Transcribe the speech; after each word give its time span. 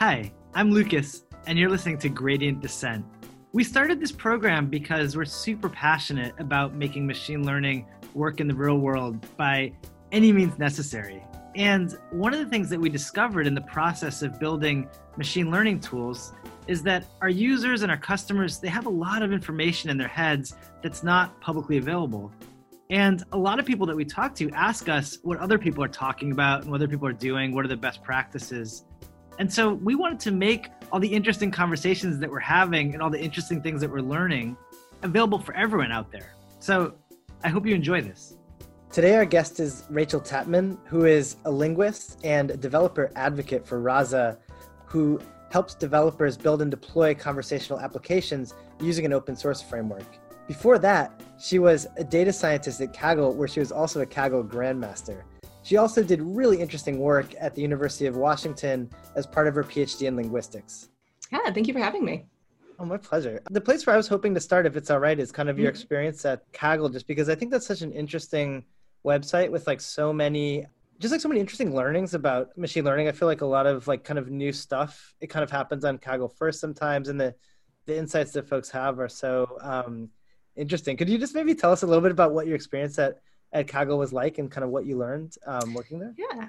Hi, 0.00 0.32
I'm 0.54 0.72
Lucas, 0.72 1.22
and 1.46 1.56
you're 1.56 1.70
listening 1.70 1.98
to 1.98 2.08
Gradient 2.08 2.60
Descent. 2.60 3.04
We 3.52 3.62
started 3.62 4.00
this 4.00 4.10
program 4.10 4.66
because 4.66 5.16
we're 5.16 5.24
super 5.24 5.68
passionate 5.68 6.34
about 6.38 6.74
making 6.74 7.06
machine 7.06 7.44
learning 7.44 7.86
work 8.12 8.40
in 8.40 8.48
the 8.48 8.56
real 8.56 8.78
world 8.78 9.24
by 9.36 9.72
any 10.10 10.32
means 10.32 10.58
necessary. 10.58 11.22
And 11.54 11.96
one 12.10 12.34
of 12.34 12.40
the 12.40 12.46
things 12.46 12.68
that 12.70 12.80
we 12.80 12.88
discovered 12.88 13.46
in 13.46 13.54
the 13.54 13.60
process 13.60 14.22
of 14.22 14.40
building 14.40 14.88
machine 15.16 15.52
learning 15.52 15.78
tools 15.78 16.32
is 16.66 16.82
that 16.82 17.06
our 17.22 17.28
users 17.28 17.82
and 17.82 17.90
our 17.92 17.96
customers 17.96 18.58
they 18.58 18.68
have 18.68 18.86
a 18.86 18.90
lot 18.90 19.22
of 19.22 19.32
information 19.32 19.90
in 19.90 19.96
their 19.96 20.08
heads 20.08 20.56
that's 20.82 21.04
not 21.04 21.40
publicly 21.40 21.76
available. 21.76 22.32
And 22.90 23.22
a 23.32 23.38
lot 23.38 23.58
of 23.60 23.64
people 23.64 23.86
that 23.86 23.96
we 23.96 24.04
talk 24.04 24.34
to 24.36 24.50
ask 24.50 24.88
us 24.88 25.18
what 25.22 25.38
other 25.38 25.58
people 25.58 25.82
are 25.82 25.88
talking 25.88 26.32
about 26.32 26.62
and 26.62 26.70
what 26.70 26.76
other 26.76 26.88
people 26.88 27.06
are 27.06 27.12
doing, 27.12 27.54
what 27.54 27.64
are 27.64 27.68
the 27.68 27.76
best 27.76 28.02
practices. 28.02 28.84
And 29.38 29.52
so 29.52 29.74
we 29.74 29.94
wanted 29.94 30.20
to 30.20 30.30
make 30.30 30.68
all 30.92 31.00
the 31.00 31.08
interesting 31.08 31.50
conversations 31.50 32.18
that 32.18 32.30
we're 32.30 32.38
having 32.38 32.94
and 32.94 33.02
all 33.02 33.10
the 33.10 33.20
interesting 33.20 33.60
things 33.60 33.80
that 33.80 33.90
we're 33.90 34.00
learning 34.00 34.56
available 35.02 35.38
for 35.38 35.54
everyone 35.54 35.90
out 35.90 36.10
there. 36.12 36.34
So 36.60 36.94
I 37.42 37.48
hope 37.48 37.66
you 37.66 37.74
enjoy 37.74 38.00
this. 38.00 38.36
Today, 38.92 39.16
our 39.16 39.24
guest 39.24 39.58
is 39.58 39.84
Rachael 39.90 40.20
Tatman, 40.20 40.78
who 40.86 41.04
is 41.04 41.36
a 41.46 41.50
linguist 41.50 42.20
and 42.22 42.52
a 42.52 42.56
developer 42.56 43.10
advocate 43.16 43.66
for 43.66 43.80
Rasa, 43.80 44.38
who 44.86 45.20
helps 45.50 45.74
developers 45.74 46.36
build 46.36 46.62
and 46.62 46.70
deploy 46.70 47.12
conversational 47.12 47.80
applications 47.80 48.54
using 48.80 49.04
an 49.04 49.12
open 49.12 49.34
source 49.34 49.60
framework. 49.60 50.06
Before 50.46 50.78
that, 50.78 51.20
she 51.40 51.58
was 51.58 51.88
a 51.96 52.04
data 52.04 52.32
scientist 52.32 52.80
at 52.80 52.92
Kaggle, 52.92 53.34
where 53.34 53.48
she 53.48 53.60
was 53.60 53.72
also 53.72 54.00
a 54.00 54.06
Kaggle 54.06 54.46
Grandmaster. 54.46 55.22
She 55.64 55.78
also 55.78 56.02
did 56.02 56.20
really 56.20 56.60
interesting 56.60 56.98
work 56.98 57.34
at 57.40 57.54
the 57.54 57.62
University 57.62 58.04
of 58.04 58.16
Washington 58.16 58.90
as 59.16 59.26
part 59.26 59.48
of 59.48 59.54
her 59.54 59.64
PhD 59.64 60.06
in 60.06 60.14
linguistics. 60.14 60.90
Yeah, 61.32 61.50
thank 61.52 61.66
you 61.66 61.72
for 61.72 61.80
having 61.80 62.04
me. 62.04 62.26
Oh, 62.78 62.84
my 62.84 62.98
pleasure. 62.98 63.40
The 63.50 63.62
place 63.62 63.86
where 63.86 63.94
I 63.94 63.96
was 63.96 64.06
hoping 64.06 64.34
to 64.34 64.40
start, 64.40 64.66
if 64.66 64.76
it's 64.76 64.90
all 64.90 64.98
right, 64.98 65.18
is 65.18 65.32
kind 65.32 65.48
of 65.48 65.58
your 65.58 65.70
mm-hmm. 65.70 65.76
experience 65.76 66.24
at 66.26 66.52
Kaggle, 66.52 66.92
just 66.92 67.06
because 67.06 67.30
I 67.30 67.34
think 67.34 67.50
that's 67.50 67.66
such 67.66 67.80
an 67.80 67.92
interesting 67.92 68.64
website 69.06 69.50
with 69.50 69.66
like 69.66 69.80
so 69.80 70.12
many 70.12 70.66
just 71.00 71.12
like 71.12 71.20
so 71.20 71.28
many 71.28 71.40
interesting 71.40 71.74
learnings 71.74 72.14
about 72.14 72.56
machine 72.56 72.84
learning. 72.84 73.08
I 73.08 73.12
feel 73.12 73.26
like 73.26 73.40
a 73.40 73.46
lot 73.46 73.66
of 73.66 73.88
like 73.88 74.04
kind 74.04 74.18
of 74.18 74.30
new 74.30 74.52
stuff. 74.52 75.14
It 75.20 75.26
kind 75.26 75.42
of 75.42 75.50
happens 75.50 75.84
on 75.84 75.98
Kaggle 75.98 76.32
first 76.36 76.60
sometimes, 76.60 77.08
and 77.08 77.20
the 77.20 77.34
the 77.86 77.96
insights 77.96 78.32
that 78.32 78.48
folks 78.48 78.70
have 78.70 78.98
are 79.00 79.08
so 79.08 79.58
um, 79.60 80.10
interesting. 80.56 80.96
Could 80.96 81.08
you 81.08 81.18
just 81.18 81.34
maybe 81.34 81.54
tell 81.54 81.72
us 81.72 81.82
a 81.82 81.86
little 81.86 82.02
bit 82.02 82.12
about 82.12 82.32
what 82.32 82.46
your 82.46 82.54
experience 82.54 82.98
at 82.98 83.20
at 83.54 83.66
Kaggle 83.68 83.96
was 83.96 84.12
like, 84.12 84.38
and 84.38 84.50
kind 84.50 84.64
of 84.64 84.70
what 84.70 84.84
you 84.84 84.98
learned 84.98 85.36
um, 85.46 85.72
working 85.72 85.98
there? 85.98 86.14
Yeah. 86.18 86.48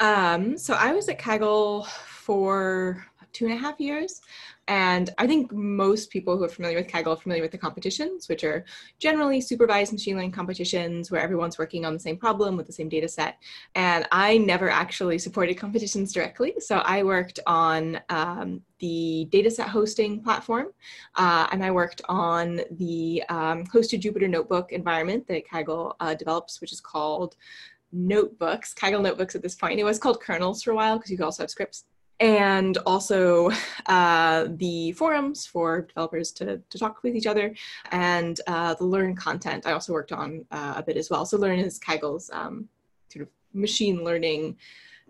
Um, 0.00 0.56
so 0.56 0.74
I 0.74 0.92
was 0.92 1.08
at 1.08 1.18
Kaggle 1.18 1.86
for 1.86 3.04
two 3.32 3.46
and 3.46 3.54
a 3.54 3.56
half 3.56 3.78
years. 3.80 4.20
And 4.68 5.08
I 5.16 5.26
think 5.26 5.50
most 5.50 6.10
people 6.10 6.36
who 6.36 6.44
are 6.44 6.48
familiar 6.48 6.76
with 6.76 6.88
Kaggle 6.88 7.14
are 7.14 7.20
familiar 7.20 7.42
with 7.42 7.52
the 7.52 7.58
competitions, 7.58 8.28
which 8.28 8.44
are 8.44 8.66
generally 8.98 9.40
supervised 9.40 9.92
machine 9.92 10.14
learning 10.14 10.32
competitions 10.32 11.10
where 11.10 11.22
everyone's 11.22 11.58
working 11.58 11.86
on 11.86 11.94
the 11.94 11.98
same 11.98 12.18
problem 12.18 12.56
with 12.56 12.66
the 12.66 12.72
same 12.72 12.88
data 12.90 13.08
set. 13.08 13.38
And 13.74 14.06
I 14.12 14.36
never 14.38 14.68
actually 14.68 15.18
supported 15.18 15.56
competitions 15.56 16.12
directly. 16.12 16.54
So 16.58 16.78
I 16.78 17.02
worked 17.02 17.40
on 17.46 17.98
um, 18.10 18.60
the 18.78 19.26
dataset 19.32 19.68
hosting 19.68 20.22
platform, 20.22 20.68
uh, 21.16 21.48
and 21.50 21.64
I 21.64 21.70
worked 21.70 22.02
on 22.08 22.60
the 22.72 23.22
um, 23.30 23.64
hosted 23.64 24.02
Jupyter 24.02 24.28
Notebook 24.28 24.72
environment 24.72 25.26
that 25.28 25.48
Kaggle 25.48 25.94
uh, 26.00 26.14
develops, 26.14 26.60
which 26.60 26.72
is 26.72 26.80
called 26.80 27.36
notebooks, 27.92 28.74
Kaggle 28.74 29.02
notebooks 29.02 29.34
at 29.34 29.42
this 29.42 29.54
point. 29.54 29.80
It 29.80 29.84
was 29.84 29.98
called 29.98 30.20
kernels 30.20 30.62
for 30.62 30.72
a 30.72 30.74
while 30.74 30.96
because 30.98 31.10
you 31.10 31.16
could 31.16 31.24
also 31.24 31.44
have 31.44 31.50
scripts 31.50 31.84
and 32.20 32.78
also 32.78 33.50
uh, 33.86 34.46
the 34.56 34.92
forums 34.92 35.46
for 35.46 35.82
developers 35.82 36.32
to, 36.32 36.60
to 36.70 36.78
talk 36.78 37.02
with 37.02 37.14
each 37.14 37.26
other 37.26 37.54
and 37.90 38.40
uh, 38.46 38.74
the 38.74 38.84
learn 38.84 39.14
content 39.14 39.66
i 39.66 39.72
also 39.72 39.92
worked 39.92 40.12
on 40.12 40.44
uh, 40.50 40.74
a 40.76 40.82
bit 40.82 40.96
as 40.96 41.10
well 41.10 41.24
so 41.24 41.36
learn 41.36 41.58
is 41.58 41.78
kaggle's 41.78 42.30
um, 42.32 42.68
sort 43.08 43.22
of 43.22 43.28
machine 43.54 44.04
learning 44.04 44.56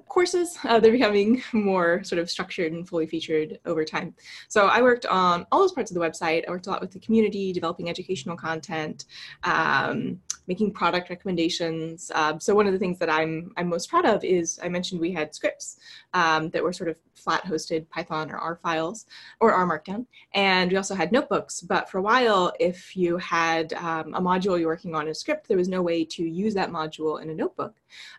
courses. 0.09 0.59
Uh, 0.65 0.81
they're 0.81 0.93
becoming 0.93 1.43
more 1.53 2.03
sort 2.03 2.19
of 2.19 2.31
structured 2.31 2.73
and 2.73 2.89
fully 2.89 3.07
featured 3.07 3.59
over 3.67 3.85
time. 3.85 4.15
So 4.49 4.67
I 4.67 4.83
worked 4.83 5.07
on 5.07 5.47
all 5.53 5.61
those 5.61 5.73
parts 5.73 5.91
of 5.91 5.95
the 5.95 6.01
website. 6.01 6.45
I 6.47 6.51
worked 6.51 6.67
a 6.67 6.71
lot 6.71 6.81
with 6.81 6.91
the 6.91 6.99
community, 6.99 7.53
developing 7.53 7.89
educational 7.89 8.37
content, 8.37 9.05
um, 9.45 10.21
making 10.49 10.73
product 10.73 11.11
recommendations. 11.11 12.11
Um, 12.15 12.41
so 12.41 12.55
one 12.55 12.67
of 12.67 12.73
the 12.73 12.79
things 12.79 12.99
that 12.99 13.11
I'm 13.11 13.53
I'm 13.57 13.69
most 13.69 13.91
proud 13.91 14.07
of 14.07 14.25
is 14.25 14.59
I 14.63 14.69
mentioned 14.69 15.01
we 15.01 15.13
had 15.13 15.35
scripts 15.35 15.79
um, 16.15 16.49
that 16.51 16.63
were 16.63 16.73
sort 16.73 16.89
of 16.89 16.97
flat 17.15 17.45
hosted 17.45 17.89
Python 17.91 18.31
or 18.31 18.39
R 18.39 18.57
files 18.63 19.07
or 19.41 19.53
R 19.53 19.67
Markdown, 19.67 20.07
and 20.33 20.71
we 20.71 20.77
also 20.79 20.95
had 20.95 21.13
notebooks. 21.13 21.61
But 21.61 21.91
for 21.91 21.99
a 21.99 22.03
while, 22.03 22.53
if 22.59 22.97
you 22.97 23.19
had 23.19 23.75
um, 23.75 24.15
a 24.15 24.21
module 24.21 24.59
you're 24.59 24.69
working 24.69 24.95
on 24.95 25.03
in 25.03 25.11
a 25.11 25.15
script, 25.15 25.47
there 25.47 25.59
was 25.59 25.69
no 25.69 25.83
way 25.83 26.05
to 26.05 26.25
use 26.25 26.55
that 26.55 26.71
module 26.71 27.21
in 27.21 27.29
a 27.29 27.35
notebook. 27.35 27.75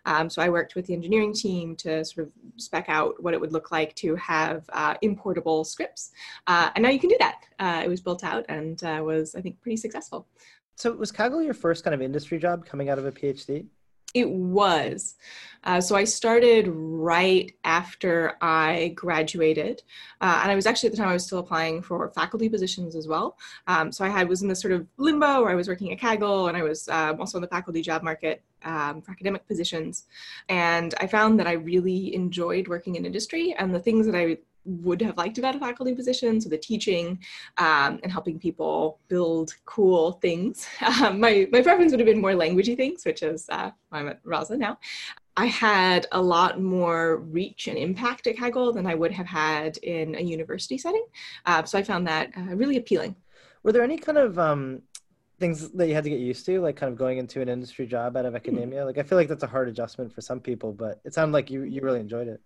Um, 0.06 0.30
so 0.30 0.40
I 0.40 0.48
worked 0.48 0.76
with 0.76 0.86
the 0.86 0.94
engineering 0.94 1.34
team 1.34 1.74
to 1.76 2.04
sort 2.04 2.26
of 2.26 2.32
spec 2.56 2.88
out 2.88 3.20
what 3.22 3.34
it 3.34 3.40
would 3.40 3.52
look 3.52 3.70
like 3.72 3.94
to 3.96 4.14
have 4.16 4.64
uh, 4.72 4.94
importable 5.02 5.66
scripts, 5.66 6.12
uh, 6.46 6.70
and 6.76 6.84
now 6.84 6.90
you 6.90 7.00
can 7.00 7.10
do 7.10 7.16
that. 7.18 7.40
Uh, 7.58 7.82
it 7.84 7.88
was 7.88 8.00
built 8.00 8.22
out 8.22 8.44
and 8.48 8.84
uh, 8.84 9.02
was 9.04 9.34
I 9.34 9.40
think 9.40 9.60
pretty 9.60 9.76
successful. 9.76 10.26
So 10.80 10.90
was 10.92 11.12
Kaggle 11.12 11.44
your 11.44 11.52
first 11.52 11.84
kind 11.84 11.92
of 11.92 12.00
industry 12.00 12.38
job 12.38 12.64
coming 12.64 12.88
out 12.88 12.98
of 12.98 13.04
a 13.04 13.12
PhD? 13.12 13.66
It 14.14 14.30
was. 14.30 15.14
Uh, 15.62 15.78
so 15.78 15.94
I 15.94 16.04
started 16.04 16.68
right 16.68 17.52
after 17.64 18.38
I 18.40 18.94
graduated, 18.96 19.82
uh, 20.22 20.40
and 20.42 20.50
I 20.50 20.54
was 20.54 20.64
actually 20.64 20.86
at 20.86 20.92
the 20.92 20.96
time 20.96 21.08
I 21.08 21.12
was 21.12 21.26
still 21.26 21.38
applying 21.38 21.82
for 21.82 22.08
faculty 22.08 22.48
positions 22.48 22.96
as 22.96 23.06
well. 23.06 23.36
Um, 23.66 23.92
so 23.92 24.06
I 24.06 24.08
had 24.08 24.26
was 24.26 24.40
in 24.40 24.48
this 24.48 24.62
sort 24.62 24.72
of 24.72 24.86
limbo 24.96 25.42
where 25.42 25.50
I 25.50 25.54
was 25.54 25.68
working 25.68 25.92
at 25.92 25.98
Kaggle, 25.98 26.48
and 26.48 26.56
I 26.56 26.62
was 26.62 26.88
um, 26.88 27.20
also 27.20 27.36
in 27.36 27.42
the 27.42 27.48
faculty 27.48 27.82
job 27.82 28.02
market 28.02 28.42
um, 28.64 29.02
for 29.02 29.10
academic 29.10 29.46
positions. 29.46 30.06
And 30.48 30.94
I 30.98 31.06
found 31.06 31.38
that 31.40 31.46
I 31.46 31.52
really 31.52 32.14
enjoyed 32.14 32.68
working 32.68 32.94
in 32.94 33.04
industry, 33.04 33.54
and 33.58 33.74
the 33.74 33.80
things 33.80 34.06
that 34.06 34.16
I 34.16 34.38
would 34.64 35.00
have 35.02 35.16
liked 35.16 35.38
about 35.38 35.56
a 35.56 35.58
faculty 35.58 35.94
position. 35.94 36.40
So 36.40 36.48
the 36.48 36.58
teaching 36.58 37.18
um, 37.58 38.00
and 38.02 38.12
helping 38.12 38.38
people 38.38 39.00
build 39.08 39.54
cool 39.64 40.12
things. 40.12 40.66
Um, 41.00 41.20
my, 41.20 41.48
my 41.52 41.62
preference 41.62 41.92
would 41.92 42.00
have 42.00 42.06
been 42.06 42.20
more 42.20 42.32
languagey 42.32 42.76
things, 42.76 43.04
which 43.06 43.22
is 43.22 43.48
uh, 43.48 43.70
I'm 43.92 44.08
at 44.08 44.20
Rasa 44.24 44.56
now. 44.56 44.78
I 45.36 45.46
had 45.46 46.06
a 46.12 46.20
lot 46.20 46.60
more 46.60 47.18
reach 47.18 47.68
and 47.68 47.78
impact 47.78 48.26
at 48.26 48.36
Kaggle 48.36 48.74
than 48.74 48.86
I 48.86 48.94
would 48.94 49.12
have 49.12 49.26
had 49.26 49.78
in 49.78 50.16
a 50.16 50.20
university 50.20 50.76
setting. 50.76 51.04
Uh, 51.46 51.62
so 51.64 51.78
I 51.78 51.82
found 51.82 52.06
that 52.08 52.30
uh, 52.36 52.54
really 52.56 52.76
appealing. 52.76 53.14
Were 53.62 53.72
there 53.72 53.82
any 53.82 53.96
kind 53.96 54.18
of 54.18 54.38
um, 54.38 54.82
things 55.38 55.70
that 55.70 55.88
you 55.88 55.94
had 55.94 56.04
to 56.04 56.10
get 56.10 56.20
used 56.20 56.44
to, 56.46 56.60
like 56.60 56.76
kind 56.76 56.92
of 56.92 56.98
going 56.98 57.18
into 57.18 57.40
an 57.40 57.48
industry 57.48 57.86
job 57.86 58.16
out 58.16 58.26
of 58.26 58.32
hmm. 58.32 58.36
academia? 58.36 58.82
Mm. 58.82 58.86
Like 58.86 58.98
I 58.98 59.02
feel 59.02 59.16
like 59.16 59.28
that's 59.28 59.42
a 59.42 59.48
hard 59.48 59.68
adjustment 59.68 60.12
for 60.12 60.20
some 60.20 60.40
people, 60.40 60.72
but 60.72 61.00
it 61.04 61.14
sounded 61.14 61.32
like 61.32 61.50
you 61.50 61.62
you 61.62 61.80
really 61.80 62.00
enjoyed 62.00 62.28
it. 62.28 62.40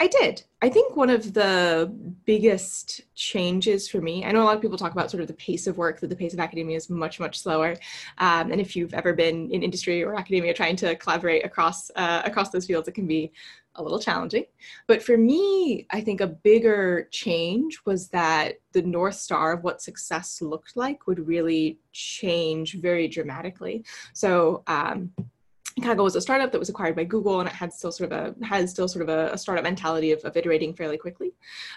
I 0.00 0.08
did. 0.08 0.42
I 0.60 0.68
think 0.68 0.96
one 0.96 1.10
of 1.10 1.34
the 1.34 1.92
biggest 2.24 3.02
changes 3.14 3.88
for 3.88 4.00
me, 4.00 4.24
I 4.24 4.32
know 4.32 4.42
a 4.42 4.44
lot 4.44 4.56
of 4.56 4.62
people 4.62 4.76
talk 4.76 4.92
about 4.92 5.10
sort 5.10 5.20
of 5.20 5.28
the 5.28 5.34
pace 5.34 5.66
of 5.66 5.78
work, 5.78 6.00
that 6.00 6.08
the 6.08 6.16
pace 6.16 6.34
of 6.34 6.40
academia 6.40 6.76
is 6.76 6.90
much, 6.90 7.20
much 7.20 7.38
slower. 7.38 7.76
Um, 8.18 8.50
and 8.50 8.60
if 8.60 8.74
you've 8.74 8.94
ever 8.94 9.12
been 9.12 9.50
in 9.50 9.62
industry 9.62 10.02
or 10.02 10.16
academia 10.16 10.52
trying 10.52 10.76
to 10.76 10.96
collaborate 10.96 11.44
across, 11.44 11.90
uh, 11.96 12.22
across 12.24 12.50
those 12.50 12.66
fields, 12.66 12.88
it 12.88 12.92
can 12.92 13.06
be 13.06 13.32
a 13.76 13.82
little 13.82 13.98
challenging. 13.98 14.44
But 14.86 15.02
for 15.02 15.16
me, 15.16 15.86
I 15.90 16.00
think 16.00 16.20
a 16.20 16.26
bigger 16.26 17.08
change 17.10 17.80
was 17.84 18.08
that 18.08 18.54
the 18.72 18.82
North 18.82 19.16
Star 19.16 19.52
of 19.52 19.64
what 19.64 19.82
success 19.82 20.40
looked 20.40 20.76
like 20.76 21.06
would 21.06 21.26
really 21.26 21.78
change 21.92 22.74
very 22.74 23.08
dramatically. 23.08 23.84
So, 24.12 24.62
um, 24.66 25.12
Kaggle 25.80 26.04
was 26.04 26.14
a 26.14 26.20
startup 26.20 26.52
that 26.52 26.58
was 26.58 26.68
acquired 26.68 26.94
by 26.94 27.02
Google, 27.02 27.40
and 27.40 27.48
it 27.48 27.54
had 27.54 27.72
still 27.72 27.90
sort 27.90 28.12
of 28.12 28.36
a 28.40 28.46
has 28.46 28.70
still 28.70 28.86
sort 28.86 29.02
of 29.02 29.08
a, 29.08 29.32
a 29.32 29.38
startup 29.38 29.64
mentality 29.64 30.12
of, 30.12 30.20
of, 30.20 30.36
iterating 30.36 30.72
fairly 30.72 30.96
quickly. 30.96 31.32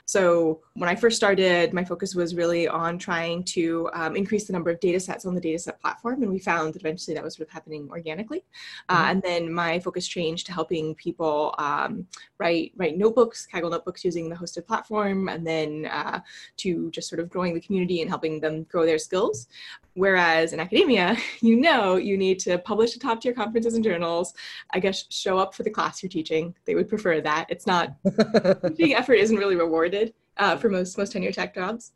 So 0.06 0.62
when 0.76 0.88
I 0.88 0.94
first 0.94 1.18
started, 1.18 1.74
my 1.74 1.84
focus 1.84 2.14
was 2.14 2.36
really 2.36 2.68
on 2.68 3.00
trying 3.00 3.44
to 3.46 3.90
um, 3.94 4.16
increase 4.16 4.46
the 4.46 4.54
number 4.54 4.70
of 4.70 4.80
data 4.80 5.00
sets 5.00 5.26
on 5.26 5.34
the 5.34 5.42
dataset 5.42 5.80
platform, 5.80 6.22
and 6.22 6.32
we 6.32 6.38
found 6.38 6.76
that 6.76 6.82
eventually 6.82 7.16
that 7.16 7.24
was 7.24 7.36
sort 7.36 7.48
of 7.48 7.52
happening 7.52 7.90
organically. 7.90 8.44
Uh, 8.88 8.98
mm-hmm. 8.98 9.12
and 9.12 9.22
then 9.24 9.52
my 9.52 9.80
focus 9.80 10.08
changed 10.08 10.46
to 10.46 10.54
helping 10.54 10.94
people 10.94 11.56
um, 11.58 12.06
write 12.38 12.74
write 12.76 12.98
notebooks, 12.98 13.48
Kaggle 13.52 13.72
notebooks 13.72 14.06
using 14.06 14.30
the 14.30 14.36
hosted 14.36 14.68
platform, 14.68 15.28
and 15.28 15.46
then 15.46 15.88
uh, 15.88 16.20
to 16.58 16.92
just 16.92 17.10
sort 17.10 17.20
of 17.20 17.30
growing 17.30 17.56
the 17.56 17.62
community 17.62 18.02
and 18.02 18.10
helping 18.10 18.40
them 18.40 18.64
grow 18.64 18.86
their 18.86 19.00
skills. 19.00 19.48
Whereas 19.96 20.54
in 20.54 20.60
academia, 20.60 21.18
you 21.42 21.56
know 21.56 21.96
you 21.96 22.16
need 22.16 22.38
to 22.42 22.60
publish 22.60 22.92
to 22.92 23.00
top 23.00 23.22
tier 23.22 23.34
conferences 23.34 23.74
and 23.78 23.86
journals. 23.86 24.34
I 24.72 24.80
guess 24.80 25.06
show 25.10 25.38
up 25.38 25.54
for 25.56 25.64
the 25.64 25.70
class 25.70 26.04
you're 26.04 26.10
teaching. 26.10 26.54
They 26.66 26.76
would 26.76 26.90
prefer 26.90 27.22
that. 27.22 27.46
It's 27.50 27.66
not 27.66 27.96
teaching 28.76 28.96
effort 28.96 29.14
isn't 29.14 29.38
really 29.38 29.56
rewarded 29.56 30.14
uh, 30.38 30.56
for 30.56 30.70
most 30.70 30.98
most 30.98 31.12
tenure 31.12 31.32
tech 31.32 31.54
jobs. 31.54 31.94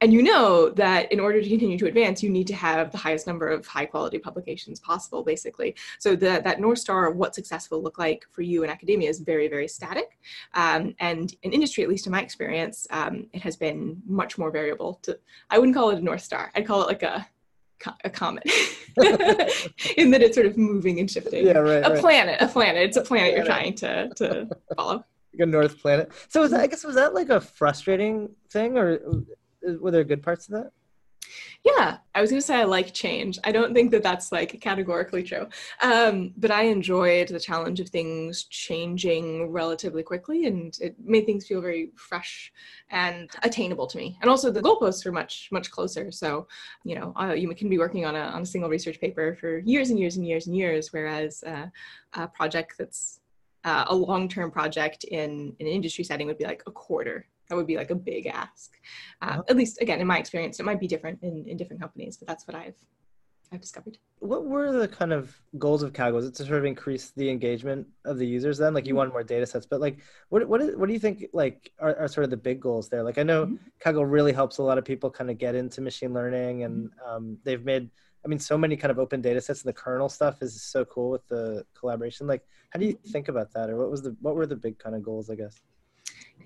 And 0.00 0.12
you 0.12 0.22
know 0.22 0.70
that 0.70 1.10
in 1.12 1.20
order 1.20 1.42
to 1.42 1.48
continue 1.48 1.78
to 1.78 1.86
advance, 1.86 2.22
you 2.22 2.30
need 2.30 2.46
to 2.48 2.54
have 2.54 2.90
the 2.90 2.98
highest 2.98 3.26
number 3.26 3.48
of 3.48 3.66
high 3.66 3.86
quality 3.86 4.18
publications 4.18 4.80
possible, 4.80 5.22
basically. 5.22 5.74
So 5.98 6.16
that 6.16 6.44
that 6.44 6.60
North 6.60 6.78
Star 6.78 7.06
of 7.08 7.16
what 7.16 7.34
success 7.34 7.70
will 7.70 7.82
look 7.82 7.98
like 7.98 8.24
for 8.30 8.42
you 8.42 8.62
in 8.64 8.70
academia 8.70 9.08
is 9.08 9.20
very, 9.20 9.48
very 9.48 9.68
static. 9.68 10.18
Um, 10.54 10.94
and 11.00 11.34
in 11.42 11.52
industry, 11.52 11.82
at 11.82 11.88
least 11.88 12.06
in 12.06 12.12
my 12.12 12.22
experience, 12.22 12.86
um, 12.90 13.26
it 13.32 13.42
has 13.42 13.56
been 13.56 14.00
much 14.06 14.38
more 14.38 14.50
variable. 14.50 14.94
To 15.02 15.18
I 15.50 15.58
wouldn't 15.58 15.76
call 15.76 15.90
it 15.90 15.98
a 15.98 16.02
North 16.02 16.22
Star. 16.22 16.50
I'd 16.54 16.66
call 16.66 16.82
it 16.82 16.86
like 16.86 17.02
a 17.02 17.26
a 18.04 18.10
comet 18.10 18.42
in 19.96 20.10
that 20.10 20.22
it's 20.22 20.34
sort 20.34 20.46
of 20.46 20.56
moving 20.56 21.00
and 21.00 21.10
shifting. 21.10 21.46
Yeah, 21.46 21.58
right. 21.58 21.84
A 21.84 21.90
right. 21.90 22.00
planet, 22.00 22.40
a 22.40 22.48
planet. 22.48 22.82
It's 22.82 22.96
a 22.96 23.02
planet 23.02 23.36
you're 23.36 23.44
trying 23.44 23.74
to, 23.76 24.08
to 24.16 24.48
follow. 24.76 25.04
Like 25.32 25.40
a 25.40 25.46
North 25.46 25.80
planet. 25.80 26.12
So 26.28 26.40
was 26.40 26.50
that, 26.50 26.60
I 26.60 26.66
guess 26.66 26.84
was 26.84 26.96
that 26.96 27.14
like 27.14 27.30
a 27.30 27.40
frustrating 27.40 28.30
thing, 28.50 28.76
or 28.76 29.00
uh, 29.06 29.72
were 29.80 29.90
there 29.90 30.04
good 30.04 30.22
parts 30.22 30.48
of 30.48 30.54
that? 30.54 30.72
Yeah, 31.64 31.98
I 32.14 32.20
was 32.20 32.30
gonna 32.30 32.42
say 32.42 32.56
I 32.56 32.64
like 32.64 32.92
change. 32.92 33.38
I 33.44 33.52
don't 33.52 33.74
think 33.74 33.90
that 33.92 34.02
that's 34.02 34.32
like 34.32 34.60
categorically 34.60 35.22
true, 35.22 35.46
um, 35.82 36.32
but 36.36 36.50
I 36.50 36.62
enjoyed 36.62 37.28
the 37.28 37.40
challenge 37.40 37.80
of 37.80 37.88
things 37.88 38.44
changing 38.44 39.50
relatively 39.50 40.02
quickly, 40.02 40.46
and 40.46 40.76
it 40.80 40.96
made 41.02 41.26
things 41.26 41.46
feel 41.46 41.60
very 41.60 41.90
fresh 41.96 42.52
and 42.90 43.30
attainable 43.42 43.86
to 43.88 43.98
me. 43.98 44.18
And 44.20 44.30
also, 44.30 44.50
the 44.50 44.62
goalposts 44.62 45.04
are 45.06 45.12
much 45.12 45.48
much 45.50 45.70
closer. 45.70 46.10
So, 46.10 46.46
you 46.84 46.94
know, 46.94 47.12
uh, 47.20 47.32
you 47.32 47.52
can 47.54 47.68
be 47.68 47.78
working 47.78 48.04
on 48.04 48.16
a 48.16 48.20
on 48.20 48.42
a 48.42 48.46
single 48.46 48.70
research 48.70 49.00
paper 49.00 49.34
for 49.34 49.58
years 49.58 49.90
and 49.90 49.98
years 49.98 50.16
and 50.16 50.26
years 50.26 50.46
and 50.46 50.56
years, 50.56 50.92
whereas 50.92 51.42
uh, 51.44 51.66
a 52.14 52.28
project 52.28 52.74
that's 52.78 53.20
uh, 53.64 53.84
a 53.88 53.94
long 53.94 54.28
term 54.28 54.50
project 54.50 55.04
in, 55.04 55.54
in 55.58 55.66
an 55.66 55.72
industry 55.72 56.04
setting 56.04 56.26
would 56.26 56.38
be 56.38 56.44
like 56.44 56.62
a 56.66 56.70
quarter 56.70 57.26
that 57.50 57.56
would 57.56 57.66
be 57.66 57.76
like 57.76 57.90
a 57.90 57.94
big 57.94 58.26
ask. 58.26 58.72
Uh, 59.20 59.42
at 59.48 59.56
least, 59.56 59.82
again, 59.82 60.00
in 60.00 60.06
my 60.06 60.18
experience, 60.18 60.58
it 60.58 60.64
might 60.64 60.80
be 60.80 60.86
different 60.86 61.18
in, 61.22 61.44
in 61.46 61.56
different 61.56 61.82
companies, 61.82 62.16
but 62.16 62.26
that's 62.26 62.46
what 62.46 62.54
I've 62.54 62.76
I've 63.52 63.60
discovered. 63.60 63.98
What 64.20 64.44
were 64.44 64.70
the 64.70 64.86
kind 64.86 65.12
of 65.12 65.36
goals 65.58 65.82
of 65.82 65.92
Kaggle? 65.92 66.14
Was 66.14 66.26
it 66.26 66.34
to 66.36 66.44
sort 66.44 66.58
of 66.58 66.64
increase 66.64 67.10
the 67.16 67.28
engagement 67.28 67.86
of 68.04 68.16
the 68.18 68.26
users 68.26 68.58
then? 68.58 68.74
Like 68.74 68.86
you 68.86 68.94
wanted 68.94 69.12
more 69.12 69.24
data 69.24 69.44
sets, 69.44 69.66
but 69.66 69.80
like 69.80 69.98
what 70.28 70.46
what, 70.48 70.60
is, 70.60 70.76
what 70.76 70.86
do 70.86 70.92
you 70.92 71.00
think 71.00 71.26
like 71.32 71.72
are, 71.80 71.96
are 71.96 72.06
sort 72.06 72.24
of 72.24 72.30
the 72.30 72.36
big 72.36 72.60
goals 72.60 72.88
there? 72.88 73.02
Like 73.02 73.18
I 73.18 73.24
know 73.24 73.46
mm-hmm. 73.46 73.56
Kaggle 73.84 74.08
really 74.08 74.32
helps 74.32 74.58
a 74.58 74.62
lot 74.62 74.78
of 74.78 74.84
people 74.84 75.10
kind 75.10 75.30
of 75.30 75.38
get 75.38 75.56
into 75.56 75.80
machine 75.80 76.14
learning 76.14 76.62
and 76.62 76.90
um, 77.04 77.38
they've 77.44 77.64
made 77.64 77.90
I 78.24 78.28
mean 78.28 78.38
so 78.38 78.56
many 78.56 78.76
kind 78.76 78.92
of 78.92 79.00
open 79.00 79.20
data 79.20 79.40
sets 79.40 79.62
and 79.62 79.68
the 79.68 79.72
kernel 79.72 80.08
stuff 80.08 80.42
is 80.42 80.62
so 80.62 80.84
cool 80.84 81.10
with 81.10 81.26
the 81.26 81.64
collaboration. 81.76 82.28
Like 82.28 82.44
how 82.70 82.78
do 82.78 82.86
you 82.86 82.96
think 83.08 83.26
about 83.26 83.52
that 83.54 83.68
or 83.68 83.76
what 83.76 83.90
was 83.90 84.02
the 84.02 84.16
what 84.20 84.36
were 84.36 84.46
the 84.46 84.54
big 84.56 84.78
kind 84.78 84.94
of 84.94 85.02
goals, 85.02 85.28
I 85.28 85.34
guess? 85.34 85.60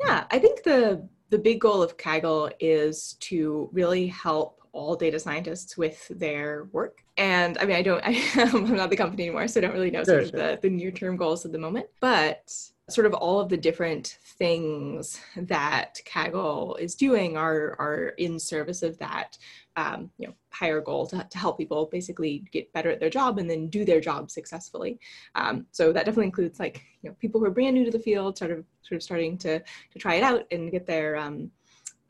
Yeah, 0.00 0.24
I 0.30 0.38
think 0.38 0.62
the 0.62 1.08
the 1.30 1.38
big 1.38 1.60
goal 1.60 1.82
of 1.82 1.96
Kaggle 1.96 2.52
is 2.60 3.14
to 3.20 3.68
really 3.72 4.06
help 4.06 4.60
all 4.72 4.94
data 4.94 5.18
scientists 5.18 5.76
with 5.76 6.06
their 6.08 6.68
work. 6.72 7.03
And 7.16 7.58
I 7.58 7.64
mean, 7.64 7.76
I 7.76 7.82
don't, 7.82 8.02
I, 8.04 8.10
am 8.36 8.74
not 8.74 8.90
the 8.90 8.96
company 8.96 9.24
anymore, 9.24 9.48
so 9.48 9.60
I 9.60 9.62
don't 9.62 9.72
really 9.72 9.90
know 9.90 10.04
sort 10.04 10.28
sure, 10.28 10.40
of 10.40 10.60
the, 10.60 10.68
the 10.68 10.70
near 10.70 10.90
term 10.90 11.16
goals 11.16 11.44
at 11.44 11.52
the 11.52 11.58
moment. 11.58 11.86
But 12.00 12.52
sort 12.90 13.06
of 13.06 13.14
all 13.14 13.40
of 13.40 13.48
the 13.48 13.56
different 13.56 14.18
things 14.38 15.18
that 15.36 16.00
Kaggle 16.04 16.78
is 16.78 16.94
doing 16.94 17.36
are, 17.36 17.76
are 17.78 18.08
in 18.18 18.38
service 18.38 18.82
of 18.82 18.98
that 18.98 19.38
um, 19.76 20.10
you 20.18 20.28
know, 20.28 20.34
higher 20.50 20.80
goal 20.80 21.06
to, 21.06 21.26
to 21.28 21.38
help 21.38 21.58
people 21.58 21.88
basically 21.90 22.44
get 22.52 22.72
better 22.72 22.90
at 22.90 23.00
their 23.00 23.10
job 23.10 23.38
and 23.38 23.50
then 23.50 23.68
do 23.68 23.84
their 23.84 24.00
job 24.00 24.30
successfully. 24.30 25.00
Um, 25.34 25.66
so 25.72 25.92
that 25.92 26.04
definitely 26.04 26.26
includes 26.26 26.60
like, 26.60 26.82
you 27.02 27.10
know, 27.10 27.16
people 27.20 27.40
who 27.40 27.46
are 27.46 27.50
brand 27.50 27.74
new 27.74 27.84
to 27.84 27.90
the 27.90 27.98
field, 27.98 28.38
sort 28.38 28.52
of, 28.52 28.64
sort 28.82 28.96
of 28.96 29.02
starting 29.02 29.36
to, 29.38 29.58
to 29.58 29.98
try 29.98 30.14
it 30.14 30.22
out 30.22 30.44
and 30.52 30.70
get 30.70 30.86
their 30.86 31.16
um, 31.16 31.50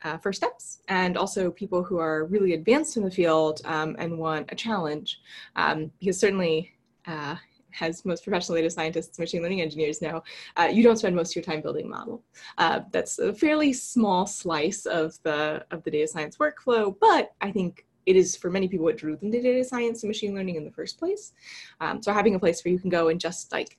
uh, 0.03 0.17
first 0.17 0.37
steps, 0.37 0.79
and 0.87 1.17
also 1.17 1.51
people 1.51 1.83
who 1.83 1.97
are 1.97 2.25
really 2.25 2.53
advanced 2.53 2.97
in 2.97 3.03
the 3.03 3.11
field 3.11 3.61
um, 3.65 3.95
and 3.99 4.17
want 4.17 4.51
a 4.51 4.55
challenge. 4.55 5.19
Um, 5.55 5.91
because 5.99 6.19
certainly, 6.19 6.71
uh, 7.07 7.35
as 7.81 8.05
most 8.05 8.23
professional 8.23 8.57
data 8.57 8.69
scientists, 8.69 9.19
machine 9.19 9.41
learning 9.41 9.61
engineers 9.61 10.01
know, 10.01 10.23
uh, 10.57 10.69
you 10.71 10.83
don't 10.83 10.97
spend 10.97 11.15
most 11.15 11.31
of 11.31 11.35
your 11.35 11.43
time 11.43 11.61
building 11.61 11.85
a 11.85 11.89
model. 11.89 12.23
Uh, 12.57 12.81
that's 12.91 13.19
a 13.19 13.33
fairly 13.33 13.73
small 13.73 14.25
slice 14.25 14.85
of 14.85 15.17
the 15.23 15.65
of 15.71 15.83
the 15.83 15.91
data 15.91 16.07
science 16.07 16.37
workflow, 16.37 16.95
but 16.99 17.33
I 17.41 17.51
think 17.51 17.85
it 18.05 18.15
is 18.15 18.35
for 18.35 18.49
many 18.49 18.67
people 18.67 18.85
what 18.85 18.97
drew 18.97 19.15
them 19.17 19.31
to 19.31 19.41
data 19.41 19.63
science 19.63 20.03
and 20.03 20.09
machine 20.09 20.35
learning 20.35 20.55
in 20.55 20.63
the 20.63 20.71
first 20.71 20.99
place. 20.99 21.33
Um, 21.81 22.01
so 22.01 22.13
having 22.13 22.35
a 22.35 22.39
place 22.39 22.63
where 22.63 22.71
you 22.71 22.79
can 22.79 22.89
go 22.89 23.09
and 23.09 23.19
just 23.19 23.51
like 23.51 23.77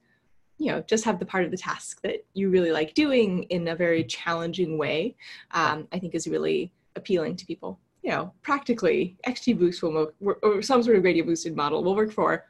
you 0.59 0.73
know 0.73 0.83
just 0.83 1.05
have 1.05 1.19
the 1.19 1.27
part 1.27 1.45
of 1.45 1.51
the 1.51 1.57
task 1.57 2.01
that 2.03 2.25
you 2.35 2.51
really 2.51 2.73
like 2.73 2.95
doing 2.95 3.43
in 3.45 3.69
a 3.69 3.77
very 3.77 4.05
challenging 4.05 4.79
way 4.79 5.15
um, 5.53 5.87
i 5.93 5.99
think 5.99 6.15
is 6.15 6.27
really 6.27 6.73
appealing 6.97 7.37
to 7.37 7.47
people. 7.47 7.79
You 8.03 8.13
know 8.13 8.33
practically 8.43 9.17
xgboost 9.27 9.83
will 9.83 10.13
work 10.21 10.39
or 10.43 10.63
some 10.63 10.83
sort 10.83 10.97
of 10.97 11.03
gradient 11.03 11.29
boosted 11.29 11.57
model 11.57 11.83
will 11.83 11.97
work 11.97 12.13
for 12.13 12.45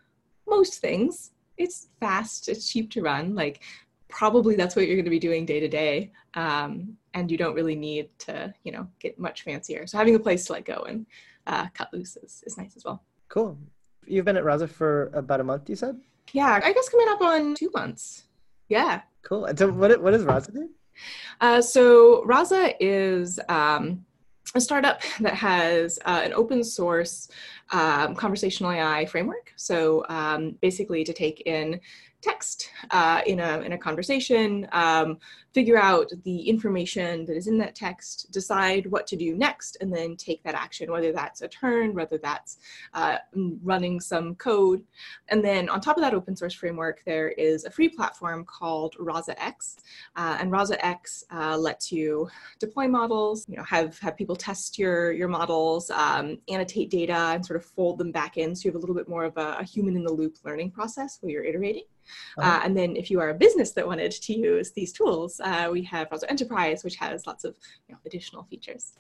most 0.47 0.81
things. 0.81 1.33
It's 1.57 1.89
fast 1.99 2.49
it's 2.49 2.71
cheap 2.71 2.91
to 2.93 3.01
run 3.03 3.35
like 3.35 3.63
probably 4.09 4.55
that's 4.55 4.77
what 4.77 4.87
you're 4.87 4.97
going 4.97 5.05
to 5.07 5.11
be 5.11 5.19
doing 5.19 5.47
day 5.47 5.59
to 5.59 5.69
day 5.69 6.13
um, 6.35 6.97
and 7.15 7.31
you 7.31 7.39
don't 7.39 7.55
really 7.55 7.75
need 7.75 8.11
to 8.19 8.53
you 8.65 8.73
know 8.73 8.87
get 9.01 9.19
much 9.19 9.43
fancier. 9.43 9.87
So 9.87 9.97
having 9.97 10.15
a 10.15 10.21
place 10.21 10.45
to 10.47 10.53
let 10.53 10.67
go 10.67 10.85
and 10.89 11.07
uh, 11.47 11.69
cut 11.73 11.93
loose 11.93 12.17
is, 12.19 12.45
is 12.47 12.59
nice 12.59 12.77
as 12.77 12.85
well. 12.85 13.03
Cool. 13.29 13.57
You've 14.07 14.27
been 14.27 14.37
at 14.37 14.45
rasa 14.45 14.69
for 14.69 15.11
about 15.15 15.41
a 15.41 15.45
month 15.45 15.71
you 15.71 15.77
said 15.77 15.99
yeah 16.33 16.61
i 16.63 16.73
guess 16.73 16.89
coming 16.89 17.09
up 17.09 17.21
on 17.21 17.55
two 17.55 17.71
months. 17.75 18.27
Yeah. 18.69 19.03
Cool. 19.23 19.47
And 19.47 19.59
so 19.59 19.71
what, 19.71 20.01
what 20.01 20.13
does 20.13 20.25
rasa 20.25 20.53
do? 20.53 20.71
Uh, 21.41 21.61
so 21.61 22.25
rasa 22.25 22.73
is 22.81 23.39
um, 23.49 24.05
a 24.55 24.61
startup 24.61 25.03
that 25.21 25.35
has 25.35 25.99
uh, 26.05 26.23
an 26.25 26.33
open 26.33 26.65
source 26.65 27.29
um, 27.71 28.15
conversational 28.15 28.73
AI 28.73 29.05
framework. 29.07 29.53
So 29.57 30.05
um, 30.09 30.57
basically, 30.63 31.05
to 31.05 31.13
take 31.13 31.43
in 31.47 31.81
text 32.27 32.71
uh, 32.91 33.21
in, 33.27 33.39
a, 33.41 33.61
in 33.61 33.73
a 33.73 33.79
conversation, 33.79 34.67
um, 34.73 35.19
figure 35.55 35.79
out 35.79 36.09
the 36.25 36.39
information 36.55 37.25
that 37.27 37.37
is 37.37 37.47
in 37.47 37.57
that 37.59 37.75
text, 37.75 38.31
decide 38.33 38.85
what 38.95 39.07
to 39.07 39.17
do 39.17 39.37
next, 39.37 39.79
and 39.81 39.91
then 39.97 40.17
take 40.17 40.43
that 40.43 40.55
action, 40.55 40.91
whether 40.91 41.13
that's 41.13 41.41
a 41.43 41.49
turn, 41.49 41.95
whether 41.95 42.19
that's 42.19 42.59
uh, 42.95 43.17
running 43.63 44.01
some 44.01 44.35
code. 44.35 44.83
And 45.29 45.43
then 45.43 45.69
on 45.69 45.81
top 45.81 45.97
of 45.97 46.03
that 46.03 46.15
open 46.15 46.35
source 46.37 46.53
framework, 46.53 47.03
there 47.07 47.29
is 47.31 47.65
a 47.65 47.71
free 47.71 47.89
platform 47.89 48.45
called 48.45 48.93
Rasa 48.99 49.35
X. 49.43 49.77
Uh, 50.17 50.37
and 50.41 50.51
Rasa 50.51 50.77
X 50.85 51.25
uh, 51.33 51.57
lets 51.57 51.93
you 51.93 52.29
deploy 52.59 52.87
models, 52.89 53.47
you 53.49 53.57
know, 53.57 53.65
have, 53.65 53.99
have 54.01 54.17
people 54.17 54.37
test 54.37 54.79
your, 54.79 55.13
your 55.13 55.29
models, 55.29 55.91
um, 55.91 56.39
annotate 56.49 56.91
data, 56.91 57.21
and 57.35 57.47
sort 57.47 57.59
of 57.61 57.65
fold 57.65 57.99
them 57.99 58.11
back 58.11 58.37
in. 58.37 58.55
So 58.55 58.63
you 58.65 58.71
have 58.71 58.77
a 58.77 58.83
little 58.85 58.95
bit 59.01 59.09
more 59.09 59.25
of 59.25 59.37
a, 59.37 59.57
a 59.61 59.65
human 59.65 59.97
in 59.97 60.05
the 60.05 60.13
loop 60.13 60.37
learning 60.45 60.73
process 60.73 61.19
where 61.21 61.33
you're 61.33 61.45
iterating. 61.45 61.85
Uh-huh. 62.39 62.49
Uh, 62.49 62.61
and 62.65 62.77
then 62.77 62.97
if 62.97 63.11
you 63.11 63.21
are 63.21 63.31
a 63.31 63.35
business 63.35 63.73
that 63.73 63.87
wanted 63.87 64.13
to 64.13 64.33
use 64.33 64.73
these 64.73 64.93
tools, 64.93 65.41
uh, 65.43 65.69
we 65.71 65.83
have 65.85 66.09
Rasa 66.11 66.31
Enterprise, 66.31 66.85
which 66.85 66.97
has 66.97 67.27
lots 67.27 67.45
of 67.45 67.55
you 67.89 67.95
know, 67.95 68.01
additional 68.07 68.45
features. 68.45 68.95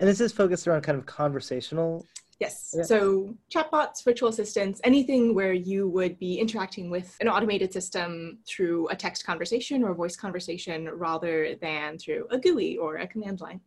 And 0.00 0.08
this 0.08 0.20
is 0.20 0.32
focused 0.32 0.66
around 0.66 0.82
kind 0.82 0.98
of 0.98 1.04
conversational 1.06 2.06
Yes. 2.38 2.74
Yeah. 2.76 2.82
So 2.82 3.34
chatbots, 3.50 4.04
virtual 4.04 4.28
assistants, 4.28 4.80
anything 4.84 5.34
where 5.34 5.54
you 5.54 5.88
would 5.88 6.18
be 6.18 6.38
interacting 6.38 6.90
with 6.90 7.16
an 7.20 7.28
automated 7.28 7.72
system 7.72 8.38
through 8.46 8.88
a 8.88 8.96
text 8.96 9.24
conversation 9.24 9.82
or 9.82 9.94
voice 9.94 10.16
conversation 10.16 10.88
rather 10.90 11.54
than 11.62 11.98
through 11.98 12.26
a 12.30 12.38
GUI 12.38 12.76
or 12.76 12.96
a 12.96 13.06
command 13.06 13.40
line. 13.40 13.60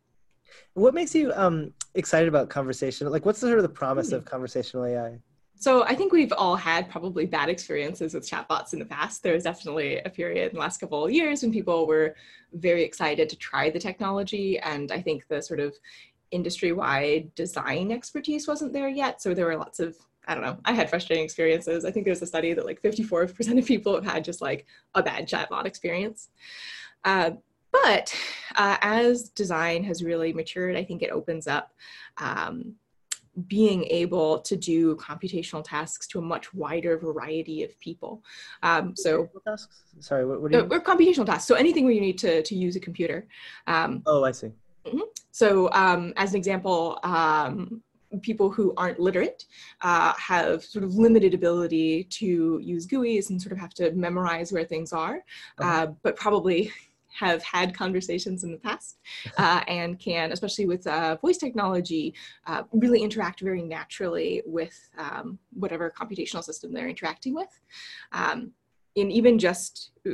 What 0.74 0.94
makes 0.94 1.14
you 1.14 1.32
um, 1.34 1.72
excited 1.94 2.28
about 2.28 2.48
conversation? 2.48 3.08
Like, 3.08 3.26
what's 3.26 3.40
the, 3.40 3.48
sort 3.48 3.58
of 3.58 3.64
the 3.64 3.68
promise 3.68 4.10
mm. 4.10 4.14
of 4.14 4.24
conversational 4.24 4.84
AI? 4.84 5.18
So 5.60 5.84
I 5.84 5.94
think 5.94 6.10
we've 6.10 6.32
all 6.32 6.56
had 6.56 6.88
probably 6.88 7.26
bad 7.26 7.50
experiences 7.50 8.14
with 8.14 8.28
chatbots 8.28 8.72
in 8.72 8.78
the 8.78 8.86
past. 8.86 9.22
There 9.22 9.34
was 9.34 9.44
definitely 9.44 9.98
a 9.98 10.08
period 10.08 10.48
in 10.48 10.54
the 10.54 10.60
last 10.60 10.80
couple 10.80 11.04
of 11.04 11.12
years 11.12 11.42
when 11.42 11.52
people 11.52 11.86
were 11.86 12.16
very 12.54 12.82
excited 12.82 13.28
to 13.28 13.36
try 13.36 13.68
the 13.68 13.78
technology. 13.78 14.58
And 14.58 14.90
I 14.90 15.02
think 15.02 15.28
the 15.28 15.42
sort 15.42 15.60
of 15.60 15.74
industry-wide 16.30 17.34
design 17.34 17.92
expertise 17.92 18.48
wasn't 18.48 18.72
there 18.72 18.88
yet. 18.88 19.20
So 19.20 19.34
there 19.34 19.44
were 19.44 19.58
lots 19.58 19.80
of, 19.80 19.98
I 20.26 20.34
don't 20.34 20.44
know, 20.44 20.56
I 20.64 20.72
had 20.72 20.88
frustrating 20.88 21.26
experiences. 21.26 21.84
I 21.84 21.90
think 21.90 22.06
there's 22.06 22.22
a 22.22 22.26
study 22.26 22.54
that 22.54 22.64
like 22.64 22.80
54% 22.80 23.58
of 23.58 23.66
people 23.66 23.94
have 23.94 24.04
had 24.06 24.24
just 24.24 24.40
like 24.40 24.64
a 24.94 25.02
bad 25.02 25.28
chatbot 25.28 25.66
experience. 25.66 26.30
Uh, 27.04 27.32
but 27.70 28.16
uh, 28.56 28.78
as 28.80 29.28
design 29.28 29.84
has 29.84 30.02
really 30.02 30.32
matured, 30.32 30.74
I 30.74 30.84
think 30.84 31.02
it 31.02 31.10
opens 31.10 31.46
up 31.46 31.74
um, 32.16 32.76
being 33.46 33.84
able 33.84 34.40
to 34.40 34.56
do 34.56 34.96
computational 34.96 35.64
tasks 35.64 36.06
to 36.08 36.18
a 36.18 36.22
much 36.22 36.52
wider 36.52 36.98
variety 36.98 37.62
of 37.62 37.78
people. 37.80 38.22
Um, 38.62 38.94
so, 38.96 39.28
tasks? 39.46 39.82
Sorry, 40.00 40.26
what, 40.26 40.42
what 40.42 40.52
do 40.52 40.58
you? 40.58 40.64
Or 40.64 40.80
computational 40.80 41.26
tasks. 41.26 41.46
So 41.46 41.54
anything 41.54 41.84
where 41.84 41.92
you 41.92 42.00
need 42.00 42.18
to 42.18 42.42
to 42.42 42.54
use 42.54 42.76
a 42.76 42.80
computer. 42.80 43.26
Um, 43.66 44.02
oh, 44.06 44.24
I 44.24 44.32
see. 44.32 44.52
Mm-hmm. 44.84 45.00
So, 45.30 45.70
um, 45.72 46.12
as 46.16 46.30
an 46.30 46.36
example, 46.36 46.98
um, 47.02 47.82
people 48.22 48.50
who 48.50 48.74
aren't 48.76 48.98
literate 48.98 49.44
uh, 49.82 50.12
have 50.14 50.64
sort 50.64 50.84
of 50.84 50.94
limited 50.94 51.34
ability 51.34 52.04
to 52.04 52.58
use 52.62 52.86
GUIs 52.86 53.30
and 53.30 53.40
sort 53.40 53.52
of 53.52 53.58
have 53.58 53.74
to 53.74 53.92
memorize 53.92 54.52
where 54.52 54.64
things 54.64 54.92
are, 54.92 55.22
uh-huh. 55.58 55.82
uh, 55.82 55.86
but 56.02 56.16
probably 56.16 56.72
have 57.12 57.42
had 57.42 57.74
conversations 57.74 58.44
in 58.44 58.52
the 58.52 58.58
past 58.58 58.98
uh, 59.38 59.62
and 59.68 59.98
can, 59.98 60.32
especially 60.32 60.66
with 60.66 60.86
uh, 60.86 61.16
voice 61.16 61.38
technology, 61.38 62.14
uh, 62.46 62.62
really 62.72 63.02
interact 63.02 63.40
very 63.40 63.62
naturally 63.62 64.42
with 64.46 64.76
um, 64.98 65.38
whatever 65.52 65.92
computational 65.98 66.42
system 66.42 66.72
they're 66.72 66.88
interacting 66.88 67.34
with. 67.34 67.60
Um, 68.12 68.52
and 68.96 69.12
even 69.12 69.38
just 69.38 69.90
uh, 70.06 70.10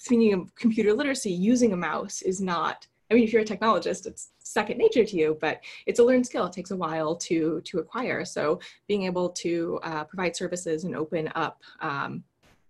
thinking 0.00 0.32
of 0.32 0.54
computer 0.54 0.92
literacy, 0.92 1.32
using 1.32 1.72
a 1.72 1.76
mouse 1.76 2.22
is 2.22 2.40
not 2.40 2.86
I 3.10 3.14
mean, 3.14 3.24
if 3.24 3.32
you're 3.32 3.42
a 3.42 3.44
technologist, 3.44 4.06
it's 4.06 4.32
second 4.38 4.78
nature 4.78 5.04
to 5.04 5.16
you, 5.16 5.36
but 5.40 5.60
it's 5.86 5.98
a 5.98 6.04
learned 6.04 6.26
skill. 6.26 6.46
It 6.46 6.52
takes 6.52 6.70
a 6.70 6.76
while 6.76 7.14
to 7.16 7.60
to 7.64 7.78
acquire. 7.78 8.24
So 8.24 8.60
being 8.88 9.02
able 9.04 9.28
to 9.30 9.78
uh, 9.82 10.04
provide 10.04 10.34
services 10.34 10.84
and 10.84 10.96
open 10.96 11.30
up, 11.34 11.60
um, 11.80 12.24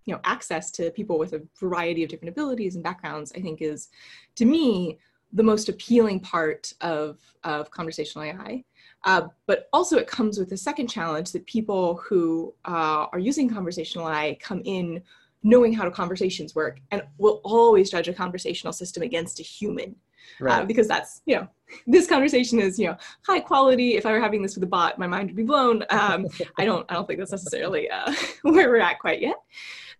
you 0.04 0.14
know, 0.14 0.20
access 0.25 0.70
to 0.73 0.90
people 0.90 1.18
with 1.18 1.32
a 1.32 1.42
variety 1.58 2.02
of 2.02 2.11
different 2.11 2.30
abilities 2.30 2.75
and 2.75 2.84
backgrounds, 2.84 3.32
I 3.34 3.40
think 3.40 3.62
is, 3.62 3.88
to 4.37 4.44
me, 4.44 4.99
the 5.32 5.42
most 5.42 5.68
appealing 5.68 6.20
part 6.20 6.73
of 6.80 7.18
of 7.42 7.70
conversational 7.70 8.25
AI. 8.25 8.64
Uh, 9.04 9.23
but 9.46 9.68
also, 9.73 9.99
it 9.99 10.06
comes 10.06 10.38
with 10.38 10.52
a 10.52 10.56
second 10.56 10.88
challenge 10.88 11.32
that 11.32 11.44
people 11.46 11.96
who 11.96 12.54
uh, 12.64 13.06
are 13.12 13.18
using 13.18 13.52
conversational 13.52 14.08
AI 14.08 14.37
come 14.40 14.62
in 14.64 15.02
knowing 15.44 15.73
how 15.73 15.84
to 15.84 15.90
conversations 15.90 16.54
work 16.54 16.80
and 16.90 17.02
will 17.18 17.40
always 17.44 17.90
judge 17.90 18.08
a 18.08 18.14
conversational 18.14 18.73
system 18.73 19.02
against 19.02 19.38
a 19.38 19.42
human 19.42 19.94
uh, 20.40 20.44
right. 20.44 20.62
uh, 20.62 20.64
because 20.64 20.88
that's 20.88 21.20
you 21.26 21.37
know 21.37 21.46
this 21.87 22.08
conversation 22.08 22.58
is 22.58 22.78
you 22.78 22.87
know 22.87 22.96
high 23.26 23.40
quality 23.40 23.96
if 23.96 24.06
i 24.06 24.12
were 24.12 24.20
having 24.20 24.42
this 24.42 24.54
with 24.54 24.64
a 24.64 24.66
bot 24.66 24.99
my 24.99 25.06
mind 25.06 25.28
would 25.28 25.37
be 25.37 25.42
blown 25.42 25.84
um, 25.90 26.26
i 26.58 26.64
don't 26.64 26.90
i 26.90 26.94
don't 26.94 27.06
think 27.06 27.18
that's 27.18 27.30
necessarily 27.30 27.88
uh, 27.90 28.12
where 28.42 28.70
we're 28.70 28.78
at 28.78 28.99
quite 28.99 29.20
yet 29.20 29.37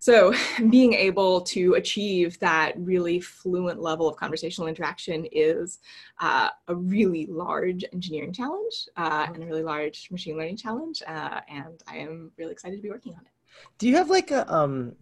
so 0.05 0.35
being 0.69 0.93
able 0.93 1.41
to 1.41 1.75
achieve 1.75 2.39
that 2.41 2.75
really 2.77 3.21
fluent 3.21 3.81
level 3.81 4.07
of 4.07 4.17
conversational 4.17 4.69
interaction 4.69 5.27
is 5.33 5.79
uh, 6.21 6.51
a 6.69 6.75
really 6.75 7.25
large 7.27 7.85
engineering 7.95 8.33
challenge 8.33 8.87
uh, 8.99 9.27
and 9.33 9.43
a 9.43 9.47
really 9.47 9.63
large 9.63 10.11
machine 10.11 10.37
learning 10.37 10.57
challenge 10.57 11.03
uh, 11.07 11.41
and 11.49 11.83
i 11.89 11.97
am 11.97 12.31
really 12.37 12.53
excited 12.53 12.77
to 12.77 12.83
be 12.83 12.91
working 12.91 13.15
on 13.15 13.21
it 13.21 13.33
do 13.79 13.89
you 13.89 13.97
have 13.97 14.11
like 14.11 14.31
a 14.31 14.53
um 14.55 14.95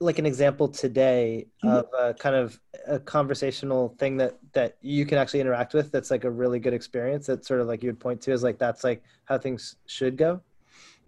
like 0.00 0.18
an 0.18 0.26
example 0.26 0.68
today 0.68 1.46
mm-hmm. 1.64 1.76
of 1.76 1.86
a 1.98 2.14
kind 2.14 2.36
of 2.36 2.60
a 2.86 2.98
conversational 2.98 3.96
thing 3.98 4.16
that 4.16 4.38
that 4.52 4.76
you 4.82 5.04
can 5.04 5.18
actually 5.18 5.40
interact 5.40 5.74
with 5.74 5.90
that's 5.90 6.10
like 6.10 6.24
a 6.24 6.30
really 6.30 6.60
good 6.60 6.74
experience 6.74 7.26
that 7.26 7.44
sort 7.44 7.60
of 7.60 7.66
like 7.66 7.82
you 7.82 7.88
would 7.88 7.98
point 7.98 8.20
to 8.20 8.30
as 8.30 8.42
like 8.42 8.58
that's 8.58 8.84
like 8.84 9.02
how 9.24 9.36
things 9.36 9.76
should 9.86 10.16
go 10.16 10.40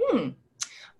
hmm. 0.00 0.30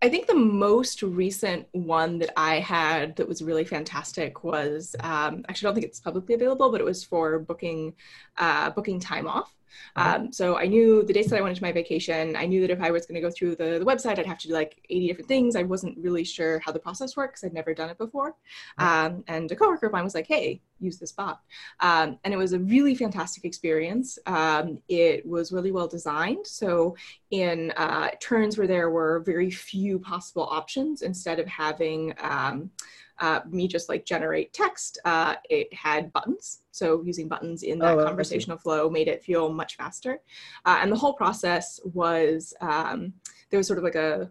I 0.06 0.08
think 0.08 0.28
the 0.28 0.36
most 0.36 1.02
recent 1.02 1.66
one 1.72 2.20
that 2.20 2.30
I 2.36 2.60
had 2.60 3.16
that 3.16 3.26
was 3.26 3.42
really 3.42 3.64
fantastic 3.64 4.44
was 4.44 4.94
um, 5.00 5.44
actually 5.48 5.66
I 5.66 5.68
don't 5.70 5.74
think 5.74 5.86
it's 5.86 5.98
publicly 5.98 6.36
available, 6.36 6.70
but 6.70 6.80
it 6.80 6.84
was 6.84 7.02
for 7.02 7.40
booking 7.40 7.92
uh, 8.38 8.70
booking 8.70 9.00
time 9.00 9.26
off. 9.26 9.52
Um, 9.96 10.32
so 10.32 10.56
I 10.56 10.66
knew 10.66 11.02
the 11.02 11.12
dates 11.12 11.30
that 11.30 11.38
I 11.38 11.42
wanted 11.42 11.60
my 11.62 11.72
vacation. 11.72 12.36
I 12.36 12.46
knew 12.46 12.60
that 12.60 12.70
if 12.70 12.80
I 12.80 12.90
was 12.90 13.06
going 13.06 13.14
to 13.14 13.20
go 13.20 13.30
through 13.30 13.56
the, 13.56 13.78
the 13.78 13.84
website, 13.84 14.18
I'd 14.18 14.26
have 14.26 14.38
to 14.38 14.48
do 14.48 14.54
like 14.54 14.82
80 14.90 15.06
different 15.08 15.28
things. 15.28 15.56
I 15.56 15.62
wasn't 15.62 15.98
really 15.98 16.24
sure 16.24 16.58
how 16.60 16.72
the 16.72 16.78
process 16.78 17.16
works. 17.16 17.44
I'd 17.44 17.52
never 17.52 17.74
done 17.74 17.90
it 17.90 17.98
before. 17.98 18.34
Um, 18.78 19.24
and 19.28 19.50
a 19.50 19.56
coworker 19.56 19.86
of 19.86 19.92
mine 19.92 20.04
was 20.04 20.14
like, 20.14 20.26
hey, 20.26 20.60
use 20.80 20.98
this 20.98 21.12
bot. 21.12 21.40
Um, 21.80 22.18
and 22.24 22.34
it 22.34 22.36
was 22.36 22.52
a 22.52 22.58
really 22.58 22.94
fantastic 22.94 23.44
experience. 23.44 24.18
Um, 24.26 24.78
it 24.88 25.26
was 25.26 25.52
really 25.52 25.72
well 25.72 25.88
designed. 25.88 26.46
So 26.46 26.96
in 27.30 27.72
uh, 27.76 28.10
turns 28.20 28.58
where 28.58 28.66
there 28.66 28.90
were 28.90 29.20
very 29.20 29.50
few 29.50 29.98
possible 29.98 30.44
options, 30.44 31.02
instead 31.02 31.38
of 31.38 31.46
having 31.46 32.14
um, 32.20 32.70
uh, 33.18 33.40
me 33.48 33.68
just 33.68 33.88
like 33.88 34.04
generate 34.04 34.52
text, 34.52 34.98
uh, 35.04 35.34
it 35.48 35.72
had 35.72 36.12
buttons. 36.12 36.62
So 36.70 37.02
using 37.02 37.28
buttons 37.28 37.62
in 37.62 37.78
that 37.78 37.98
oh, 37.98 38.04
conversational 38.04 38.58
flow 38.58 38.90
made 38.90 39.08
it 39.08 39.24
feel 39.24 39.52
much 39.52 39.76
faster. 39.76 40.20
Uh, 40.64 40.78
and 40.82 40.92
the 40.92 40.96
whole 40.96 41.14
process 41.14 41.80
was 41.84 42.52
um, 42.60 43.12
there 43.50 43.58
was 43.58 43.66
sort 43.66 43.78
of 43.78 43.84
like 43.84 43.94
a, 43.94 44.30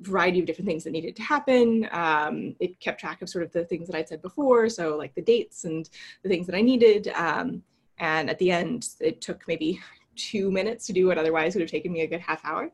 variety 0.00 0.40
of 0.40 0.46
different 0.46 0.66
things 0.66 0.82
that 0.82 0.90
needed 0.90 1.14
to 1.14 1.22
happen. 1.22 1.88
Um, 1.92 2.56
it 2.58 2.80
kept 2.80 2.98
track 2.98 3.22
of 3.22 3.28
sort 3.28 3.44
of 3.44 3.52
the 3.52 3.64
things 3.64 3.86
that 3.86 3.94
I'd 3.96 4.08
said 4.08 4.22
before, 4.22 4.68
so 4.68 4.96
like 4.96 5.14
the 5.14 5.22
dates 5.22 5.62
and 5.64 5.88
the 6.24 6.28
things 6.28 6.48
that 6.48 6.56
I 6.56 6.62
needed. 6.62 7.06
Um, 7.14 7.62
and 7.98 8.28
at 8.28 8.40
the 8.40 8.50
end, 8.50 8.88
it 8.98 9.20
took 9.20 9.46
maybe 9.46 9.80
two 10.16 10.50
minutes 10.50 10.84
to 10.86 10.92
do 10.92 11.06
what 11.06 11.16
otherwise 11.16 11.54
would 11.54 11.60
have 11.60 11.70
taken 11.70 11.92
me 11.92 12.00
a 12.00 12.08
good 12.08 12.20
half 12.20 12.44
hour. 12.44 12.64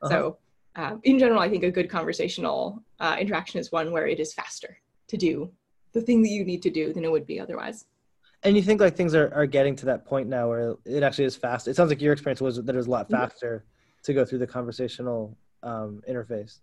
Uh-huh. 0.00 0.08
So 0.08 0.38
uh, 0.76 0.96
in 1.04 1.18
general, 1.18 1.40
I 1.40 1.48
think 1.48 1.64
a 1.64 1.70
good 1.70 1.88
conversational 1.88 2.82
uh, 3.00 3.16
interaction 3.18 3.58
is 3.58 3.72
one 3.72 3.90
where 3.92 4.06
it 4.06 4.20
is 4.20 4.34
faster 4.34 4.78
to 5.08 5.16
do 5.16 5.50
the 5.92 6.02
thing 6.02 6.22
that 6.22 6.28
you 6.28 6.44
need 6.44 6.62
to 6.62 6.70
do 6.70 6.92
than 6.92 7.04
it 7.04 7.10
would 7.10 7.26
be 7.26 7.40
otherwise. 7.40 7.86
And 8.42 8.54
you 8.54 8.62
think 8.62 8.80
like 8.80 8.94
things 8.94 9.14
are, 9.14 9.32
are 9.34 9.46
getting 9.46 9.74
to 9.76 9.86
that 9.86 10.04
point 10.04 10.28
now 10.28 10.48
where 10.48 10.76
it 10.84 11.02
actually 11.02 11.24
is 11.24 11.34
fast. 11.34 11.66
It 11.66 11.74
sounds 11.74 11.88
like 11.88 12.02
your 12.02 12.12
experience 12.12 12.42
was 12.42 12.62
that 12.62 12.74
it 12.74 12.76
was 12.76 12.86
a 12.86 12.90
lot 12.90 13.10
faster 13.10 13.64
mm-hmm. 13.64 14.02
to 14.02 14.14
go 14.14 14.24
through 14.24 14.38
the 14.38 14.46
conversational 14.46 15.36
um, 15.62 16.02
interface. 16.08 16.58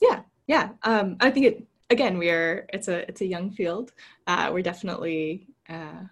Yeah, 0.00 0.22
yeah. 0.46 0.70
Um, 0.84 1.16
I 1.20 1.30
think 1.30 1.46
it 1.46 1.66
again. 1.90 2.16
We 2.16 2.30
are. 2.30 2.66
It's 2.72 2.88
a 2.88 3.08
it's 3.08 3.20
a 3.20 3.26
young 3.26 3.50
field. 3.50 3.92
Uh, 4.26 4.50
we're 4.52 4.62
definitely 4.62 5.48
uh, 5.68 6.04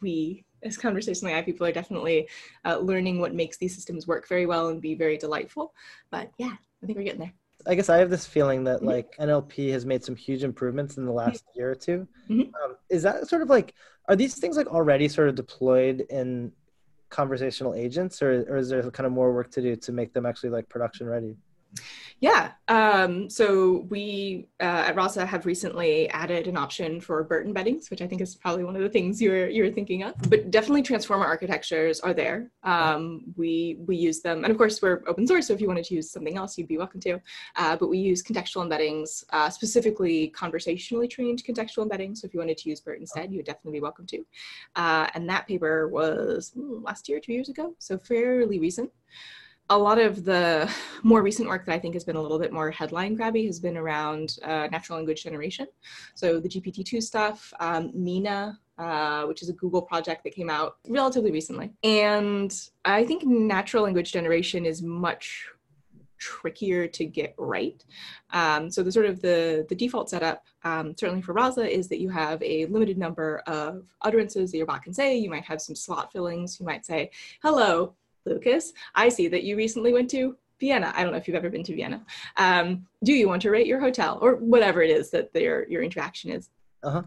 we 0.00 0.44
as 0.62 0.76
conversational 0.76 1.32
AI 1.32 1.42
people 1.42 1.66
are 1.66 1.72
definitely 1.72 2.28
uh, 2.64 2.78
learning 2.78 3.20
what 3.20 3.34
makes 3.34 3.58
these 3.58 3.74
systems 3.74 4.08
work 4.08 4.26
very 4.26 4.46
well 4.46 4.68
and 4.68 4.80
be 4.80 4.94
very 4.94 5.16
delightful. 5.16 5.72
But 6.10 6.32
yeah, 6.38 6.54
I 6.82 6.86
think 6.86 6.98
we're 6.98 7.04
getting 7.04 7.20
there. 7.20 7.34
I 7.66 7.74
guess 7.74 7.88
I 7.88 7.98
have 7.98 8.10
this 8.10 8.26
feeling 8.26 8.64
that 8.64 8.78
mm-hmm. 8.78 8.86
like 8.86 9.16
NLP 9.18 9.72
has 9.72 9.84
made 9.84 10.04
some 10.04 10.14
huge 10.14 10.44
improvements 10.44 10.96
in 10.96 11.04
the 11.04 11.12
last 11.12 11.44
year 11.56 11.72
or 11.72 11.74
2 11.74 12.06
mm-hmm. 12.30 12.40
um, 12.40 12.76
is 12.88 13.02
that 13.02 13.28
sort 13.28 13.42
of 13.42 13.50
like 13.50 13.74
are 14.08 14.16
these 14.16 14.36
things 14.36 14.56
like 14.56 14.68
already 14.68 15.08
sort 15.08 15.28
of 15.28 15.34
deployed 15.34 16.06
in 16.08 16.52
conversational 17.10 17.74
agents, 17.74 18.22
or 18.22 18.44
or 18.48 18.56
is 18.56 18.68
there 18.68 18.82
kind 18.90 19.06
of 19.06 19.12
more 19.12 19.32
work 19.32 19.50
to 19.52 19.62
do 19.62 19.76
to 19.76 19.92
make 19.92 20.12
them 20.12 20.26
actually 20.26 20.50
like 20.50 20.68
production 20.68 21.06
ready? 21.06 21.36
Yeah. 22.20 22.52
Um, 22.66 23.30
so 23.30 23.86
we 23.90 24.48
uh, 24.60 24.86
at 24.88 24.96
Rasa 24.96 25.24
have 25.24 25.46
recently 25.46 26.08
added 26.10 26.48
an 26.48 26.56
option 26.56 27.00
for 27.00 27.22
BERT 27.22 27.46
embeddings, 27.46 27.90
which 27.90 28.02
I 28.02 28.08
think 28.08 28.20
is 28.20 28.34
probably 28.34 28.64
one 28.64 28.74
of 28.74 28.82
the 28.82 28.88
things 28.88 29.22
you're 29.22 29.48
you're 29.48 29.70
thinking 29.70 30.02
of. 30.02 30.14
But 30.28 30.50
definitely 30.50 30.82
transformer 30.82 31.26
architectures 31.26 32.00
are 32.00 32.12
there. 32.12 32.50
Um, 32.64 33.22
we 33.36 33.78
we 33.86 33.96
use 33.96 34.20
them, 34.20 34.42
and 34.42 34.50
of 34.50 34.58
course 34.58 34.82
we're 34.82 35.04
open 35.06 35.28
source. 35.28 35.46
So 35.46 35.54
if 35.54 35.60
you 35.60 35.68
wanted 35.68 35.84
to 35.84 35.94
use 35.94 36.10
something 36.10 36.36
else, 36.36 36.58
you'd 36.58 36.66
be 36.66 36.76
welcome 36.76 37.00
to. 37.02 37.20
Uh, 37.54 37.76
but 37.76 37.88
we 37.88 37.98
use 37.98 38.20
contextual 38.22 38.68
embeddings, 38.68 39.22
uh, 39.30 39.48
specifically 39.48 40.28
conversationally 40.28 41.06
trained 41.06 41.44
contextual 41.44 41.88
embeddings. 41.88 42.18
So 42.18 42.26
if 42.26 42.34
you 42.34 42.40
wanted 42.40 42.58
to 42.58 42.68
use 42.68 42.80
BERT 42.80 42.98
instead, 42.98 43.30
you 43.30 43.38
would 43.38 43.46
definitely 43.46 43.78
be 43.78 43.82
welcome 43.82 44.06
to. 44.06 44.26
Uh, 44.74 45.06
and 45.14 45.28
that 45.28 45.46
paper 45.46 45.86
was 45.86 46.50
hmm, 46.54 46.82
last 46.82 47.08
year, 47.08 47.20
two 47.20 47.32
years 47.32 47.48
ago, 47.48 47.76
so 47.78 47.96
fairly 47.96 48.58
recent 48.58 48.90
a 49.70 49.78
lot 49.78 49.98
of 49.98 50.24
the 50.24 50.70
more 51.02 51.22
recent 51.22 51.48
work 51.48 51.66
that 51.66 51.74
I 51.74 51.78
think 51.78 51.94
has 51.94 52.04
been 52.04 52.16
a 52.16 52.22
little 52.22 52.38
bit 52.38 52.52
more 52.52 52.70
headline 52.70 53.16
grabby 53.16 53.46
has 53.46 53.60
been 53.60 53.76
around 53.76 54.38
uh, 54.42 54.68
natural 54.72 54.96
language 54.98 55.22
generation. 55.22 55.66
So 56.14 56.40
the 56.40 56.48
GPT-2 56.48 57.02
stuff, 57.02 57.52
um, 57.60 57.92
Meena, 57.92 58.56
uh, 58.78 59.24
which 59.24 59.42
is 59.42 59.48
a 59.48 59.52
Google 59.52 59.82
project 59.82 60.24
that 60.24 60.34
came 60.34 60.48
out 60.48 60.76
relatively 60.88 61.32
recently. 61.32 61.70
And 61.82 62.54
I 62.84 63.04
think 63.04 63.24
natural 63.24 63.82
language 63.82 64.12
generation 64.12 64.64
is 64.64 64.82
much 64.82 65.46
trickier 66.18 66.86
to 66.88 67.04
get 67.04 67.34
right. 67.38 67.84
Um, 68.30 68.70
so 68.70 68.82
the 68.82 68.90
sort 68.90 69.06
of 69.06 69.20
the, 69.20 69.66
the 69.68 69.74
default 69.74 70.10
setup, 70.10 70.44
um, 70.64 70.94
certainly 70.98 71.22
for 71.22 71.32
Rasa, 71.32 71.68
is 71.68 71.88
that 71.88 72.00
you 72.00 72.08
have 72.08 72.42
a 72.42 72.66
limited 72.66 72.98
number 72.98 73.42
of 73.46 73.86
utterances 74.02 74.50
that 74.50 74.56
your 74.56 74.66
bot 74.66 74.82
can 74.82 74.94
say. 74.94 75.16
You 75.16 75.30
might 75.30 75.44
have 75.44 75.60
some 75.60 75.76
slot 75.76 76.12
fillings. 76.12 76.58
You 76.58 76.66
might 76.66 76.84
say, 76.84 77.10
hello, 77.42 77.94
Lucas, 78.28 78.72
I 78.94 79.08
see 79.08 79.28
that 79.28 79.44
you 79.44 79.56
recently 79.56 79.92
went 79.92 80.10
to 80.10 80.36
Vienna. 80.60 80.92
I 80.96 81.02
don't 81.02 81.12
know 81.12 81.18
if 81.18 81.28
you've 81.28 81.36
ever 81.36 81.50
been 81.50 81.62
to 81.64 81.74
Vienna. 81.74 82.04
Um, 82.36 82.86
do 83.04 83.12
you 83.12 83.28
want 83.28 83.42
to 83.42 83.50
rate 83.50 83.66
your 83.66 83.80
hotel 83.80 84.18
or 84.20 84.36
whatever 84.36 84.82
it 84.82 84.90
is 84.90 85.10
that 85.10 85.30
your 85.34 85.68
your 85.68 85.82
interaction 85.82 86.30
is? 86.30 86.50
Uh-huh. 86.82 87.02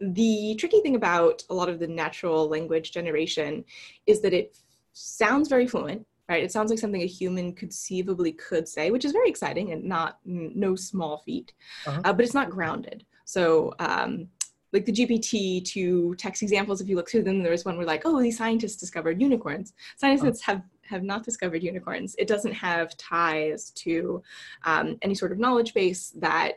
The 0.00 0.56
tricky 0.58 0.80
thing 0.80 0.96
about 0.96 1.42
a 1.50 1.54
lot 1.54 1.68
of 1.68 1.78
the 1.78 1.86
natural 1.86 2.48
language 2.48 2.90
generation 2.92 3.64
is 4.06 4.20
that 4.22 4.32
it 4.32 4.56
sounds 4.94 5.48
very 5.48 5.66
fluent, 5.66 6.06
right? 6.28 6.42
It 6.42 6.52
sounds 6.52 6.70
like 6.70 6.78
something 6.78 7.02
a 7.02 7.06
human 7.06 7.52
conceivably 7.52 8.32
could 8.32 8.66
say, 8.66 8.90
which 8.90 9.04
is 9.04 9.12
very 9.12 9.28
exciting 9.28 9.72
and 9.72 9.84
not 9.84 10.18
no 10.24 10.74
small 10.74 11.18
feat, 11.18 11.52
uh-huh. 11.86 12.00
uh, 12.04 12.12
but 12.14 12.24
it's 12.24 12.34
not 12.34 12.50
grounded. 12.50 13.04
So 13.24 13.74
um, 13.78 14.28
like 14.72 14.84
the 14.84 14.92
GPT-2 14.92 16.16
text 16.16 16.42
examples, 16.42 16.80
if 16.80 16.88
you 16.88 16.96
look 16.96 17.10
through 17.10 17.24
them, 17.24 17.42
there 17.42 17.52
was 17.52 17.64
one 17.64 17.76
where 17.76 17.86
like, 17.86 18.02
oh, 18.04 18.20
these 18.22 18.38
scientists 18.38 18.76
discovered 18.76 19.20
unicorns. 19.20 19.72
Scientists 19.96 20.42
oh. 20.48 20.52
have 20.52 20.62
have 20.82 21.02
not 21.04 21.22
discovered 21.22 21.62
unicorns. 21.62 22.16
It 22.18 22.26
doesn't 22.26 22.52
have 22.52 22.96
ties 22.96 23.70
to 23.76 24.22
um, 24.64 24.96
any 25.02 25.14
sort 25.14 25.30
of 25.30 25.38
knowledge 25.38 25.72
base 25.72 26.12
that 26.16 26.54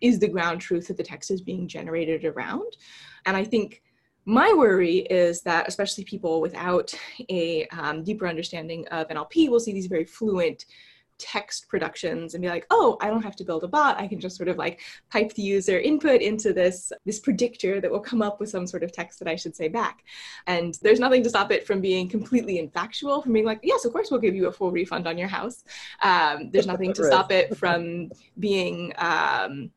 is 0.00 0.20
the 0.20 0.28
ground 0.28 0.60
truth 0.60 0.86
that 0.86 0.96
the 0.96 1.02
text 1.02 1.30
is 1.32 1.42
being 1.42 1.66
generated 1.66 2.24
around. 2.24 2.76
And 3.26 3.36
I 3.36 3.42
think 3.42 3.82
my 4.26 4.54
worry 4.56 4.98
is 4.98 5.42
that 5.42 5.66
especially 5.68 6.04
people 6.04 6.40
without 6.40 6.94
a 7.28 7.66
um, 7.68 8.04
deeper 8.04 8.28
understanding 8.28 8.86
of 8.88 9.08
NLP 9.08 9.50
will 9.50 9.60
see 9.60 9.72
these 9.72 9.86
very 9.86 10.04
fluent 10.04 10.66
text 11.18 11.68
productions 11.68 12.34
and 12.34 12.42
be 12.42 12.48
like, 12.48 12.66
oh, 12.70 12.96
I 13.00 13.08
don't 13.08 13.22
have 13.22 13.36
to 13.36 13.44
build 13.44 13.64
a 13.64 13.68
bot. 13.68 13.98
I 13.98 14.06
can 14.06 14.20
just 14.20 14.36
sort 14.36 14.48
of 14.48 14.56
like 14.56 14.80
pipe 15.10 15.32
the 15.34 15.42
user 15.42 15.78
input 15.78 16.20
into 16.20 16.52
this 16.52 16.92
this 17.04 17.20
predictor 17.20 17.80
that 17.80 17.90
will 17.90 18.00
come 18.00 18.22
up 18.22 18.40
with 18.40 18.50
some 18.50 18.66
sort 18.66 18.82
of 18.82 18.92
text 18.92 19.18
that 19.18 19.28
I 19.28 19.36
should 19.36 19.54
say 19.56 19.68
back. 19.68 20.04
And 20.46 20.78
there's 20.82 21.00
nothing 21.00 21.22
to 21.22 21.28
stop 21.28 21.50
it 21.50 21.66
from 21.66 21.80
being 21.80 22.08
completely 22.08 22.56
infactual, 22.56 23.22
from 23.22 23.32
being 23.32 23.44
like, 23.44 23.60
yes, 23.62 23.84
of 23.84 23.92
course 23.92 24.10
we'll 24.10 24.20
give 24.20 24.34
you 24.34 24.46
a 24.46 24.52
full 24.52 24.70
refund 24.70 25.06
on 25.06 25.18
your 25.18 25.28
house. 25.28 25.64
Um, 26.02 26.50
there's 26.50 26.66
nothing 26.74 26.92
to 26.94 27.04
stop 27.04 27.30
it 27.32 27.56
from 27.58 28.10
being 28.38 28.92
um, 28.98 29.70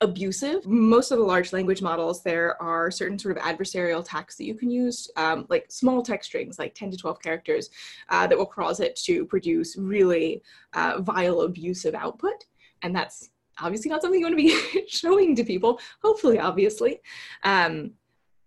abusive. 0.00 0.66
Most 0.66 1.10
of 1.10 1.18
the 1.18 1.24
large 1.24 1.52
language 1.52 1.82
models, 1.82 2.22
there 2.22 2.60
are 2.62 2.90
certain 2.90 3.18
sort 3.18 3.36
of 3.36 3.42
adversarial 3.42 4.00
attacks 4.00 4.36
that 4.36 4.44
you 4.44 4.54
can 4.54 4.70
use, 4.70 5.10
um, 5.16 5.46
like 5.48 5.66
small 5.70 6.02
text 6.02 6.28
strings, 6.28 6.58
like 6.58 6.74
10 6.74 6.90
to 6.90 6.96
12 6.96 7.20
characters, 7.20 7.70
uh, 8.08 8.26
that 8.26 8.36
will 8.36 8.46
cause 8.46 8.80
it 8.80 8.96
to 8.96 9.24
produce 9.26 9.76
really 9.76 10.42
uh, 10.74 11.00
vile, 11.00 11.42
abusive 11.42 11.94
output. 11.94 12.44
And 12.82 12.94
that's 12.94 13.30
obviously 13.60 13.90
not 13.90 14.02
something 14.02 14.20
you 14.20 14.26
want 14.26 14.38
to 14.38 14.42
be 14.42 14.86
showing 14.88 15.36
to 15.36 15.44
people, 15.44 15.78
hopefully, 16.02 16.38
obviously. 16.38 17.00
Um, 17.44 17.92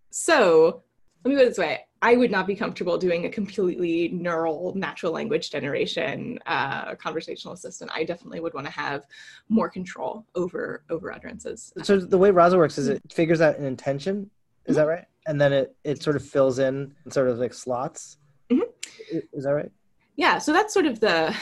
so 0.10 0.84
let 1.26 1.32
me 1.32 1.38
put 1.38 1.46
it 1.46 1.50
this 1.50 1.58
way 1.58 1.82
I 2.06 2.16
would 2.16 2.30
not 2.30 2.46
be 2.46 2.56
comfortable 2.56 3.00
doing 3.00 3.26
a 3.26 3.30
completely 3.30 4.10
neural 4.10 4.74
natural 4.76 5.12
language 5.12 5.50
generation 5.50 6.38
uh, 6.46 6.94
conversational 6.96 7.56
assistant. 7.56 7.90
I 7.96 8.04
definitely 8.04 8.42
would 8.42 8.54
want 8.54 8.68
to 8.68 8.72
have 8.72 9.06
more 9.50 9.70
control 9.70 10.24
over 10.36 10.84
over 10.92 11.12
utterances. 11.12 11.74
So 11.82 11.98
the 11.98 12.18
way 12.18 12.30
Rasa 12.30 12.58
works 12.58 12.78
is 12.78 12.90
it 12.90 13.02
figures 13.12 13.42
out 13.42 13.58
an 13.58 13.66
intention, 13.66 14.30
is 14.66 14.76
mm-hmm. 14.78 14.86
that 14.86 14.88
right? 14.88 15.06
And 15.26 15.42
then 15.42 15.52
it 15.52 15.76
it 15.84 16.04
sort 16.04 16.16
of 16.16 16.24
fills 16.24 16.60
in 16.60 16.94
sort 17.10 17.28
of 17.28 17.40
like 17.40 17.56
slots. 17.56 18.18
Mm-hmm. 18.52 19.18
Is 19.34 19.46
that 19.46 19.54
right? 19.54 19.72
Yeah. 20.16 20.38
So 20.38 20.54
that's 20.54 20.76
sort 20.76 20.86
of 20.86 21.00
the 21.00 21.36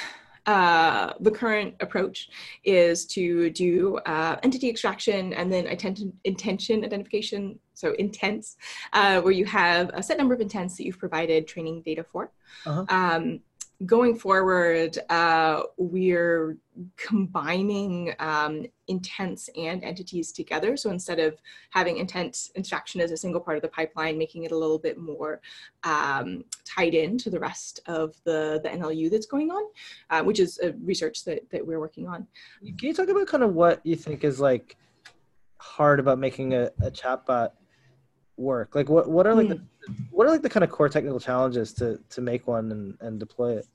uh, 0.45 1.13
the 1.19 1.31
current 1.31 1.75
approach 1.79 2.29
is 2.63 3.05
to 3.05 3.50
do 3.51 3.97
uh, 4.05 4.38
entity 4.43 4.69
extraction 4.69 5.33
and 5.33 5.51
then 5.51 5.67
intention, 5.67 6.13
intention 6.23 6.83
identification, 6.83 7.59
so 7.73 7.93
intents, 7.93 8.57
uh, 8.93 9.21
where 9.21 9.31
you 9.33 9.45
have 9.45 9.89
a 9.93 10.03
set 10.03 10.17
number 10.17 10.33
of 10.33 10.41
intents 10.41 10.75
that 10.77 10.85
you've 10.85 11.00
provided 11.00 11.47
training 11.47 11.81
data 11.81 12.03
for. 12.03 12.31
Uh-huh. 12.65 12.85
Um, 12.89 13.39
going 13.85 14.15
forward, 14.15 14.97
uh, 15.09 15.63
we're 15.77 16.57
combining 16.97 18.13
um, 18.19 18.65
intents 18.88 19.50
and 19.58 19.84
entities 19.84 20.32
together. 20.32 20.75
So 20.75 20.90
instead 20.90 21.20
of 21.20 21.42
having 21.70 21.98
intent 21.98 22.50
extraction 22.56 23.02
as 23.02 23.12
a 23.12 23.18
single 23.18 23.42
part 23.42 23.58
of 23.58 23.62
the 23.62 23.70
pipeline, 23.70 24.18
making 24.18 24.44
it 24.44 24.52
a 24.52 24.58
little 24.58 24.80
bit 24.80 24.98
more 24.98 25.42
um, 25.84 26.44
tied 26.66 26.94
in 26.94 27.18
to 27.20 27.30
the 27.30 27.40
rest 27.40 27.80
of 27.88 28.16
the, 28.24 28.60
the 28.63 28.70
NLU 28.70 29.10
that's 29.10 29.25
going 29.25 29.52
on, 29.52 29.63
uh, 30.10 30.24
which 30.24 30.40
is 30.40 30.60
a 30.60 30.74
research 30.84 31.24
that, 31.25 31.50
that 31.52 31.66
we're 31.66 31.80
working 31.80 32.08
on. 32.08 32.28
Can 32.62 32.90
you 32.90 32.94
talk 32.94 33.10
about 33.10 33.28
kind 33.28 33.44
of 33.44 33.54
what 33.54 33.80
you 33.84 33.96
think 33.96 34.24
is 34.24 34.40
like 34.40 34.75
hard 35.58 36.00
about 36.00 36.20
making 36.20 36.54
a, 36.54 36.70
a 36.82 36.92
chatbot 36.92 37.52
work? 38.38 38.75
Like 38.75 38.90
what, 38.90 39.10
what 39.10 39.25
are 39.25 39.36
like 39.36 39.48
mm. 39.48 39.52
the 39.52 39.63
what 40.12 40.28
are 40.28 40.32
like 40.32 40.42
the 40.42 40.50
kind 40.50 40.63
of 40.63 40.70
core 40.70 40.88
technical 40.88 41.20
challenges 41.20 41.74
to 41.74 42.00
to 42.10 42.22
make 42.22 42.48
one 42.48 42.72
and, 42.72 42.98
and 43.02 43.20
deploy 43.20 43.58
it? 43.58 43.68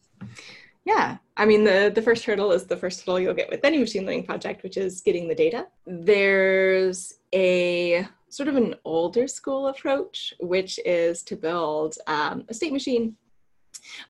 Yeah, 0.88 1.18
I 1.37 1.45
mean 1.45 1.64
the 1.64 1.92
the 1.95 2.00
first 2.00 2.25
hurdle 2.25 2.50
is 2.50 2.64
the 2.64 2.76
first 2.76 3.00
hurdle 3.00 3.21
you'll 3.21 3.35
get 3.35 3.50
with 3.50 3.62
any 3.62 3.76
machine 3.76 4.07
learning 4.07 4.25
project, 4.25 4.62
which 4.62 4.78
is 4.78 5.02
getting 5.02 5.28
the 5.28 5.35
data. 5.35 5.66
There's 5.87 7.12
a 7.35 8.09
sort 8.30 8.49
of 8.49 8.57
an 8.57 8.75
older 8.87 9.28
school 9.28 9.66
approach, 9.66 10.33
which 10.40 10.80
is 10.87 11.23
to 11.25 11.37
build 11.37 11.99
um, 12.07 12.47
a 12.49 12.54
state 12.54 12.73
machine 12.73 13.16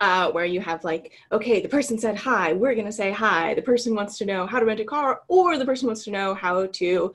uh, 0.00 0.30
where 0.30 0.44
you 0.44 0.60
have 0.60 0.84
like, 0.84 1.14
okay, 1.32 1.60
the 1.60 1.68
person 1.68 1.98
said 1.98 2.16
hi, 2.16 2.52
we're 2.52 2.74
going 2.74 2.86
to 2.86 2.92
say 2.92 3.10
hi. 3.10 3.54
The 3.54 3.62
person 3.72 3.96
wants 3.96 4.16
to 4.18 4.24
know 4.24 4.46
how 4.46 4.60
to 4.60 4.64
rent 4.64 4.78
a 4.78 4.84
car, 4.84 5.22
or 5.26 5.58
the 5.58 5.64
person 5.64 5.88
wants 5.88 6.04
to 6.04 6.12
know 6.12 6.32
how 6.32 6.66
to 6.66 7.12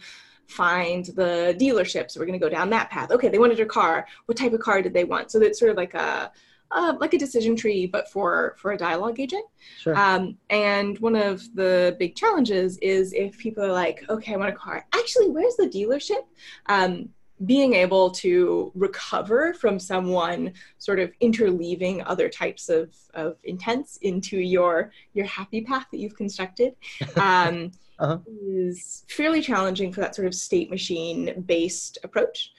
find 0.48 1.06
the 1.06 1.56
dealership. 1.58 2.12
So 2.12 2.20
we're 2.20 2.26
going 2.26 2.40
to 2.40 2.46
go 2.46 2.54
down 2.58 2.70
that 2.72 2.90
path. 2.90 3.12
Okay, 3.12 3.30
they 3.30 3.40
wanted 3.40 3.62
a 3.62 3.66
car. 3.66 4.08
What 4.26 4.38
type 4.38 4.52
of 4.52 4.60
car 4.60 4.82
did 4.82 4.94
they 4.94 5.06
want? 5.06 5.32
So 5.32 5.40
it's 5.40 5.58
sort 5.58 5.72
of 5.72 5.78
like 5.78 5.94
a 5.94 6.34
uh, 6.74 6.94
like 7.00 7.14
a 7.14 7.18
decision 7.18 7.56
tree, 7.56 7.86
but 7.86 8.10
for 8.10 8.56
for 8.58 8.72
a 8.72 8.78
dialogue 8.78 9.20
agent. 9.20 9.46
Sure. 9.80 9.96
Um, 9.96 10.38
and 10.50 10.98
one 11.00 11.16
of 11.16 11.44
the 11.56 11.96
big 12.00 12.16
challenges 12.16 12.78
is 12.80 13.14
if 13.14 13.38
people 13.38 13.64
are 13.64 13.72
like, 13.72 14.04
okay, 14.10 14.34
I 14.34 14.38
want 14.38 14.50
a 14.50 14.56
car. 14.56 14.86
Actually, 14.94 15.30
where's 15.30 15.56
the 15.56 15.68
dealership? 15.68 16.26
Um, 16.68 17.10
being 17.46 17.74
able 17.74 18.10
to 18.12 18.72
recover 18.74 19.54
from 19.54 19.80
someone 19.80 20.54
sort 20.78 21.00
of 21.00 21.12
interleaving 21.22 22.04
other 22.06 22.30
types 22.30 22.70
of, 22.70 22.94
of 23.16 23.38
intents 23.44 23.98
into 24.02 24.38
your 24.38 24.92
your 25.14 25.26
happy 25.26 25.62
path 25.62 25.88
that 25.92 25.98
you've 25.98 26.16
constructed 26.16 26.76
um, 27.18 27.72
uh-huh. 28.00 28.20
is 28.46 29.04
fairly 29.10 29.42
challenging 29.42 29.92
for 29.92 30.02
that 30.02 30.16
sort 30.16 30.28
of 30.28 30.34
state 30.34 30.70
machine 30.70 31.44
based 31.46 31.98
approach. 32.04 32.52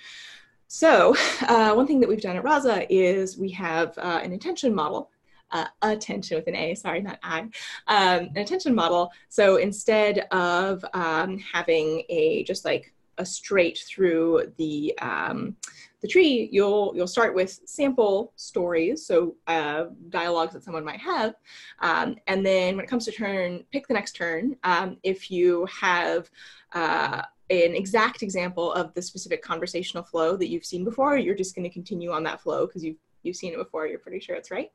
So, 0.68 1.14
uh, 1.42 1.74
one 1.74 1.86
thing 1.86 2.00
that 2.00 2.08
we've 2.08 2.20
done 2.20 2.36
at 2.36 2.44
Rasa 2.44 2.92
is 2.92 3.38
we 3.38 3.50
have 3.50 3.96
uh, 3.98 4.20
an 4.22 4.32
intention 4.32 4.74
model. 4.74 5.10
Uh, 5.50 5.66
attention 5.82 6.36
with 6.36 6.48
an 6.48 6.56
A, 6.56 6.74
sorry, 6.74 7.00
not 7.00 7.18
I, 7.22 7.40
um, 7.40 7.50
an 7.86 8.38
attention 8.38 8.74
model. 8.74 9.12
So 9.28 9.56
instead 9.56 10.26
of 10.32 10.84
um, 10.94 11.38
having 11.38 12.02
a 12.08 12.42
just 12.42 12.64
like 12.64 12.92
a 13.18 13.26
straight 13.26 13.78
through 13.86 14.52
the 14.56 14.98
um, 15.00 15.56
the 16.00 16.08
tree, 16.08 16.48
you'll 16.52 16.92
you'll 16.94 17.06
start 17.06 17.34
with 17.34 17.60
sample 17.66 18.32
stories, 18.36 19.06
so 19.06 19.36
uh, 19.46 19.84
dialogues 20.08 20.54
that 20.54 20.64
someone 20.64 20.84
might 20.84 21.00
have, 21.00 21.34
um, 21.80 22.16
and 22.26 22.44
then 22.44 22.76
when 22.76 22.84
it 22.84 22.88
comes 22.88 23.04
to 23.06 23.12
turn, 23.12 23.64
pick 23.72 23.86
the 23.86 23.94
next 23.94 24.12
turn. 24.12 24.56
Um, 24.64 24.98
if 25.02 25.30
you 25.30 25.66
have 25.66 26.30
uh, 26.72 27.22
an 27.62 27.74
exact 27.74 28.22
example 28.22 28.72
of 28.72 28.92
the 28.94 29.02
specific 29.02 29.42
conversational 29.42 30.02
flow 30.02 30.36
that 30.36 30.48
you've 30.48 30.64
seen 30.64 30.84
before, 30.84 31.16
you're 31.16 31.34
just 31.34 31.54
going 31.54 31.64
to 31.64 31.72
continue 31.72 32.10
on 32.10 32.22
that 32.24 32.40
flow 32.40 32.66
because 32.66 32.84
you've 32.84 32.96
you've 33.22 33.36
seen 33.36 33.52
it 33.52 33.58
before. 33.58 33.86
You're 33.86 33.98
pretty 33.98 34.20
sure 34.20 34.36
it's 34.36 34.50
right. 34.50 34.70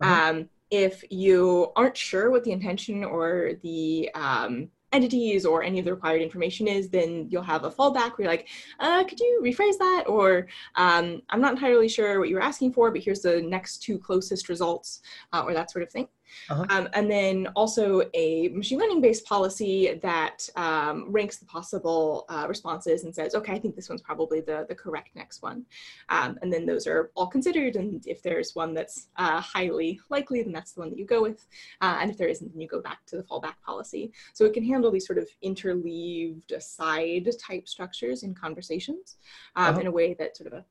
Uh-huh. 0.00 0.30
Um, 0.30 0.48
if 0.70 1.04
you 1.10 1.72
aren't 1.76 1.96
sure 1.96 2.30
what 2.30 2.44
the 2.44 2.52
intention 2.52 3.04
or 3.04 3.52
the 3.62 4.10
um, 4.14 4.68
entities 4.92 5.44
or 5.44 5.62
any 5.62 5.78
of 5.78 5.84
the 5.84 5.94
required 5.94 6.22
information 6.22 6.66
is, 6.66 6.88
then 6.88 7.28
you'll 7.30 7.42
have 7.42 7.64
a 7.64 7.70
fallback 7.70 8.12
where 8.12 8.24
you're 8.24 8.28
like, 8.28 8.48
uh, 8.80 9.04
could 9.04 9.20
you 9.20 9.40
rephrase 9.44 9.78
that? 9.78 10.04
Or 10.08 10.48
um, 10.74 11.22
I'm 11.30 11.40
not 11.40 11.52
entirely 11.52 11.88
sure 11.88 12.18
what 12.18 12.28
you 12.28 12.34
were 12.34 12.42
asking 12.42 12.72
for, 12.72 12.90
but 12.90 13.02
here's 13.02 13.20
the 13.20 13.42
next 13.42 13.82
two 13.82 13.98
closest 13.98 14.48
results 14.48 15.02
uh, 15.32 15.42
or 15.42 15.54
that 15.54 15.70
sort 15.70 15.82
of 15.82 15.90
thing. 15.90 16.08
Uh-huh. 16.50 16.64
Um, 16.70 16.88
and 16.94 17.10
then 17.10 17.48
also 17.56 18.02
a 18.14 18.48
machine 18.48 18.78
learning 18.78 19.00
based 19.00 19.24
policy 19.24 19.98
that 20.02 20.48
um, 20.56 21.10
ranks 21.10 21.38
the 21.38 21.46
possible 21.46 22.24
uh, 22.28 22.46
responses 22.48 23.04
and 23.04 23.14
says, 23.14 23.34
okay, 23.34 23.52
I 23.52 23.58
think 23.58 23.76
this 23.76 23.88
one's 23.88 24.02
probably 24.02 24.40
the, 24.40 24.66
the 24.68 24.74
correct 24.74 25.10
next 25.14 25.42
one. 25.42 25.64
Um, 26.08 26.38
and 26.42 26.52
then 26.52 26.66
those 26.66 26.86
are 26.86 27.10
all 27.14 27.26
considered. 27.26 27.76
And 27.76 28.06
if 28.06 28.22
there's 28.22 28.54
one 28.54 28.74
that's 28.74 29.08
uh, 29.16 29.40
highly 29.40 30.00
likely, 30.08 30.42
then 30.42 30.52
that's 30.52 30.72
the 30.72 30.80
one 30.80 30.90
that 30.90 30.98
you 30.98 31.06
go 31.06 31.22
with. 31.22 31.46
Uh, 31.80 31.98
and 32.00 32.10
if 32.10 32.18
there 32.18 32.28
isn't, 32.28 32.52
then 32.52 32.60
you 32.60 32.68
go 32.68 32.80
back 32.80 33.04
to 33.06 33.16
the 33.16 33.22
fallback 33.22 33.60
policy. 33.64 34.12
So 34.34 34.44
it 34.44 34.52
can 34.52 34.64
handle 34.64 34.90
these 34.90 35.06
sort 35.06 35.18
of 35.18 35.28
interleaved 35.42 36.52
aside 36.52 37.28
type 37.38 37.68
structures 37.68 38.22
in 38.22 38.34
conversations 38.34 39.16
um, 39.56 39.66
uh-huh. 39.66 39.80
in 39.80 39.86
a 39.86 39.90
way 39.90 40.14
that 40.14 40.36
sort 40.36 40.52
of 40.52 40.58
a 40.58 40.64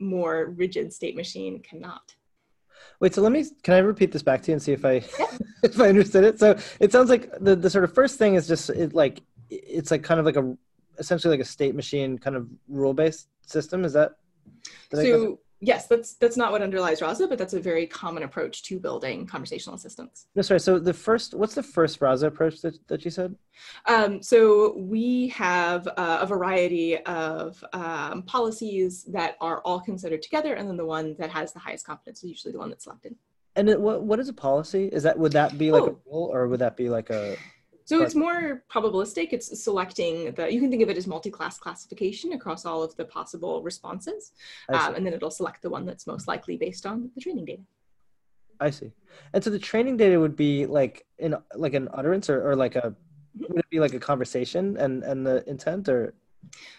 more 0.00 0.54
rigid 0.56 0.92
state 0.92 1.16
machine 1.16 1.60
cannot. 1.60 2.14
Wait, 3.00 3.14
so 3.14 3.22
let 3.22 3.32
me 3.32 3.44
can 3.62 3.74
I 3.74 3.78
repeat 3.78 4.12
this 4.12 4.22
back 4.22 4.42
to 4.42 4.50
you 4.50 4.54
and 4.54 4.62
see 4.62 4.72
if 4.72 4.84
I 4.84 4.96
if 5.62 5.80
I 5.80 5.88
understood 5.88 6.24
it? 6.24 6.38
So 6.38 6.58
it 6.80 6.92
sounds 6.92 7.10
like 7.10 7.32
the 7.40 7.56
the 7.56 7.70
sort 7.70 7.84
of 7.84 7.94
first 7.94 8.18
thing 8.18 8.34
is 8.34 8.48
just 8.48 8.70
it 8.70 8.94
like 8.94 9.22
it's 9.50 9.90
like 9.90 10.02
kind 10.02 10.20
of 10.20 10.26
like 10.26 10.36
a 10.36 10.56
essentially 10.98 11.30
like 11.36 11.44
a 11.44 11.48
state 11.48 11.74
machine 11.74 12.18
kind 12.18 12.36
of 12.36 12.48
rule 12.68 12.94
based 12.94 13.28
system. 13.46 13.84
Is 13.84 13.92
that? 13.92 14.12
So 14.92 15.40
yes, 15.60 15.86
that's 15.86 16.14
that's 16.14 16.36
not 16.36 16.52
what 16.52 16.62
underlies 16.62 17.02
Rasa, 17.02 17.26
but 17.26 17.38
that's 17.38 17.54
a 17.54 17.60
very 17.60 17.86
common 17.86 18.22
approach 18.22 18.62
to 18.64 18.78
building 18.78 19.26
conversational 19.26 19.76
assistants. 19.76 20.26
No, 20.34 20.42
sorry. 20.42 20.60
So 20.60 20.78
the 20.78 20.94
first, 20.94 21.34
what's 21.34 21.54
the 21.54 21.62
first 21.62 22.00
Rasa 22.00 22.26
approach 22.28 22.60
that, 22.62 22.78
that 22.88 23.04
you 23.04 23.10
said? 23.10 23.34
Um, 23.86 24.22
so 24.22 24.76
we 24.76 25.28
have 25.28 25.86
uh, 25.88 26.18
a 26.20 26.26
variety 26.26 26.98
of 26.98 27.62
um, 27.72 28.22
policies 28.22 29.04
that 29.04 29.36
are 29.40 29.60
all 29.64 29.80
considered 29.80 30.22
together, 30.22 30.54
and 30.54 30.68
then 30.68 30.76
the 30.76 30.86
one 30.86 31.16
that 31.18 31.30
has 31.30 31.52
the 31.52 31.58
highest 31.58 31.86
confidence 31.86 32.22
is 32.22 32.30
usually 32.30 32.52
the 32.52 32.58
one 32.58 32.68
that's 32.70 32.84
selected. 32.84 33.14
And 33.56 33.68
it, 33.68 33.80
what 33.80 34.02
what 34.02 34.20
is 34.20 34.28
a 34.28 34.32
policy? 34.32 34.86
Is 34.86 35.02
that 35.02 35.18
would 35.18 35.32
that 35.32 35.58
be 35.58 35.72
like 35.72 35.82
oh. 35.82 35.86
a 35.86 36.10
rule, 36.10 36.30
or 36.32 36.48
would 36.48 36.60
that 36.60 36.76
be 36.76 36.88
like 36.88 37.10
a 37.10 37.36
so 37.88 38.02
it's 38.02 38.14
more 38.14 38.62
probabilistic. 38.70 39.28
It's 39.32 39.62
selecting 39.64 40.32
the, 40.32 40.52
you 40.52 40.60
can 40.60 40.68
think 40.68 40.82
of 40.82 40.90
it 40.90 40.98
as 40.98 41.06
multi-class 41.06 41.58
classification 41.58 42.34
across 42.34 42.66
all 42.66 42.82
of 42.82 42.94
the 42.96 43.04
possible 43.06 43.62
responses. 43.62 44.32
Um, 44.68 44.94
and 44.94 45.06
then 45.06 45.14
it'll 45.14 45.30
select 45.30 45.62
the 45.62 45.70
one 45.70 45.86
that's 45.86 46.06
most 46.06 46.28
likely 46.28 46.58
based 46.58 46.84
on 46.84 47.10
the 47.14 47.20
training 47.22 47.46
data. 47.46 47.62
I 48.60 48.68
see. 48.68 48.92
And 49.32 49.42
so 49.42 49.48
the 49.48 49.58
training 49.58 49.96
data 49.96 50.20
would 50.20 50.36
be 50.36 50.66
like 50.66 51.06
in 51.18 51.34
like 51.54 51.72
an 51.72 51.88
utterance 51.94 52.28
or, 52.28 52.46
or 52.46 52.54
like 52.54 52.76
a, 52.76 52.90
mm-hmm. 52.90 53.54
would 53.54 53.60
it 53.60 53.70
be 53.70 53.80
like 53.80 53.94
a 53.94 53.98
conversation 53.98 54.76
and, 54.76 55.02
and 55.02 55.26
the 55.26 55.48
intent 55.48 55.88
or? 55.88 56.12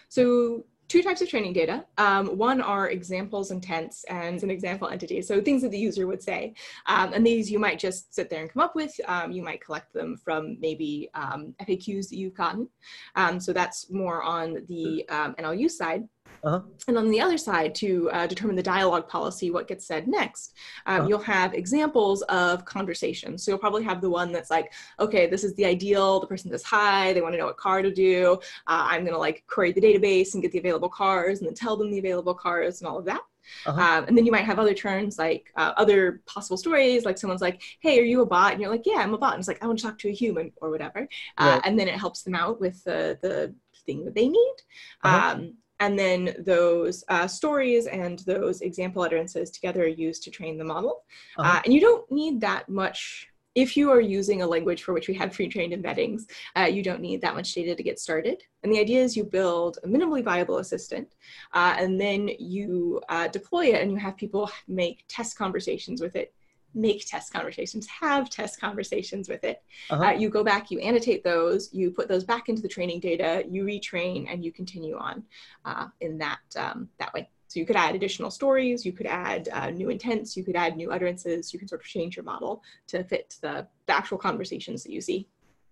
So 0.08 0.64
two 0.90 1.04
types 1.04 1.22
of 1.22 1.28
training 1.28 1.52
data. 1.52 1.84
Um, 1.98 2.36
one 2.36 2.60
are 2.60 2.90
examples 2.90 3.52
intents 3.52 4.04
and 4.08 4.42
an 4.42 4.50
example 4.50 4.88
entity, 4.88 5.22
so 5.22 5.40
things 5.40 5.62
that 5.62 5.70
the 5.70 5.78
user 5.78 6.08
would 6.08 6.20
say. 6.20 6.52
Um, 6.86 7.12
and 7.12 7.24
these 7.24 7.48
you 7.48 7.60
might 7.60 7.78
just 7.78 8.12
sit 8.12 8.28
there 8.28 8.40
and 8.40 8.52
come 8.52 8.60
up 8.60 8.74
with. 8.74 9.00
Um, 9.06 9.30
you 9.30 9.40
might 9.40 9.64
collect 9.64 9.92
them 9.92 10.16
from 10.16 10.58
maybe 10.58 11.08
um, 11.14 11.54
FAQs 11.62 12.08
that 12.08 12.16
you've 12.16 12.34
gotten. 12.34 12.68
Um, 13.14 13.38
so 13.38 13.52
that's 13.52 13.88
more 13.90 14.24
on 14.24 14.64
the 14.68 15.08
um, 15.08 15.36
NLU 15.38 15.70
side. 15.70 16.08
Uh-huh. 16.42 16.60
And 16.88 16.96
on 16.96 17.10
the 17.10 17.20
other 17.20 17.38
side, 17.38 17.74
to 17.76 18.10
uh, 18.10 18.26
determine 18.26 18.56
the 18.56 18.62
dialogue 18.62 19.08
policy, 19.08 19.50
what 19.50 19.68
gets 19.68 19.86
said 19.86 20.08
next, 20.08 20.54
um, 20.86 21.00
uh-huh. 21.00 21.08
you'll 21.08 21.18
have 21.20 21.54
examples 21.54 22.22
of 22.22 22.64
conversations. 22.64 23.44
So 23.44 23.50
you'll 23.50 23.58
probably 23.58 23.84
have 23.84 24.00
the 24.00 24.10
one 24.10 24.32
that's 24.32 24.50
like, 24.50 24.72
okay, 24.98 25.26
this 25.26 25.44
is 25.44 25.54
the 25.54 25.66
ideal. 25.66 26.20
The 26.20 26.26
person 26.26 26.50
says 26.50 26.62
hi. 26.62 27.12
They 27.12 27.20
want 27.20 27.34
to 27.34 27.38
know 27.38 27.46
what 27.46 27.56
car 27.56 27.82
to 27.82 27.92
do. 27.92 28.38
Uh, 28.66 28.86
I'm 28.90 29.02
going 29.02 29.12
to 29.12 29.18
like 29.18 29.44
query 29.46 29.72
the 29.72 29.80
database 29.80 30.34
and 30.34 30.42
get 30.42 30.52
the 30.52 30.58
available 30.58 30.88
cars 30.88 31.38
and 31.38 31.48
then 31.48 31.54
tell 31.54 31.76
them 31.76 31.90
the 31.90 31.98
available 31.98 32.34
cars 32.34 32.80
and 32.80 32.88
all 32.88 32.98
of 32.98 33.04
that. 33.04 33.20
Uh-huh. 33.66 33.80
Um, 33.80 34.04
and 34.06 34.16
then 34.16 34.26
you 34.26 34.32
might 34.32 34.44
have 34.44 34.58
other 34.58 34.74
turns 34.74 35.18
like 35.18 35.52
uh, 35.56 35.72
other 35.76 36.22
possible 36.26 36.56
stories, 36.56 37.04
like 37.04 37.18
someone's 37.18 37.40
like, 37.40 37.62
"Hey, 37.80 37.98
are 37.98 38.04
you 38.04 38.20
a 38.20 38.26
bot?" 38.26 38.52
And 38.52 38.60
you're 38.60 38.70
like, 38.70 38.86
"Yeah, 38.86 38.98
I'm 38.98 39.14
a 39.14 39.18
bot." 39.18 39.34
And 39.34 39.40
it's 39.40 39.48
like, 39.48 39.62
"I 39.62 39.66
want 39.66 39.78
to 39.78 39.84
talk 39.84 39.98
to 40.00 40.08
a 40.08 40.12
human" 40.12 40.52
or 40.56 40.70
whatever. 40.70 41.08
Uh, 41.36 41.44
right. 41.54 41.60
And 41.64 41.78
then 41.78 41.88
it 41.88 41.98
helps 41.98 42.22
them 42.22 42.34
out 42.34 42.60
with 42.60 42.82
the 42.84 43.18
the 43.22 43.54
thing 43.86 44.04
that 44.04 44.14
they 44.14 44.28
need. 44.28 44.54
Uh-huh. 45.02 45.36
Um, 45.36 45.54
and 45.80 45.98
then 45.98 46.34
those 46.38 47.02
uh, 47.08 47.26
stories 47.26 47.86
and 47.86 48.20
those 48.20 48.60
example 48.60 49.02
utterances 49.02 49.50
together 49.50 49.82
are 49.82 49.88
used 49.88 50.22
to 50.22 50.30
train 50.30 50.58
the 50.58 50.64
model. 50.64 51.02
Uh-huh. 51.38 51.56
Uh, 51.56 51.62
and 51.64 51.74
you 51.74 51.80
don't 51.80 52.10
need 52.12 52.40
that 52.42 52.68
much. 52.68 53.26
If 53.56 53.76
you 53.76 53.90
are 53.90 54.00
using 54.00 54.42
a 54.42 54.46
language 54.46 54.84
for 54.84 54.94
which 54.94 55.08
we 55.08 55.14
have 55.14 55.32
pre-trained 55.32 55.72
embeddings, 55.72 56.22
uh, 56.56 56.66
you 56.66 56.84
don't 56.84 57.00
need 57.00 57.20
that 57.22 57.34
much 57.34 57.52
data 57.52 57.74
to 57.74 57.82
get 57.82 57.98
started. 57.98 58.42
And 58.62 58.72
the 58.72 58.78
idea 58.78 59.02
is 59.02 59.16
you 59.16 59.24
build 59.24 59.78
a 59.82 59.88
minimally 59.88 60.22
viable 60.22 60.58
assistant, 60.58 61.08
uh, 61.52 61.74
and 61.76 62.00
then 62.00 62.28
you 62.38 63.00
uh, 63.08 63.26
deploy 63.26 63.66
it, 63.74 63.82
and 63.82 63.90
you 63.90 63.96
have 63.96 64.16
people 64.16 64.48
make 64.68 65.04
test 65.08 65.36
conversations 65.36 66.00
with 66.00 66.14
it 66.14 66.32
make 66.74 67.06
test 67.06 67.32
conversations, 67.32 67.86
have 67.86 68.30
test 68.30 68.60
conversations 68.60 69.28
with 69.28 69.42
it. 69.44 69.62
Uh-huh. 69.90 70.04
Uh, 70.04 70.10
you 70.12 70.28
go 70.28 70.44
back, 70.44 70.70
you 70.70 70.78
annotate 70.80 71.24
those, 71.24 71.72
you 71.72 71.90
put 71.90 72.08
those 72.08 72.24
back 72.24 72.48
into 72.48 72.62
the 72.62 72.68
training 72.68 73.00
data, 73.00 73.44
you 73.48 73.64
retrain, 73.64 74.26
and 74.30 74.44
you 74.44 74.52
continue 74.52 74.96
on 74.96 75.22
uh, 75.64 75.86
in 76.00 76.18
that 76.18 76.40
um, 76.56 76.88
that 76.98 77.12
way. 77.14 77.28
So 77.48 77.58
you 77.58 77.66
could 77.66 77.74
add 77.74 77.96
additional 77.96 78.30
stories, 78.30 78.86
you 78.86 78.92
could 78.92 79.06
add 79.06 79.48
uh, 79.52 79.70
new 79.70 79.90
intents, 79.90 80.36
you 80.36 80.44
could 80.44 80.54
add 80.54 80.76
new 80.76 80.92
utterances, 80.92 81.52
you 81.52 81.58
can 81.58 81.66
sort 81.66 81.80
of 81.80 81.86
change 81.86 82.16
your 82.16 82.24
model 82.24 82.62
to 82.86 83.02
fit 83.02 83.34
the, 83.42 83.66
the 83.86 83.92
actual 83.92 84.18
conversations 84.18 84.84
that 84.84 84.92
you 84.92 85.00
see. 85.00 85.26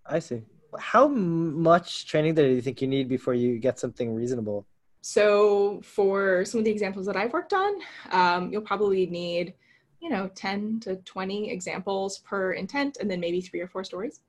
I 0.05 0.19
see. 0.19 0.41
How 0.77 1.07
much 1.07 2.05
training 2.05 2.35
data 2.35 2.49
do 2.49 2.55
you 2.55 2.61
think 2.61 2.81
you 2.81 2.87
need 2.89 3.07
before 3.07 3.33
you 3.33 3.59
get 3.59 3.79
something 3.79 4.13
reasonable? 4.13 4.67
So 5.01 5.79
for 5.81 6.43
some 6.43 6.59
of 6.59 6.65
the 6.65 6.71
examples 6.71 7.05
that 7.05 7.15
I've 7.15 7.31
worked 7.31 7.53
on, 7.53 7.73
um, 8.11 8.51
you'll 8.51 8.61
probably 8.61 9.05
need 9.05 9.53
you 10.01 10.09
know 10.09 10.29
10 10.35 10.79
to 10.81 10.95
20 10.97 11.51
examples 11.51 12.19
per 12.19 12.53
intent 12.53 12.97
and 12.99 13.09
then 13.09 13.19
maybe 13.19 13.41
three 13.41 13.59
or 13.59 13.67
four 13.67 13.83
stories. 13.83 14.21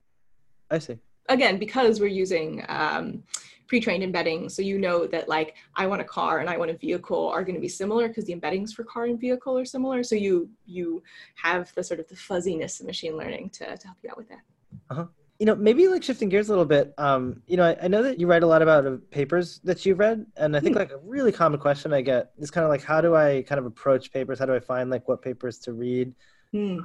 I 0.71 0.79
see. 0.79 0.99
Again 1.29 1.59
because 1.59 2.01
we're 2.01 2.07
using 2.07 2.65
um, 2.69 3.23
pre-trained 3.69 4.03
embedding 4.03 4.49
so 4.49 4.63
you 4.63 4.79
know 4.79 5.07
that 5.07 5.29
like 5.29 5.55
i 5.77 5.87
want 5.87 6.01
a 6.01 6.05
car 6.05 6.41
and 6.41 6.51
i 6.51 6.57
want 6.57 6.73
a 6.73 6.77
vehicle 6.77 7.29
are 7.29 7.45
going 7.45 7.55
to 7.55 7.61
be 7.61 7.69
similar 7.69 8.09
because 8.09 8.25
the 8.25 8.35
embeddings 8.35 8.73
for 8.73 8.83
car 8.83 9.05
and 9.05 9.21
vehicle 9.21 9.57
are 9.57 9.65
similar. 9.65 10.03
So 10.03 10.17
you 10.17 10.51
you 10.67 11.03
have 11.37 11.73
the 11.75 11.85
sort 11.85 12.01
of 12.01 12.09
the 12.09 12.17
fuzziness 12.17 12.81
of 12.81 12.87
machine 12.87 13.17
learning 13.17 13.51
to, 13.51 13.77
to 13.77 13.87
help 13.87 13.99
you 14.03 14.11
out 14.11 14.17
with 14.17 14.29
that. 14.29 14.43
Uh-huh 14.91 15.07
you 15.41 15.47
know, 15.47 15.57
maybe 15.57 15.89
like 15.89 16.03
shifting 16.03 16.29
gears 16.29 16.49
a 16.49 16.53
little 16.53 16.67
bit. 16.67 16.93
Um, 16.99 17.43
you 17.47 17.57
know, 17.57 17.65
I, 17.65 17.77
I 17.85 17.89
know 17.89 18.03
that 18.03 18.21
you 18.21 18.27
write 18.27 18.43
a 18.43 18.47
lot 18.47 18.61
about 18.61 18.87
uh, 18.87 18.99
papers 19.11 19.59
that 19.65 19.85
you've 19.87 19.99
read, 19.99 20.27
and 20.37 20.55
I 20.55 20.61
think 20.61 20.77
mm. 20.77 20.81
like 20.81 20.91
a 20.91 20.99
really 20.99 21.33
common 21.33 21.59
question 21.59 21.95
I 21.95 22.03
get 22.03 22.33
is 22.39 22.51
kind 22.51 22.65
of 22.65 22.69
like, 22.69 22.85
how 22.85 23.01
do 23.01 23.17
I 23.17 23.43
kind 23.49 23.59
of 23.59 23.65
approach 23.65 24.13
papers? 24.13 24.39
How 24.39 24.45
do 24.45 24.55
I 24.55 24.61
find 24.61 24.91
like 24.91 25.09
what 25.09 25.23
papers 25.23 25.59
to 25.61 25.73
read? 25.73 26.15
Mm. 26.53 26.81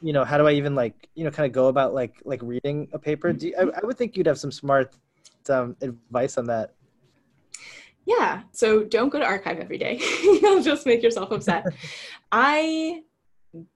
you 0.00 0.12
know, 0.12 0.24
how 0.24 0.38
do 0.38 0.46
I 0.46 0.52
even 0.52 0.76
like, 0.76 1.08
you 1.16 1.24
know, 1.24 1.30
kind 1.30 1.44
of 1.44 1.52
go 1.52 1.66
about 1.66 1.92
like 1.92 2.22
like 2.24 2.40
reading 2.42 2.88
a 2.92 2.98
paper? 2.98 3.32
Do 3.32 3.48
you, 3.48 3.54
I, 3.58 3.80
I 3.82 3.84
would 3.84 3.98
think 3.98 4.16
you'd 4.16 4.26
have 4.26 4.38
some 4.38 4.52
smart 4.52 4.94
um, 5.50 5.76
advice 5.82 6.38
on 6.38 6.46
that. 6.46 6.74
Yeah. 8.06 8.42
So 8.52 8.84
don't 8.84 9.10
go 9.10 9.18
to 9.18 9.24
arXiv 9.24 9.60
every 9.60 9.76
day. 9.76 10.00
You'll 10.22 10.62
just 10.62 10.86
make 10.86 11.02
yourself 11.02 11.30
upset. 11.30 11.66
I 12.32 13.02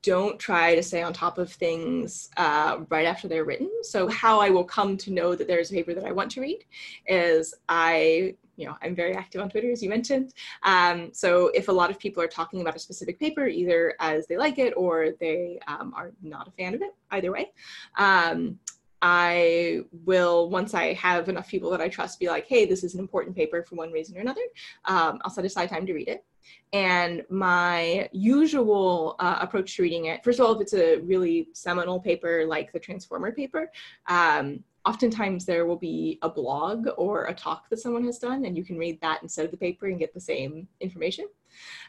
don't 0.03 0.39
try 0.39 0.75
to 0.75 0.83
stay 0.83 1.03
on 1.03 1.13
top 1.13 1.39
of 1.39 1.51
things 1.51 2.29
uh, 2.37 2.81
right 2.91 3.07
after 3.07 3.27
they're 3.27 3.45
written. 3.45 3.71
So 3.83 4.09
how 4.09 4.41
I 4.41 4.51
will 4.51 4.65
come 4.65 4.97
to 4.99 5.11
know 5.11 5.35
that 5.35 5.47
there's 5.47 5.71
a 5.71 5.75
paper 5.75 5.95
that 5.95 6.05
I 6.05 6.13
want 6.13 6.31
to 6.33 6.41
read 6.41 6.65
is 7.07 7.55
I, 7.69 8.35
you 8.57 8.67
know, 8.67 8.77
I'm 8.83 8.95
very 8.95 9.15
active 9.15 9.41
on 9.41 9.49
Twitter, 9.49 9.71
as 9.71 9.83
you 9.83 9.89
mentioned. 9.89 10.35
Um, 10.63 11.11
so 11.13 11.49
if 11.55 11.69
a 11.69 11.73
lot 11.73 11.91
of 11.91 11.99
people 11.99 12.23
are 12.23 12.29
talking 12.29 12.61
about 12.61 12.77
a 12.77 12.79
specific 12.79 13.19
paper, 13.19 13.47
either 13.47 13.95
as 13.99 14.27
they 14.27 14.37
like 14.37 14.59
it 14.59 14.75
or 14.77 15.11
they 15.21 15.59
um, 15.67 15.95
are 15.97 16.13
not 16.23 16.49
a 16.49 16.51
fan 16.53 16.75
of 16.75 16.83
it, 16.83 16.95
either 17.11 17.33
way, 17.33 17.51
um, 17.97 18.59
I 19.03 19.81
will, 20.05 20.49
once 20.49 20.75
I 20.75 20.93
have 20.95 21.29
enough 21.29 21.49
people 21.49 21.71
that 21.71 21.81
I 21.81 21.89
trust, 21.89 22.21
be 22.21 22.29
like, 22.29 22.47
hey, 22.47 22.65
this 22.65 22.85
is 22.85 22.95
an 22.95 23.01
important 23.01 23.35
paper 23.35 23.65
for 23.65 23.75
one 23.75 23.91
reason 23.91 24.17
or 24.17 24.21
another. 24.21 24.43
Um, 24.85 25.19
I'll 25.23 25.31
set 25.31 25.45
aside 25.45 25.69
time 25.69 25.87
to 25.87 25.93
read 25.93 26.09
it. 26.09 26.25
And 26.73 27.25
my 27.29 28.09
usual 28.13 29.17
uh, 29.19 29.39
approach 29.41 29.77
to 29.77 29.83
reading 29.83 30.07
it, 30.07 30.23
first 30.25 30.39
of 30.39 30.47
all, 30.47 30.55
if 30.55 30.61
it's 30.61 30.75
a 30.75 30.99
really 31.01 31.49
seminal 31.53 32.01
paper 32.01 32.47
like 32.47 32.73
the 32.73 32.81
Transformer 32.81 33.33
paper, 33.33 33.71
um, 34.09 34.63
oftentimes 34.85 35.45
there 35.45 35.67
will 35.67 35.77
be 35.77 36.19
a 36.23 36.29
blog 36.29 36.89
or 36.97 37.27
a 37.27 37.35
talk 37.35 37.69
that 37.71 37.79
someone 37.79 38.05
has 38.05 38.19
done, 38.19 38.45
and 38.45 38.57
you 38.57 38.65
can 38.65 38.79
read 38.79 39.01
that 39.01 39.23
instead 39.23 39.45
of 39.45 39.51
the 39.51 39.57
paper 39.57 39.87
and 39.87 39.99
get 39.99 40.15
the 40.15 40.21
same 40.21 40.67
information. 40.81 41.27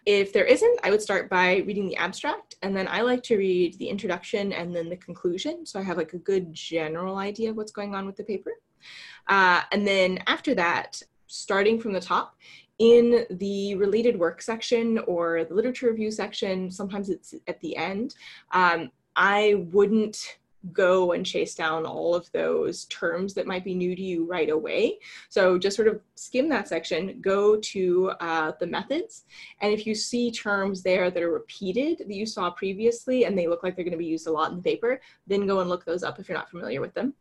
If 0.06 0.34
there 0.34 0.45
isn't, 0.45 0.80
I 0.84 0.91
would 0.91 1.02
start 1.02 1.30
by 1.30 1.58
reading 1.65 1.88
the 1.88 1.95
abstract, 1.97 2.56
and 2.62 2.76
then 2.76 2.88
I 2.88 3.02
like 3.02 3.23
to 3.23 3.38
read 3.38 3.78
the 3.80 3.88
introduction 3.88 4.54
and 4.54 4.76
then 4.76 4.89
the 4.89 4.97
conclusion, 4.97 5.65
so 5.65 5.80
I 5.80 5.84
have 5.84 5.97
like 5.97 6.13
a 6.13 6.17
good 6.17 6.54
general 6.54 7.17
idea 7.17 7.49
of 7.49 7.58
what's 7.58 7.71
going 7.71 7.95
on 7.95 8.06
with 8.06 8.17
the 8.17 8.23
paper. 8.23 8.52
Uh, 9.28 9.62
and 9.71 9.88
then 9.88 10.19
after 10.28 10.54
that, 10.56 11.02
starting 11.28 11.80
from 11.80 11.93
the 11.93 12.02
top, 12.02 12.36
in 12.80 13.26
the 13.30 13.76
related 13.76 14.17
work 14.17 14.41
section 14.41 14.99
or 14.99 15.45
the 15.45 15.54
literature 15.54 15.89
review 15.89 16.12
section, 16.12 16.69
sometimes 16.71 17.10
it's 17.10 17.34
at 17.47 17.60
the 17.62 17.78
end, 17.78 18.15
um, 18.52 18.91
I 19.15 19.65
wouldn't 19.71 20.39
go 20.71 21.12
and 21.12 21.26
chase 21.26 21.56
down 21.56 21.86
all 21.86 22.15
of 22.15 22.32
those 22.32 22.86
terms 22.86 23.34
that 23.34 23.47
might 23.47 23.63
be 23.63 23.76
new 23.76 23.95
to 23.95 24.02
you 24.02 24.26
right 24.26 24.49
away. 24.49 24.99
So 25.30 25.58
just 25.58 25.76
sort 25.76 25.88
of 25.88 25.99
skim 26.15 26.47
that 26.49 26.67
section, 26.67 27.19
go 27.21 27.58
to 27.58 28.12
uh, 28.19 28.54
the 28.60 28.67
methods, 28.67 29.26
and 29.62 29.73
if 29.73 29.86
you 29.86 29.93
see 29.95 30.32
terms 30.32 30.82
there 30.82 31.12
that 31.12 31.23
are 31.23 31.32
repeated 31.32 31.99
that 31.99 32.10
you 32.10 32.26
saw 32.26 32.49
previously 32.52 33.26
and 33.26 33.38
they 33.38 33.47
look 33.47 33.63
like 33.63 33.76
they're 33.76 33.86
going 33.86 33.91
to 33.91 33.97
be 33.97 34.06
used 34.06 34.28
a 34.28 34.32
lot 34.32 34.52
in 34.52 34.58
the 34.58 34.63
paper, 34.63 35.02
then 35.28 35.45
go 35.45 35.60
and 35.60 35.69
look 35.69 35.86
those 35.86 36.04
up 36.04 36.19
if 36.19 36.30
you're 36.30 36.38
not 36.38 36.49
familiar 36.49 36.82
with 36.82 36.93
them. 36.93 37.13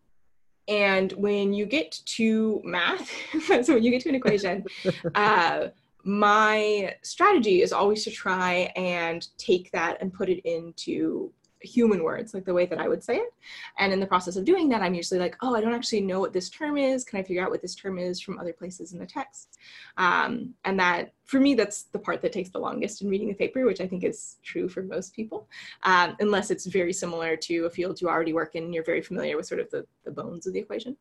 And 0.68 1.12
when 1.12 1.52
you 1.52 1.66
get 1.66 2.00
to 2.04 2.60
math, 2.64 3.10
so 3.64 3.74
when 3.74 3.82
you 3.82 3.90
get 3.90 4.02
to 4.02 4.08
an 4.08 4.14
equation, 4.14 4.64
uh, 5.14 5.68
my 6.04 6.94
strategy 7.02 7.62
is 7.62 7.72
always 7.72 8.04
to 8.04 8.10
try 8.10 8.72
and 8.76 9.26
take 9.38 9.70
that 9.72 9.98
and 10.00 10.12
put 10.12 10.28
it 10.28 10.40
into 10.48 11.32
human 11.62 12.02
words, 12.02 12.34
like 12.34 12.44
the 12.44 12.54
way 12.54 12.66
that 12.66 12.78
I 12.78 12.88
would 12.88 13.02
say 13.02 13.16
it. 13.16 13.32
And 13.78 13.92
in 13.92 14.00
the 14.00 14.06
process 14.06 14.36
of 14.36 14.44
doing 14.44 14.68
that, 14.70 14.82
I'm 14.82 14.94
usually 14.94 15.20
like, 15.20 15.36
oh, 15.42 15.54
I 15.54 15.60
don't 15.60 15.74
actually 15.74 16.00
know 16.00 16.20
what 16.20 16.32
this 16.32 16.50
term 16.50 16.76
is. 16.76 17.04
Can 17.04 17.18
I 17.18 17.22
figure 17.22 17.42
out 17.42 17.50
what 17.50 17.62
this 17.62 17.74
term 17.74 17.98
is 17.98 18.20
from 18.20 18.38
other 18.38 18.52
places 18.52 18.92
in 18.92 18.98
the 18.98 19.06
text? 19.06 19.58
Um, 19.96 20.54
and 20.64 20.78
that, 20.80 21.12
for 21.24 21.40
me, 21.40 21.54
that's 21.54 21.84
the 21.84 21.98
part 21.98 22.22
that 22.22 22.32
takes 22.32 22.50
the 22.50 22.58
longest 22.58 23.02
in 23.02 23.08
reading 23.08 23.28
the 23.28 23.34
paper, 23.34 23.64
which 23.64 23.80
I 23.80 23.86
think 23.86 24.04
is 24.04 24.36
true 24.42 24.68
for 24.68 24.82
most 24.82 25.14
people, 25.14 25.48
um, 25.84 26.16
unless 26.20 26.50
it's 26.50 26.66
very 26.66 26.92
similar 26.92 27.36
to 27.36 27.64
a 27.66 27.70
field 27.70 28.00
you 28.00 28.08
already 28.08 28.32
work 28.32 28.54
in 28.54 28.64
and 28.64 28.74
you're 28.74 28.84
very 28.84 29.02
familiar 29.02 29.36
with 29.36 29.46
sort 29.46 29.60
of 29.60 29.70
the, 29.70 29.86
the 30.04 30.10
bones 30.10 30.46
of 30.46 30.52
the 30.52 30.60
equation. 30.60 30.96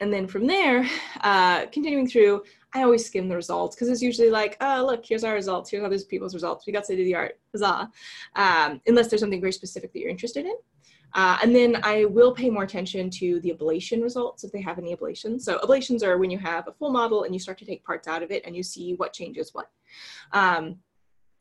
And 0.00 0.12
then 0.12 0.26
from 0.26 0.48
there, 0.48 0.88
uh, 1.20 1.66
continuing 1.66 2.08
through, 2.08 2.42
I 2.74 2.82
always 2.82 3.04
skim 3.04 3.28
the 3.28 3.36
results 3.36 3.76
because 3.76 3.88
it's 3.88 4.02
usually 4.02 4.30
like, 4.30 4.56
oh, 4.60 4.84
look, 4.86 5.04
here's 5.04 5.24
our 5.24 5.34
results. 5.34 5.70
Here's 5.70 5.84
other 5.84 5.98
people's 5.98 6.34
results. 6.34 6.66
We 6.66 6.72
got 6.72 6.84
to 6.84 6.96
do 6.96 7.04
the 7.04 7.14
art. 7.14 7.38
Huzzah. 7.52 7.90
Um, 8.36 8.80
unless 8.86 9.08
there's 9.08 9.20
something 9.20 9.40
very 9.40 9.52
specific 9.52 9.92
that 9.92 9.98
you're 9.98 10.10
interested 10.10 10.46
in. 10.46 10.54
Uh, 11.14 11.38
and 11.42 11.54
then 11.54 11.78
I 11.82 12.06
will 12.06 12.32
pay 12.32 12.48
more 12.48 12.62
attention 12.62 13.10
to 13.10 13.40
the 13.40 13.52
ablation 13.52 14.02
results 14.02 14.44
if 14.44 14.52
they 14.52 14.62
have 14.62 14.78
any 14.78 14.96
ablations. 14.96 15.42
So 15.42 15.58
ablations 15.58 16.02
are 16.02 16.16
when 16.16 16.30
you 16.30 16.38
have 16.38 16.68
a 16.68 16.72
full 16.72 16.90
model 16.90 17.24
and 17.24 17.34
you 17.34 17.38
start 17.38 17.58
to 17.58 17.66
take 17.66 17.84
parts 17.84 18.08
out 18.08 18.22
of 18.22 18.30
it 18.30 18.42
and 18.46 18.56
you 18.56 18.62
see 18.62 18.94
what 18.94 19.12
changes 19.12 19.50
what. 19.52 19.68
Um, 20.32 20.76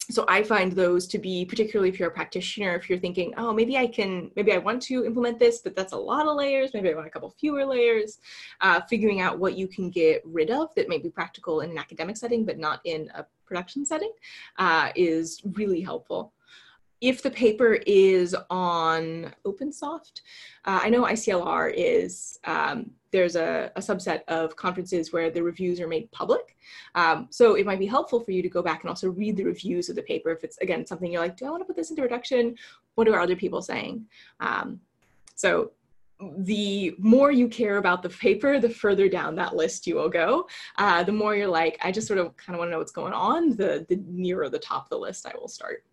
so 0.10 0.26
I 0.28 0.44
find 0.44 0.72
those 0.72 1.08
to 1.08 1.18
be 1.18 1.46
particularly 1.46 1.90
if 1.90 2.00
you're 2.00 2.10
a 2.10 2.14
practitioner, 2.14 2.76
if 2.76 2.90
you're 2.90 3.00
thinking, 3.00 3.34
oh, 3.38 3.54
maybe 3.54 3.78
I 3.78 3.88
can, 3.88 4.32
maybe 4.36 4.52
I 4.52 4.58
want 4.58 4.82
to 4.84 5.06
implement 5.06 5.40
this, 5.40 5.60
but 5.60 5.76
that's 5.76 5.94
a 5.94 5.98
lot 5.98 6.28
of 6.28 6.36
layers. 6.36 6.74
Maybe 6.74 6.90
I 6.90 6.94
want 6.94 7.08
a 7.08 7.12
couple 7.12 7.30
fewer 7.40 7.66
layers. 7.66 8.20
Uh, 8.60 8.82
figuring 8.90 9.22
out 9.22 9.40
what 9.40 9.58
you 9.58 9.68
can 9.68 9.90
get 9.90 10.22
rid 10.26 10.50
of 10.50 10.74
that 10.76 10.90
may 10.90 10.98
be 10.98 11.10
practical 11.10 11.62
in 11.62 11.72
an 11.72 11.78
academic 11.78 12.18
setting, 12.18 12.46
but 12.46 12.58
not 12.58 12.82
in 12.84 13.10
a 13.16 13.26
production 13.46 13.86
setting 13.86 14.12
uh, 14.58 14.90
is 14.96 15.42
really 15.54 15.82
helpful 15.82 16.34
if 17.02 17.24
the 17.24 17.32
paper 17.32 17.80
is 17.88 18.36
on 18.52 19.34
OpenSoft, 19.44 20.22
uh, 20.66 20.80
I 20.84 20.90
know 20.90 21.04
ICLR 21.04 21.74
is 21.76 22.40
um, 22.46 22.92
there's 23.12 23.36
a, 23.36 23.72
a, 23.76 23.82
subset 23.82 24.22
of 24.28 24.56
conferences 24.56 25.12
where 25.12 25.30
the 25.30 25.44
reviews 25.44 25.80
are 25.80 25.88
made 25.88 26.12
public. 26.12 26.56
Um, 26.96 27.28
so 27.30 27.56
it 27.56 27.66
might 27.66 27.80
be 27.80 27.86
helpful 27.86 28.20
for 28.20 28.32
you 28.32 28.42
to 28.42 28.50
go 28.50 28.62
back 28.62 28.82
and 28.82 28.90
also 28.90 29.10
read 29.10 29.38
the 29.38 29.44
reviews 29.44 29.90
of 29.90 29.96
the 29.96 30.04
paper 30.04 30.32
if 30.32 30.44
it's, 30.44 30.58
again, 30.60 30.86
something 30.86 31.12
you're 31.12 31.22
like, 31.22 31.38
do 31.38 31.46
I 31.46 31.50
want 31.50 31.62
to 31.62 31.66
put 31.66 31.76
this 31.76 31.90
into 31.90 32.02
reduction? 32.02 32.56
What 32.96 33.08
are 33.08 33.20
other 33.20 33.36
people 33.36 33.62
saying? 33.62 34.06
Um, 34.40 34.80
so 35.36 35.72
the 36.38 36.96
more 37.00 37.32
you 37.32 37.48
care 37.48 37.78
about 37.78 38.04
the 38.04 38.10
paper, 38.10 38.60
the 38.60 38.70
further 38.70 39.10
down 39.10 39.36
that 39.36 39.56
list 39.56 39.88
you 39.88 39.96
will 39.96 40.10
go. 40.10 40.48
Uh, 40.78 41.04
the 41.04 41.12
more 41.12 41.36
you're 41.36 41.48
like, 41.48 41.80
I 41.84 41.92
just 41.92 42.08
sort 42.08 42.20
of 42.20 42.36
kind 42.38 42.56
of 42.56 42.60
want 42.60 42.70
to 42.70 42.72
know 42.72 42.80
what's 42.80 42.92
going 42.92 43.14
on, 43.14 43.56
the, 43.56 43.86
the 43.90 44.00
nearer 44.08 44.50
the 44.50 44.60
top 44.60 44.86
of 44.86 44.90
the 44.90 45.00
list 45.00 45.26
I 45.26 45.34
will 45.40 45.48
start. 45.48 45.84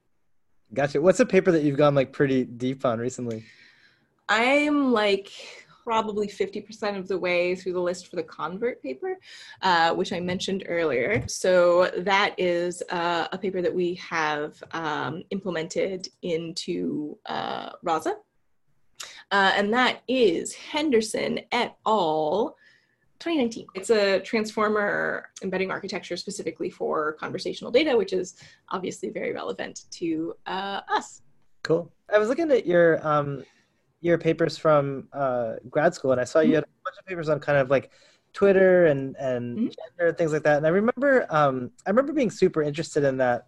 Gotcha. 0.74 1.00
What's 1.00 1.20
a 1.20 1.26
paper 1.26 1.50
that 1.52 1.62
you've 1.62 1.78
gone 1.78 1.94
like 1.94 2.12
pretty 2.12 2.44
deep 2.44 2.84
on 2.84 2.98
recently? 2.98 3.44
I'm 4.28 4.92
like 4.92 5.32
probably 5.88 6.28
50% 6.28 6.98
of 6.98 7.08
the 7.08 7.18
way 7.18 7.54
through 7.54 7.72
the 7.72 7.80
list 7.80 8.08
for 8.08 8.16
the 8.16 8.22
ConveRT 8.22 8.82
paper, 8.82 9.18
uh, 9.62 9.94
which 9.94 10.12
I 10.12 10.20
mentioned 10.20 10.64
earlier. 10.68 11.26
So 11.28 11.90
that 11.96 12.34
is 12.36 12.82
uh, 12.90 13.28
a 13.32 13.38
paper 13.38 13.62
that 13.62 13.74
we 13.74 13.94
have 13.94 14.62
um, 14.72 15.22
implemented 15.30 16.06
into 16.20 17.16
uh, 17.24 17.70
Rasa. 17.82 18.16
Uh, 19.30 19.52
and 19.56 19.72
that 19.72 20.02
is 20.08 20.52
Henderson 20.52 21.40
et 21.52 21.74
al. 21.86 22.54
2019. 23.20 23.66
It's 23.74 23.88
a 23.88 24.20
transformer 24.20 25.30
embedding 25.42 25.70
architecture 25.70 26.18
specifically 26.18 26.68
for 26.68 27.14
conversational 27.14 27.72
data, 27.72 27.96
which 27.96 28.12
is 28.12 28.34
obviously 28.68 29.08
very 29.08 29.32
relevant 29.32 29.86
to 29.92 30.34
uh, 30.46 30.82
us. 30.88 31.22
Cool. 31.62 31.90
I 32.14 32.18
was 32.18 32.28
looking 32.28 32.50
at 32.52 32.66
your 32.66 33.04
um, 33.04 33.42
your 34.00 34.18
papers 34.18 34.56
from 34.56 35.08
uh, 35.12 35.54
grad 35.68 35.94
school, 35.94 36.12
and 36.12 36.20
I 36.20 36.24
saw 36.24 36.40
you 36.40 36.54
had 36.54 36.64
a 36.64 36.68
bunch 36.84 36.96
of 36.98 37.06
papers 37.06 37.28
on 37.28 37.40
kind 37.40 37.58
of 37.58 37.70
like 37.70 37.90
Twitter 38.32 38.86
and 38.86 39.16
and 39.16 39.56
mm-hmm. 39.56 39.66
gender 39.66 40.08
and 40.08 40.18
things 40.18 40.32
like 40.32 40.42
that. 40.44 40.58
And 40.58 40.66
I 40.66 40.70
remember 40.70 41.26
um, 41.30 41.70
I 41.86 41.90
remember 41.90 42.12
being 42.12 42.30
super 42.30 42.62
interested 42.62 43.04
in 43.04 43.16
that. 43.18 43.46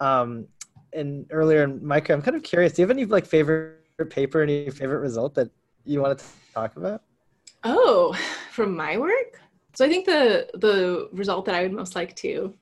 Um, 0.00 0.46
in 0.92 1.26
earlier 1.30 1.64
in 1.64 1.84
my 1.84 2.00
career, 2.00 2.16
I'm 2.16 2.22
kind 2.22 2.36
of 2.36 2.42
curious. 2.42 2.72
Do 2.72 2.82
you 2.82 2.88
have 2.88 2.96
any 2.96 3.04
like 3.04 3.26
favorite 3.26 3.78
paper, 4.10 4.42
any 4.42 4.70
favorite 4.70 5.00
result 5.00 5.34
that 5.34 5.50
you 5.84 6.00
wanted 6.00 6.18
to 6.18 6.24
talk 6.54 6.76
about? 6.76 7.02
Oh, 7.64 8.16
from 8.52 8.76
my 8.76 8.96
work. 8.96 9.40
So 9.74 9.84
I 9.84 9.88
think 9.88 10.06
the 10.06 10.48
the 10.54 11.08
result 11.12 11.44
that 11.46 11.54
I 11.54 11.62
would 11.62 11.72
most 11.72 11.94
like 11.94 12.14
to 12.16 12.54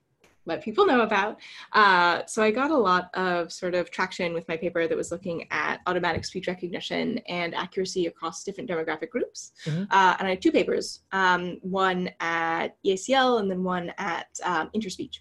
let 0.46 0.62
people 0.62 0.86
know 0.86 1.02
about. 1.02 1.38
Uh, 1.72 2.22
so 2.26 2.42
I 2.42 2.50
got 2.50 2.70
a 2.70 2.76
lot 2.76 3.10
of 3.14 3.52
sort 3.52 3.74
of 3.74 3.90
traction 3.90 4.32
with 4.32 4.48
my 4.48 4.56
paper 4.56 4.86
that 4.86 4.96
was 4.96 5.10
looking 5.10 5.46
at 5.50 5.80
automatic 5.86 6.24
speech 6.24 6.46
recognition 6.46 7.18
and 7.28 7.54
accuracy 7.54 8.06
across 8.06 8.44
different 8.44 8.70
demographic 8.70 9.10
groups. 9.10 9.52
Mm-hmm. 9.64 9.84
Uh, 9.90 10.16
and 10.18 10.26
I 10.26 10.30
had 10.30 10.42
two 10.42 10.52
papers, 10.52 11.02
um, 11.12 11.58
one 11.62 12.10
at 12.20 12.76
EACL 12.84 13.40
and 13.40 13.50
then 13.50 13.62
one 13.62 13.92
at 13.98 14.28
um, 14.44 14.70
Interspeech 14.74 15.18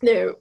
the 0.00 0.36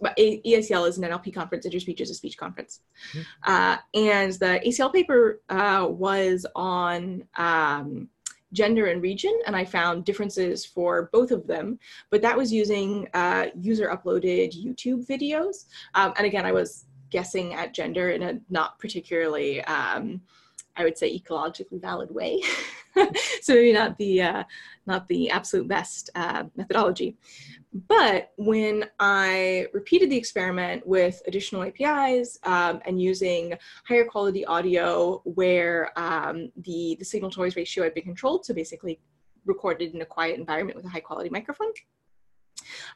EACL 0.46 0.88
is 0.88 0.98
an 0.98 1.04
NLP 1.04 1.34
conference, 1.34 1.66
Interspeech 1.66 2.02
is 2.02 2.10
a 2.10 2.14
speech 2.14 2.38
conference. 2.38 2.82
Mm-hmm. 3.14 3.52
Uh, 3.52 3.78
and 3.94 4.34
the 4.34 4.62
ACL 4.66 4.92
paper 4.92 5.42
uh, 5.50 5.88
was 5.90 6.46
on 6.56 7.24
um, 7.36 8.10
gender 8.56 8.88
and 8.88 9.02
region, 9.02 9.38
and 9.46 9.56
I 9.56 9.66
found 9.66 10.06
differences 10.06 10.66
for 10.66 11.10
both 11.12 11.32
of 11.32 11.46
them. 11.46 11.78
But 12.10 12.22
that 12.24 12.38
was 12.38 12.52
using 12.52 13.08
uh, 13.14 13.48
user 13.60 13.90
uploaded 13.90 14.56
YouTube 14.56 15.06
videos. 15.06 15.66
Um, 15.94 16.14
and 16.18 16.26
again, 16.26 16.46
I 16.46 16.52
was 16.52 16.86
guessing 17.12 17.54
at 17.54 17.74
gender 17.74 18.10
in 18.10 18.24
a 18.24 18.40
not 18.50 18.80
particularly, 18.80 19.64
um, 19.66 20.22
I 20.76 20.84
would 20.84 20.98
say, 20.98 21.18
ecologically 21.18 21.80
valid 21.80 22.10
way. 22.10 22.42
so 23.42 23.54
maybe 23.54 23.74
not 23.74 23.98
the 23.98 24.22
uh, 24.22 24.44
not 24.88 25.08
the 25.08 25.30
absolute 25.30 25.68
best 25.68 26.10
uh, 26.16 26.46
methodology. 26.56 27.18
But 27.90 28.32
when 28.38 28.86
I 29.02 29.68
repeated 29.74 30.10
the 30.10 30.16
experiment 30.16 30.88
with 30.88 31.22
additional 31.28 31.64
APIs 31.64 32.40
um, 32.44 32.80
and 32.86 33.02
using 33.02 33.54
higher 33.86 34.06
quality 34.06 34.46
audio 34.46 35.22
where 35.26 35.92
um, 36.00 36.52
the, 36.56 36.96
the 36.98 37.04
signal 37.04 37.30
to 37.32 37.40
noise 37.42 37.58
ratio 37.58 37.84
had 37.84 37.94
been 37.94 38.06
controlled, 38.06 38.46
so 38.46 38.54
basically 38.54 39.02
recorded 39.46 39.94
in 39.94 40.02
a 40.02 40.06
quiet 40.06 40.40
environment 40.40 40.78
with 40.78 40.86
a 40.86 40.90
high 40.90 41.02
quality 41.02 41.30
microphone, 41.30 41.74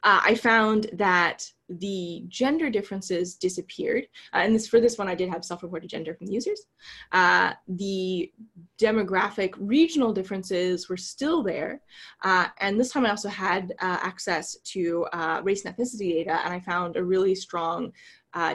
uh, 0.02 0.20
I 0.24 0.34
found 0.34 0.90
that 0.94 1.50
the 1.68 2.24
gender 2.28 2.68
differences 2.68 3.36
disappeared. 3.36 4.04
Uh, 4.32 4.38
and 4.38 4.54
this 4.54 4.66
for 4.66 4.80
this 4.80 4.98
one, 4.98 5.08
I 5.08 5.14
did 5.14 5.28
have 5.28 5.44
self-reported 5.44 5.88
gender 5.88 6.14
from 6.14 6.26
the 6.26 6.32
users. 6.32 6.66
Uh, 7.12 7.52
the 7.68 8.32
demographic 8.78 9.54
regional 9.58 10.12
differences 10.12 10.88
were 10.88 10.96
still 10.96 11.42
there. 11.42 11.80
Uh, 12.24 12.48
and 12.58 12.78
this 12.78 12.90
time 12.90 13.06
I 13.06 13.10
also 13.10 13.28
had 13.28 13.72
uh, 13.80 13.98
access 14.02 14.56
to 14.72 15.06
uh, 15.12 15.40
race 15.44 15.64
and 15.64 15.76
ethnicity 15.76 16.12
data, 16.12 16.40
and 16.44 16.52
I 16.52 16.60
found 16.60 16.96
a 16.96 17.04
really 17.04 17.34
strong 17.34 17.92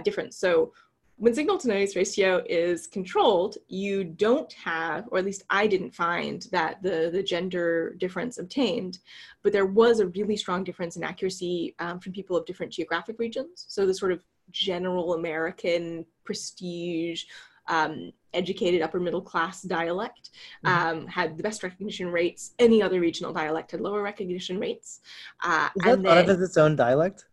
difference. 0.04 0.38
So 0.38 0.72
when 1.18 1.34
signal 1.34 1.58
to 1.58 1.68
noise 1.70 1.96
ratio 1.96 2.44
is 2.50 2.88
controlled, 2.88 3.58
you 3.68 4.04
don't 4.04 4.52
have, 4.54 5.06
or 5.10 5.18
at 5.18 5.26
least 5.26 5.44
I 5.50 5.66
didn't 5.66 5.96
find 5.96 6.46
that 6.52 6.84
the, 6.84 7.10
the 7.12 7.24
gender 7.24 7.96
difference 8.00 8.38
obtained, 8.38 9.00
but 9.42 9.54
there 9.54 9.66
was 9.66 10.00
a 10.00 10.08
really 10.08 10.36
strong 10.36 10.64
difference 10.66 10.98
in 10.98 11.04
accuracy 11.04 11.74
um, 11.80 12.00
from 12.00 12.12
people 12.12 12.36
of 12.36 12.46
different 12.46 12.74
geographic 12.74 13.18
regions. 13.18 13.66
So 13.70 13.86
the 13.86 13.94
sort 13.94 14.12
of 14.12 14.24
general 14.52 15.14
American 15.14 16.06
prestige, 16.26 17.24
um, 17.68 18.12
educated 18.34 18.82
upper 18.82 19.00
middle 19.00 19.22
class 19.22 19.62
dialect 19.62 20.32
mm-hmm. 20.66 20.88
um, 20.98 21.08
had 21.08 21.38
the 21.38 21.44
best 21.44 21.64
recognition 21.64 22.12
rates. 22.12 22.54
Any 22.60 22.82
other 22.82 23.00
regional 23.00 23.34
dialect 23.34 23.72
had 23.72 23.82
lower 23.82 24.02
recognition 24.02 24.60
rates. 24.60 25.00
Uh, 25.42 25.70
Is 25.78 25.84
that 25.86 26.04
thought 26.04 26.18
of 26.18 26.30
as 26.30 26.42
its 26.42 26.58
own 26.58 26.76
dialect? 26.76 27.26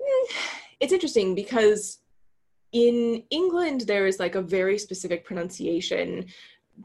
It's 0.80 0.92
interesting 0.92 1.36
because 1.36 1.98
in 2.72 3.22
England, 3.30 3.82
there 3.82 4.06
is 4.06 4.18
like 4.18 4.34
a 4.34 4.42
very 4.42 4.78
specific 4.78 5.24
pronunciation 5.24 6.26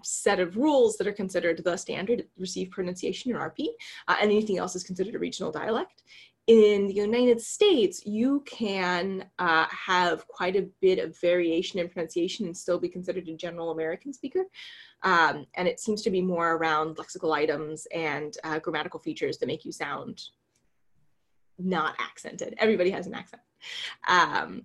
set 0.03 0.39
of 0.39 0.57
rules 0.57 0.97
that 0.97 1.07
are 1.07 1.13
considered 1.13 1.63
the 1.63 1.77
standard 1.77 2.27
received 2.37 2.71
pronunciation 2.71 3.31
in 3.31 3.37
RP, 3.37 3.67
uh, 4.07 4.15
and 4.21 4.29
anything 4.29 4.57
else 4.57 4.75
is 4.75 4.83
considered 4.83 5.15
a 5.15 5.19
regional 5.19 5.51
dialect. 5.51 6.03
In 6.47 6.87
the 6.87 6.93
United 6.93 7.41
States, 7.41 8.05
you 8.05 8.41
can 8.45 9.25
uh, 9.37 9.65
have 9.69 10.25
quite 10.27 10.55
a 10.55 10.67
bit 10.81 10.97
of 10.97 11.19
variation 11.19 11.79
in 11.79 11.89
pronunciation 11.89 12.45
and 12.45 12.55
still 12.55 12.79
be 12.79 12.87
considered 12.87 13.27
a 13.27 13.35
general 13.35 13.71
American 13.71 14.13
speaker. 14.13 14.45
Um, 15.03 15.45
and 15.55 15.67
it 15.67 15.79
seems 15.79 16.01
to 16.03 16.09
be 16.09 16.21
more 16.21 16.53
around 16.53 16.95
lexical 16.95 17.35
items 17.35 17.85
and 17.93 18.37
uh, 18.45 18.59
grammatical 18.59 18.99
features 18.99 19.37
that 19.39 19.47
make 19.47 19.65
you 19.65 19.73
sound 19.73 20.21
not 21.59 21.95
accented. 21.99 22.55
Everybody 22.59 22.91
has 22.91 23.07
an 23.07 23.13
accent. 23.13 23.41
Um, 24.07 24.63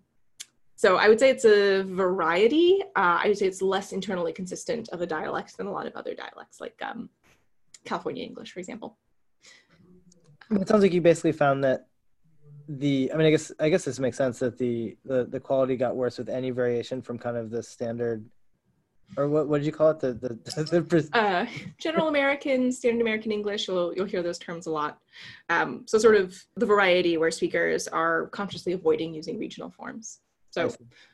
so 0.77 0.97
I 0.97 1.09
would 1.09 1.21
say 1.21 1.31
it's 1.31 1.45
a 1.45 1.83
variety. 1.83 2.81
Uh, 2.97 3.21
I 3.23 3.29
would 3.29 3.39
say 3.39 3.47
it's 3.47 3.63
less 3.63 3.93
internally 3.93 4.33
consistent 4.33 4.89
of 4.91 5.01
a 5.01 5.07
dialect 5.07 5.57
than 5.57 5.67
a 5.67 5.73
lot 5.73 5.87
of 5.87 5.95
other 5.95 6.15
dialects, 6.15 6.61
like 6.61 6.81
um, 6.83 7.09
California 7.85 8.25
English, 8.25 8.53
for 8.53 8.61
example. 8.61 8.97
It 10.51 10.69
sounds 10.69 10.83
like 10.83 10.93
you 10.93 11.01
basically 11.01 11.33
found 11.33 11.65
that 11.65 11.87
the. 12.69 13.11
I 13.13 13.17
mean, 13.17 13.27
I 13.27 13.31
guess 13.31 13.53
I 13.59 13.69
guess 13.69 13.85
this 13.85 13.99
makes 13.99 14.17
sense 14.17 14.39
that 14.41 14.59
the 14.59 14.97
the, 15.05 15.25
the 15.25 15.41
quality 15.41 15.77
got 15.77 15.97
worse 15.97 16.19
with 16.19 16.29
any 16.29 16.51
variation 16.51 17.01
from 17.01 17.19
kind 17.19 17.37
of 17.37 17.51
the 17.51 17.63
standard 17.63 18.25
or 19.17 19.29
what, 19.29 19.49
what 19.49 19.59
did 19.59 19.67
you 19.67 19.73
call 19.73 19.91
it? 19.91 20.01
The 20.01 20.15
the, 20.15 20.29
the 21.11 21.19
uh, 21.19 21.47
general 21.79 22.09
American, 22.09 22.73
standard 22.73 23.03
American 23.03 23.33
English. 23.33 23.69
You'll 23.69 23.95
you'll 23.95 24.07
hear 24.07 24.23
those 24.23 24.39
terms 24.39 24.67
a 24.67 24.71
lot. 24.71 24.99
Um, 25.49 25.83
so 25.87 25.99
sort 25.99 26.17
of 26.17 26.35
the 26.57 26.67
variety 26.67 27.19
where 27.19 27.31
speakers 27.31 27.89
are 27.89 28.29
consciously 28.29 28.73
avoiding 28.73 29.15
using 29.15 29.39
regional 29.39 29.71
forms. 29.71 30.21
So 30.53 30.73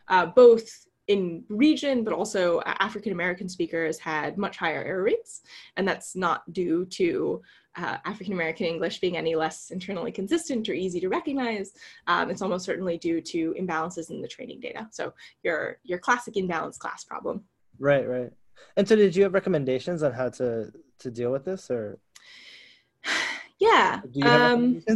uh, 0.09 0.27
both 0.27 0.69
in 1.07 1.43
region, 1.49 2.05
but 2.05 2.13
also 2.13 2.61
African 2.67 3.13
American 3.13 3.49
speakers 3.49 3.99
had 3.99 4.37
much 4.37 4.59
higher 4.59 4.85
error 4.85 5.03
rates, 5.03 5.41
and 5.77 5.89
that's 5.89 6.15
not 6.15 6.53
due 6.53 6.85
to 6.85 7.41
uh, 7.77 7.97
African 8.05 8.35
American 8.35 8.67
English 8.67 9.01
being 9.01 9.17
any 9.17 9.35
less 9.35 9.71
internally 9.71 10.13
consistent 10.13 10.69
or 10.69 10.75
easy 10.75 11.01
to 11.01 11.09
recognize. 11.09 11.73
Um, 12.07 12.31
it's 12.31 12.43
almost 12.43 12.67
certainly 12.67 12.99
due 12.99 13.21
to 13.23 13.55
imbalances 13.59 14.11
in 14.11 14.21
the 14.21 14.29
training 14.29 14.61
data. 14.61 14.87
So 14.91 15.15
your 15.43 15.79
your 15.83 15.99
classic 15.99 16.37
imbalance 16.37 16.77
class 16.77 17.05
problem. 17.05 17.45
Right, 17.79 18.07
right. 18.07 18.33
And 18.77 18.87
so, 18.87 18.97
did 18.97 19.17
you 19.17 19.23
have 19.23 19.35
recommendations 19.35 20.03
on 20.03 20.13
how 20.13 20.29
to 20.31 20.73
to 20.99 21.11
deal 21.11 21.33
with 21.33 21.45
this, 21.45 21.71
or? 21.71 21.99
Yeah. 23.61 24.01
Um, 24.23 24.81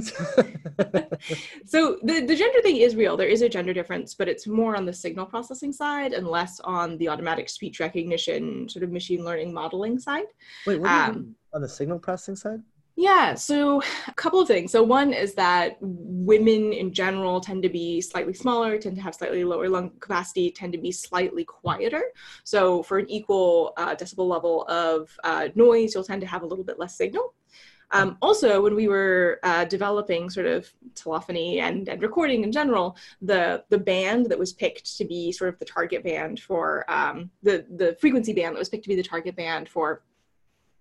so 1.66 1.98
the, 2.02 2.24
the 2.26 2.36
gender 2.36 2.62
thing 2.62 2.76
is 2.76 2.94
real. 2.94 3.16
There 3.16 3.26
is 3.26 3.42
a 3.42 3.48
gender 3.48 3.72
difference, 3.74 4.14
but 4.14 4.28
it's 4.28 4.46
more 4.46 4.76
on 4.76 4.86
the 4.86 4.92
signal 4.92 5.26
processing 5.26 5.72
side 5.72 6.12
and 6.12 6.28
less 6.28 6.60
on 6.60 6.96
the 6.98 7.08
automatic 7.08 7.48
speech 7.48 7.80
recognition, 7.80 8.68
sort 8.68 8.84
of 8.84 8.92
machine 8.92 9.24
learning 9.24 9.52
modeling 9.52 9.98
side. 9.98 10.26
Wait, 10.66 10.80
what 10.80 10.90
um, 10.90 11.34
on 11.52 11.60
the 11.60 11.68
signal 11.68 11.98
processing 11.98 12.36
side? 12.36 12.62
Yeah, 12.94 13.34
so 13.34 13.82
a 14.06 14.14
couple 14.14 14.38
of 14.38 14.46
things. 14.46 14.70
So, 14.70 14.82
one 14.82 15.14
is 15.14 15.34
that 15.34 15.78
women 15.80 16.74
in 16.74 16.92
general 16.92 17.40
tend 17.40 17.62
to 17.62 17.70
be 17.70 18.02
slightly 18.02 18.34
smaller, 18.34 18.78
tend 18.78 18.96
to 18.96 19.02
have 19.02 19.14
slightly 19.14 19.44
lower 19.44 19.68
lung 19.68 19.90
capacity, 19.98 20.50
tend 20.50 20.74
to 20.74 20.78
be 20.78 20.92
slightly 20.92 21.44
quieter. 21.44 22.02
So, 22.44 22.82
for 22.82 22.98
an 22.98 23.10
equal 23.10 23.72
uh, 23.78 23.94
decibel 23.96 24.28
level 24.28 24.64
of 24.68 25.10
uh, 25.24 25.48
noise, 25.54 25.94
you'll 25.94 26.04
tend 26.04 26.20
to 26.20 26.26
have 26.26 26.42
a 26.42 26.46
little 26.46 26.64
bit 26.64 26.78
less 26.78 26.94
signal. 26.96 27.32
Um, 27.92 28.16
also, 28.22 28.62
when 28.62 28.74
we 28.74 28.88
were 28.88 29.38
uh, 29.42 29.64
developing 29.66 30.30
sort 30.30 30.46
of 30.46 30.72
telephony 30.94 31.60
and, 31.60 31.88
and 31.88 32.02
recording 32.02 32.42
in 32.42 32.52
general, 32.52 32.96
the 33.20 33.64
the 33.68 33.78
band 33.78 34.26
that 34.26 34.38
was 34.38 34.52
picked 34.52 34.96
to 34.96 35.04
be 35.04 35.30
sort 35.30 35.52
of 35.52 35.58
the 35.58 35.64
target 35.64 36.02
band 36.02 36.40
for 36.40 36.90
um, 36.90 37.30
the 37.42 37.66
the 37.76 37.96
frequency 38.00 38.32
band 38.32 38.54
that 38.54 38.58
was 38.58 38.68
picked 38.68 38.84
to 38.84 38.88
be 38.88 38.96
the 38.96 39.02
target 39.02 39.36
band 39.36 39.68
for 39.68 40.02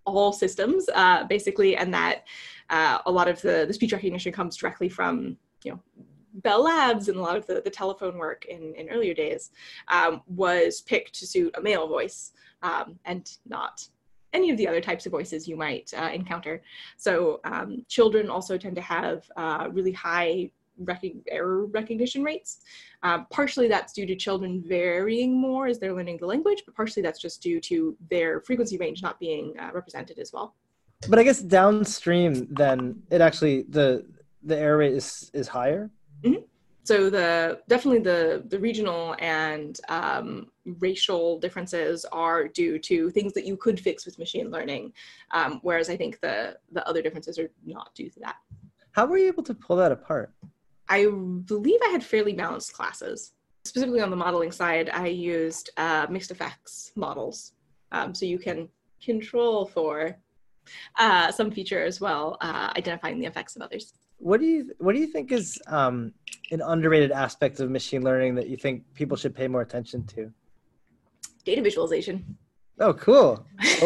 all 0.06 0.34
systems, 0.34 0.90
uh, 0.96 1.26
basically, 1.26 1.76
and 1.76 1.94
that 1.94 2.24
uh, 2.70 3.00
a 3.06 3.12
lot 3.12 3.28
of 3.28 3.42
the, 3.42 3.66
the 3.68 3.74
speech 3.74 3.94
recognition 3.94 4.32
comes 4.32 4.56
directly 4.56 4.90
from 4.90 5.38
you 5.64 5.72
know 5.72 5.80
Bell 6.36 6.64
Labs 6.64 7.10
and 7.10 7.18
a 7.18 7.22
lot 7.22 7.36
of 7.36 7.46
the, 7.46 7.62
the 7.62 7.70
telephone 7.70 8.18
work 8.18 8.46
in, 8.46 8.74
in 8.76 8.90
earlier 8.90 9.14
days 9.14 9.52
um, 9.90 10.22
was 10.28 10.82
picked 10.82 11.14
to 11.20 11.28
suit 11.28 11.54
a 11.58 11.62
male 11.62 11.88
voice 11.88 12.32
um, 12.64 12.98
and 13.06 13.38
not 13.46 13.88
any 14.34 14.50
of 14.50 14.58
the 14.58 14.68
other 14.68 14.82
types 14.82 15.06
of 15.06 15.12
voices 15.12 15.48
you 15.48 15.56
might 15.56 15.94
uh, 15.98 16.10
encounter. 16.14 16.62
So 16.98 17.40
um, 17.44 17.86
children 17.88 18.30
also 18.30 18.58
tend 18.58 18.76
to 18.76 18.82
have 18.82 19.24
uh, 19.36 19.68
really 19.72 19.92
high 19.92 20.52
rec- 20.80 21.02
error 21.30 21.66
recognition 21.66 22.24
rates. 22.24 22.62
Um, 23.04 23.28
partially 23.30 23.68
that's 23.68 23.94
due 23.94 24.06
to 24.06 24.16
children 24.16 24.64
varying 24.66 25.40
more 25.40 25.68
as 25.68 25.80
they're 25.80 25.94
learning 25.94 26.18
the 26.18 26.28
language, 26.28 26.64
but 26.66 26.76
partially 26.76 27.02
that's 27.02 27.20
just 27.20 27.42
due 27.42 27.60
to 27.62 27.98
their 28.10 28.42
frequency 28.42 28.78
range 28.78 29.02
not 29.02 29.20
being 29.20 29.54
uh, 29.60 29.72
represented 29.74 30.20
as 30.20 30.32
well. 30.32 30.56
But 31.10 31.18
I 31.18 31.24
guess 31.24 31.42
downstream, 31.42 32.48
then 32.52 33.02
it 33.10 33.22
actually 33.22 33.64
the 33.64 34.06
the 34.44 34.58
error 34.58 34.78
rate 34.78 34.94
is 34.94 35.32
is 35.34 35.48
higher. 35.48 35.90
Mm-hmm 36.24 36.42
so 36.84 37.10
the 37.10 37.60
definitely 37.68 38.02
the 38.02 38.44
the 38.48 38.60
regional 38.60 39.16
and 39.20 39.80
um, 39.90 40.51
racial 40.80 41.40
differences 41.40 42.06
are 42.12 42.48
due 42.48 42.78
to 42.80 43.10
things 43.10 43.34
that 43.34 43.46
you 43.46 43.58
could 43.58 43.80
fix 43.80 44.06
with 44.06 44.20
machine 44.20 44.52
learning 44.52 44.94
um, 45.32 45.60
whereas 45.64 45.90
i 45.90 45.98
think 45.98 46.20
the 46.22 46.56
the 46.72 46.88
other 46.88 47.02
differences 47.02 47.38
are 47.40 47.50
not 47.66 47.94
due 47.96 48.10
to 48.10 48.20
that. 48.20 48.36
How 48.92 49.06
were 49.06 49.18
you 49.18 49.28
able 49.28 49.44
to 49.44 49.54
pull 49.54 49.78
that 49.78 49.92
apart? 49.92 50.34
I 50.90 51.06
believe 51.06 51.80
i 51.84 51.90
had 51.90 52.04
fairly 52.04 52.34
balanced 52.34 52.74
classes. 52.74 53.34
Specifically 53.64 54.02
on 54.02 54.10
the 54.10 54.16
modeling 54.16 54.52
side 54.52 54.90
i 54.94 55.08
used 55.08 55.70
uh, 55.78 56.08
mixed 56.10 56.32
effects 56.32 56.92
models 56.96 57.54
um, 57.92 58.14
so 58.16 58.26
you 58.26 58.40
can 58.40 58.70
control 59.02 59.66
for 59.66 60.18
uh, 60.98 61.32
some 61.32 61.52
feature 61.52 61.84
as 61.84 62.00
well 62.00 62.38
uh, 62.42 62.72
identifying 62.78 63.20
the 63.20 63.26
effects 63.26 63.56
of 63.56 63.62
others. 63.62 63.94
What 64.18 64.40
do 64.40 64.46
you 64.46 64.72
what 64.78 64.94
do 64.94 65.02
you 65.02 65.08
think 65.08 65.32
is 65.32 65.60
um, 65.68 66.14
an 66.52 66.62
underrated 66.62 67.12
aspect 67.12 67.60
of 67.60 67.72
machine 67.72 68.04
learning 68.04 68.36
that 68.36 68.48
you 68.48 68.58
think 68.58 68.84
people 68.94 69.18
should 69.18 69.36
pay 69.36 69.48
more 69.48 69.62
attention 69.62 70.06
to? 70.08 70.32
Data 71.42 71.62
visualization. 71.62 72.38
Oh, 72.80 72.94
cool. 72.94 73.46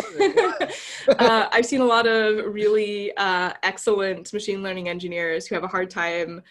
uh, 1.20 1.48
I've 1.52 1.65
seen 1.65 1.82
a 1.82 1.86
lot 1.86 2.08
of 2.08 2.54
really 2.54 3.15
uh, 3.18 3.52
excellent 3.63 4.32
machine 4.32 4.63
learning 4.63 4.88
engineers 4.88 5.48
who 5.48 5.56
have 5.56 5.63
a 5.63 5.68
hard 5.68 5.89
time 5.89 6.41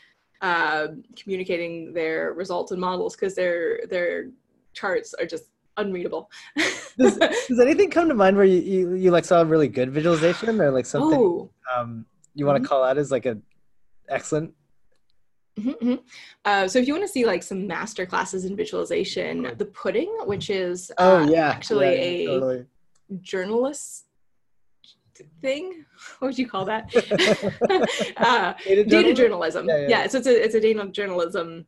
uh, 0.43 0.89
communicating 1.19 1.95
their 1.95 2.35
results 2.35 2.71
and 2.71 2.81
models 2.81 3.17
because 3.17 3.35
their 3.35 3.81
their 3.89 4.27
charts 4.75 5.15
are 5.15 5.25
just 5.25 5.45
unreadable. 5.79 6.31
does, 6.99 7.17
does, 7.17 7.61
anything 7.61 7.91
come 7.91 8.09
to 8.09 8.15
mind 8.15 8.37
where 8.37 8.45
you, 8.45 8.61
you, 8.61 8.95
you, 8.95 9.11
like 9.11 9.25
saw 9.25 9.41
a 9.41 9.45
really 9.45 9.69
good 9.69 9.91
visualization 9.91 10.61
or 10.61 10.71
like 10.71 10.87
something 10.87 11.19
oh. 11.19 11.51
um, 11.75 12.05
you 12.35 12.45
want 12.45 12.57
to 12.57 12.61
mm-hmm. 12.61 12.69
call 12.69 12.85
out 12.85 12.99
as 12.99 13.11
like 13.11 13.27
a 13.27 13.39
excellent 14.09 14.53
Mm-hmm, 15.59 15.71
mm-hmm. 15.71 15.95
Uh, 16.45 16.67
so 16.67 16.79
if 16.79 16.87
you 16.87 16.95
want 16.95 17.05
to 17.05 17.13
see 17.13 17.25
like 17.25 17.43
some 17.43 17.67
master 17.67 18.07
classes 18.07 18.45
in 18.45 18.57
visualization, 18.57 19.55
the 19.57 19.67
pudding, 19.67 20.13
which 20.25 20.51
is 20.51 20.91
oh, 20.99 21.19
uh, 21.19 21.21
oh 21.21 21.31
yeah 21.31 21.49
actually 21.49 21.87
yeah, 21.87 21.93
a 21.93 22.27
totally. 22.27 22.67
journalist 23.21 24.07
thing. 25.41 25.85
What 26.19 26.29
would 26.29 26.39
you 26.39 26.49
call 26.49 26.65
that? 26.67 26.95
uh, 28.17 28.55
data, 28.65 28.85
data, 28.85 29.15
journalism. 29.15 29.69
Yeah, 29.69 29.79
yeah. 29.79 29.89
yeah, 29.89 30.07
so 30.09 30.19
it's 30.19 30.27
a 30.27 30.45
it's 30.45 30.55
a 30.55 30.61
data 30.61 30.87
journalism 30.89 31.67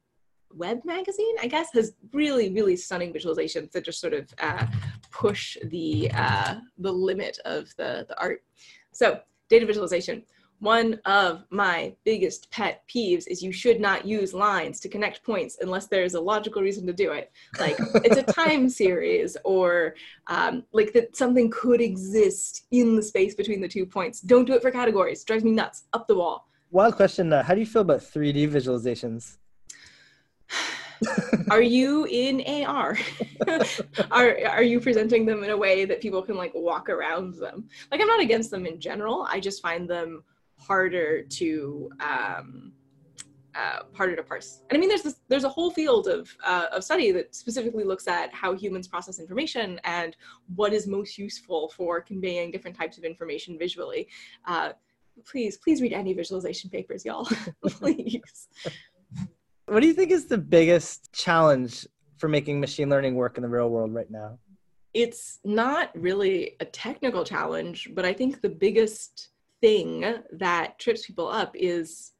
web 0.53 0.81
magazine, 0.85 1.37
I 1.40 1.46
guess, 1.46 1.68
has 1.75 1.92
really 2.12 2.53
really 2.53 2.77
stunning 2.77 3.12
visualizations 3.12 3.70
that 3.72 3.85
just 3.85 4.01
sort 4.01 4.14
of 4.14 4.29
uh, 4.40 4.66
push 5.11 5.57
the 5.64 6.11
uh, 6.14 6.57
the 6.79 6.92
limit 6.92 7.38
of 7.44 7.75
the 7.77 8.05
the 8.09 8.20
art. 8.20 8.42
So 8.92 9.20
data 9.49 9.64
visualization 9.64 10.25
one 10.61 10.99
of 11.05 11.45
my 11.51 11.95
biggest 12.05 12.51
pet 12.51 12.83
peeves 12.88 13.25
is 13.29 13.42
you 13.42 13.53
should 13.53 13.81
not 13.81 14.07
use 14.07 14.33
lines 14.33 14.81
to 14.81 14.88
connect 14.88 15.23
points 15.23 15.59
unless 15.61 15.87
there's 15.87 16.14
a 16.14 16.21
logical 16.21 16.62
reason 16.62 16.87
to 16.87 16.92
do 16.92 17.12
it. 17.12 17.31
Like 17.61 17.77
it's 17.97 18.16
a 18.16 18.23
time 18.23 18.69
series 18.83 19.37
or 19.45 19.95
um, 20.29 20.64
like 20.73 20.92
that 20.95 21.16
something 21.16 21.51
could 21.51 21.81
exist 21.81 22.66
in 22.71 22.97
the 22.97 23.03
space 23.03 23.35
between 23.35 23.61
the 23.61 23.69
two 23.69 23.85
points. 23.85 24.21
Don't 24.21 24.47
do 24.47 24.55
it 24.55 24.62
for 24.62 24.71
categories. 24.71 25.25
Drives 25.25 25.45
me 25.45 25.53
nuts. 25.53 25.85
Up 25.92 26.07
the 26.07 26.14
wall. 26.14 26.49
Wild 26.71 26.97
question. 26.97 27.33
Uh, 27.33 27.42
how 27.42 27.55
do 27.55 27.61
you 27.61 27.66
feel 27.66 27.83
about 27.83 28.01
3D 28.01 28.49
visualizations? 28.49 29.37
are 31.51 31.62
you 31.62 32.07
in 32.07 32.42
AR? 32.64 32.99
are 34.11 34.38
are 34.47 34.62
you 34.62 34.81
presenting 34.81 35.27
them 35.27 35.45
in 35.45 35.51
a 35.51 35.57
way 35.57 35.85
that 35.85 36.01
people 36.01 36.23
can 36.23 36.37
like 36.37 36.53
walk 36.55 36.88
around 36.88 37.35
them? 37.35 37.69
Like 37.92 38.01
I'm 38.01 38.07
not 38.07 38.21
against 38.21 38.51
them 38.51 38.64
in 38.64 38.81
general. 38.81 39.27
I 39.31 39.38
just 39.38 39.61
find 39.61 39.88
them 39.88 40.25
harder 40.59 41.23
to 41.23 41.90
um, 42.01 42.73
uh, 43.57 43.81
harder 43.95 44.14
to 44.14 44.23
parse. 44.23 44.61
And 44.69 44.77
I 44.77 44.81
mean, 44.81 44.88
there's 44.88 45.03
this, 45.03 45.21
there's 45.29 45.45
a 45.45 45.49
whole 45.49 45.71
field 45.71 46.09
of 46.09 46.35
uh, 46.45 46.66
of 46.73 46.85
study 46.85 47.11
that 47.12 47.35
specifically 47.35 47.85
looks 47.85 48.07
at 48.07 48.33
how 48.35 48.55
humans 48.55 48.87
process 48.87 49.19
information 49.19 49.81
and 49.85 50.16
what 50.55 50.73
is 50.73 50.87
most 50.87 51.16
useful 51.16 51.71
for 51.71 52.01
conveying 52.01 52.51
different 52.51 52.77
types 52.77 52.99
of 52.99 53.05
information 53.05 53.59
visually. 53.59 54.09
Uh, 54.47 54.73
please, 55.25 55.57
please 55.57 55.81
read 55.81 55.92
any 55.92 56.12
visualization 56.12 56.69
papers, 56.69 57.05
y'all. 57.05 57.29
please. 57.66 58.49
What 59.66 59.81
do 59.81 59.87
you 59.87 59.95
think 59.95 60.11
is 60.11 60.27
the 60.27 60.38
biggest 60.38 61.12
challenge 61.12 61.87
for 62.19 62.29
making 62.29 62.61
machine 62.61 62.88
learning 62.88 63.14
work 63.14 63.37
in 63.37 63.42
the 63.42 63.49
real 63.49 63.69
world 63.69 63.95
right 63.95 64.11
now? 64.11 64.38
It's 64.95 65.40
not 65.45 65.90
really 65.95 66.57
a 66.61 66.64
technical 66.64 67.25
challenge, 67.25 67.90
but 67.95 68.05
I 68.05 68.12
think 68.12 68.40
the 68.40 68.49
biggest 68.49 69.31
thing 69.61 70.05
that 70.33 70.79
trips 70.79 71.07
people 71.07 71.29
up 71.29 71.55
is 71.55 72.12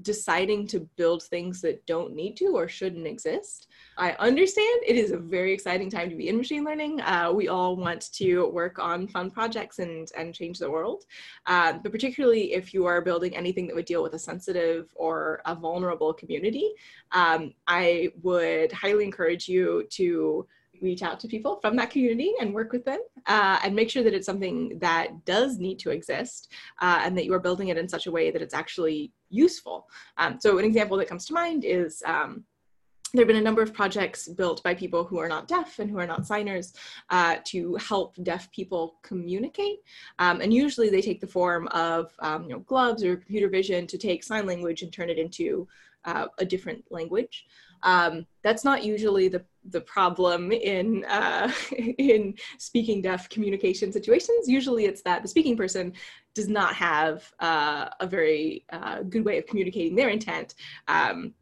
deciding 0.00 0.66
to 0.66 0.80
build 0.96 1.22
things 1.22 1.60
that 1.60 1.84
don't 1.86 2.14
need 2.14 2.36
to 2.36 2.46
or 2.46 2.66
shouldn't 2.66 3.06
exist. 3.06 3.68
I 3.98 4.12
understand 4.12 4.82
it 4.86 4.96
is 4.96 5.12
a 5.12 5.18
very 5.18 5.52
exciting 5.52 5.90
time 5.90 6.08
to 6.10 6.16
be 6.16 6.28
in 6.28 6.36
machine 6.36 6.64
learning. 6.64 7.00
Uh, 7.02 7.30
we 7.32 7.48
all 7.48 7.76
want 7.76 8.12
to 8.14 8.46
work 8.46 8.78
on 8.78 9.06
fun 9.06 9.30
projects 9.30 9.78
and, 9.78 10.10
and 10.16 10.34
change 10.34 10.58
the 10.58 10.70
world. 10.70 11.04
Uh, 11.46 11.74
but 11.74 11.92
particularly 11.92 12.54
if 12.54 12.72
you 12.72 12.86
are 12.86 13.00
building 13.02 13.36
anything 13.36 13.66
that 13.66 13.76
would 13.76 13.84
deal 13.84 14.02
with 14.02 14.14
a 14.14 14.18
sensitive 14.18 14.90
or 14.94 15.42
a 15.46 15.54
vulnerable 15.54 16.12
community, 16.12 16.72
um, 17.12 17.52
I 17.66 18.12
would 18.22 18.72
highly 18.72 19.04
encourage 19.04 19.48
you 19.48 19.86
to 19.90 20.46
reach 20.82 21.02
out 21.02 21.20
to 21.20 21.28
people 21.28 21.56
from 21.56 21.76
that 21.76 21.90
community 21.90 22.32
and 22.40 22.52
work 22.52 22.72
with 22.72 22.84
them 22.84 23.00
uh, 23.26 23.58
and 23.64 23.74
make 23.74 23.88
sure 23.88 24.02
that 24.02 24.14
it's 24.14 24.26
something 24.26 24.78
that 24.78 25.24
does 25.24 25.58
need 25.58 25.78
to 25.78 25.90
exist 25.90 26.52
uh, 26.80 27.00
and 27.02 27.16
that 27.16 27.24
you 27.24 27.32
are 27.32 27.38
building 27.38 27.68
it 27.68 27.78
in 27.78 27.88
such 27.88 28.06
a 28.06 28.10
way 28.10 28.30
that 28.30 28.42
it's 28.42 28.54
actually 28.54 29.12
useful. 29.30 29.88
Um, 30.18 30.38
so 30.40 30.58
an 30.58 30.64
example 30.64 30.96
that 30.98 31.08
comes 31.08 31.24
to 31.26 31.34
mind 31.34 31.64
is 31.64 32.02
um, 32.04 32.44
there 33.12 33.22
have 33.22 33.28
been 33.28 33.36
a 33.36 33.42
number 33.42 33.60
of 33.60 33.74
projects 33.74 34.26
built 34.26 34.62
by 34.62 34.74
people 34.74 35.04
who 35.04 35.18
are 35.18 35.28
not 35.28 35.46
deaf 35.46 35.78
and 35.78 35.90
who 35.90 35.98
are 35.98 36.06
not 36.06 36.26
signers 36.26 36.72
uh, 37.10 37.36
to 37.44 37.74
help 37.76 38.16
deaf 38.22 38.50
people 38.52 38.96
communicate. 39.02 39.80
Um, 40.18 40.40
and 40.40 40.52
usually 40.52 40.88
they 40.88 41.02
take 41.02 41.20
the 41.20 41.26
form 41.26 41.68
of 41.68 42.12
um, 42.20 42.44
you 42.44 42.50
know, 42.50 42.60
gloves 42.60 43.04
or 43.04 43.16
computer 43.16 43.48
vision 43.48 43.86
to 43.88 43.98
take 43.98 44.24
sign 44.24 44.46
language 44.46 44.82
and 44.82 44.92
turn 44.92 45.10
it 45.10 45.18
into 45.18 45.68
uh, 46.06 46.26
a 46.38 46.44
different 46.44 46.84
language. 46.90 47.46
Um, 47.82 48.26
that's 48.42 48.64
not 48.64 48.84
usually 48.84 49.28
the, 49.28 49.44
the 49.70 49.80
problem 49.80 50.52
in, 50.52 51.04
uh, 51.06 51.50
in 51.98 52.34
speaking 52.58 53.02
deaf 53.02 53.28
communication 53.28 53.92
situations. 53.92 54.48
Usually 54.48 54.86
it's 54.86 55.02
that 55.02 55.22
the 55.22 55.28
speaking 55.28 55.56
person 55.56 55.92
does 56.34 56.48
not 56.48 56.74
have 56.74 57.32
uh, 57.40 57.88
a 58.00 58.06
very 58.06 58.64
uh, 58.72 59.02
good 59.02 59.24
way 59.24 59.38
of 59.38 59.46
communicating 59.46 59.94
their 59.94 60.08
intent. 60.08 60.54
Um, 60.88 61.34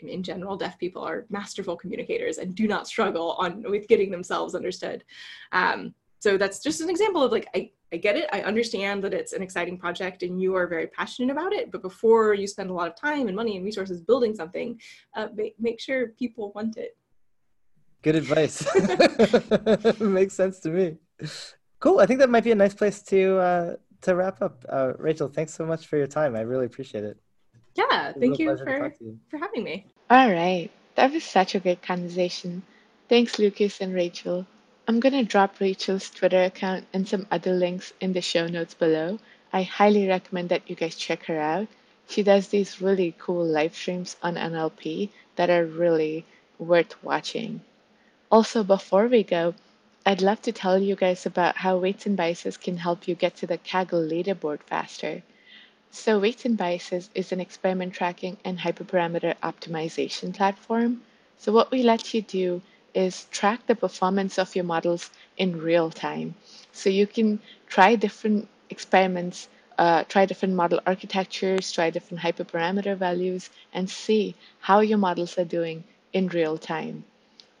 in 0.00 0.22
general, 0.22 0.56
deaf 0.56 0.78
people 0.78 1.02
are 1.02 1.26
masterful 1.28 1.76
communicators 1.76 2.38
and 2.38 2.54
do 2.54 2.68
not 2.68 2.86
struggle 2.86 3.32
on 3.32 3.64
with 3.68 3.88
getting 3.88 4.10
themselves 4.10 4.54
understood. 4.54 5.04
Um, 5.52 5.94
so 6.20 6.36
that's 6.36 6.60
just 6.60 6.80
an 6.80 6.90
example 6.90 7.22
of 7.22 7.32
like 7.32 7.48
I, 7.54 7.70
I 7.92 7.96
get 7.96 8.16
it. 8.16 8.28
I 8.32 8.42
understand 8.42 9.02
that 9.04 9.14
it's 9.14 9.32
an 9.32 9.42
exciting 9.42 9.78
project 9.78 10.22
and 10.22 10.40
you 10.40 10.54
are 10.54 10.66
very 10.66 10.86
passionate 10.88 11.32
about 11.32 11.52
it. 11.52 11.70
But 11.70 11.82
before 11.82 12.34
you 12.34 12.46
spend 12.46 12.70
a 12.70 12.72
lot 12.72 12.88
of 12.88 12.96
time 12.96 13.28
and 13.28 13.36
money 13.36 13.56
and 13.56 13.64
resources 13.64 14.00
building 14.00 14.34
something, 14.34 14.80
uh, 15.14 15.28
make, 15.34 15.54
make 15.58 15.80
sure 15.80 16.08
people 16.08 16.52
want 16.54 16.76
it. 16.76 16.96
Good 18.02 18.16
advice. 18.16 18.66
Makes 20.00 20.34
sense 20.34 20.60
to 20.60 20.70
me. 20.70 20.96
Cool. 21.80 22.00
I 22.00 22.06
think 22.06 22.20
that 22.20 22.30
might 22.30 22.44
be 22.44 22.52
a 22.52 22.54
nice 22.54 22.74
place 22.74 23.02
to 23.04 23.38
uh, 23.38 23.76
to 24.02 24.14
wrap 24.14 24.40
up, 24.42 24.64
uh, 24.68 24.92
Rachael, 24.98 25.28
thanks 25.28 25.54
so 25.54 25.66
much 25.66 25.86
for 25.86 25.96
your 25.96 26.06
time. 26.06 26.36
I 26.36 26.40
really 26.40 26.66
appreciate 26.66 27.04
it. 27.04 27.18
Yeah, 27.74 28.10
It 28.10 28.16
thank 28.20 28.38
you 28.38 28.56
for, 28.56 28.92
you. 29.00 29.18
for 29.30 29.38
having 29.38 29.64
me. 29.64 29.86
All 30.10 30.30
right. 30.30 30.70
That 30.96 31.12
was 31.12 31.24
such 31.24 31.54
a 31.54 31.60
great 31.60 31.82
conversation. 31.82 32.62
Thanks, 33.08 33.38
Lucas 33.38 33.80
and 33.80 33.94
Rachael. 33.94 34.46
I'm 34.88 35.00
going 35.00 35.12
to 35.12 35.22
drop 35.22 35.58
Rachael's 35.58 36.08
Twitter 36.08 36.44
account 36.44 36.86
and 36.94 37.06
some 37.06 37.26
other 37.30 37.52
links 37.52 37.92
in 38.00 38.14
the 38.14 38.22
show 38.22 38.46
notes 38.46 38.72
below. 38.72 39.18
I 39.52 39.62
highly 39.62 40.08
recommend 40.08 40.48
that 40.48 40.62
you 40.70 40.76
guys 40.76 40.96
check 40.96 41.26
her 41.26 41.38
out. 41.38 41.68
She 42.08 42.22
does 42.22 42.48
these 42.48 42.80
really 42.80 43.14
cool 43.18 43.44
live 43.44 43.74
streams 43.76 44.16
on 44.22 44.36
NLP 44.36 45.10
that 45.36 45.50
are 45.50 45.66
really 45.66 46.24
worth 46.58 47.04
watching. 47.04 47.60
Also, 48.32 48.64
before 48.64 49.08
we 49.08 49.22
go, 49.22 49.52
I'd 50.06 50.22
love 50.22 50.40
to 50.40 50.52
tell 50.52 50.78
you 50.78 50.96
guys 50.96 51.26
about 51.26 51.58
how 51.58 51.76
weights 51.76 52.06
and 52.06 52.16
biases 52.16 52.56
can 52.56 52.78
help 52.78 53.06
you 53.06 53.14
get 53.14 53.36
to 53.36 53.46
the 53.46 53.58
Kaggle 53.58 54.08
leaderboard 54.08 54.62
faster. 54.62 55.22
So, 55.90 56.18
Weights 56.18 56.46
and 56.46 56.56
Biases 56.56 57.10
is 57.14 57.30
an 57.30 57.40
experiment 57.40 57.92
tracking 57.92 58.38
and 58.42 58.58
hyperparameter 58.58 59.34
optimization 59.42 60.34
platform. 60.34 61.02
So, 61.36 61.52
what 61.52 61.70
we 61.70 61.82
let 61.82 62.14
you 62.14 62.22
do 62.22 62.62
is 62.94 63.24
track 63.30 63.66
the 63.66 63.74
performance 63.74 64.38
of 64.38 64.54
your 64.56 64.64
models 64.64 65.10
in 65.36 65.60
real 65.60 65.90
time. 65.90 66.34
So, 66.72 66.90
you 66.90 67.06
can 67.06 67.40
try 67.66 67.96
different 67.96 68.48
experiments, 68.70 69.48
uh, 69.78 70.04
try 70.04 70.26
different 70.26 70.54
model 70.54 70.80
architectures, 70.86 71.72
try 71.72 71.90
different 71.90 72.22
hyperparameter 72.22 72.96
values, 72.96 73.50
and 73.72 73.88
see 73.88 74.34
how 74.60 74.80
your 74.80 74.98
models 74.98 75.38
are 75.38 75.44
doing 75.44 75.84
in 76.12 76.28
real 76.28 76.58
time. 76.58 77.04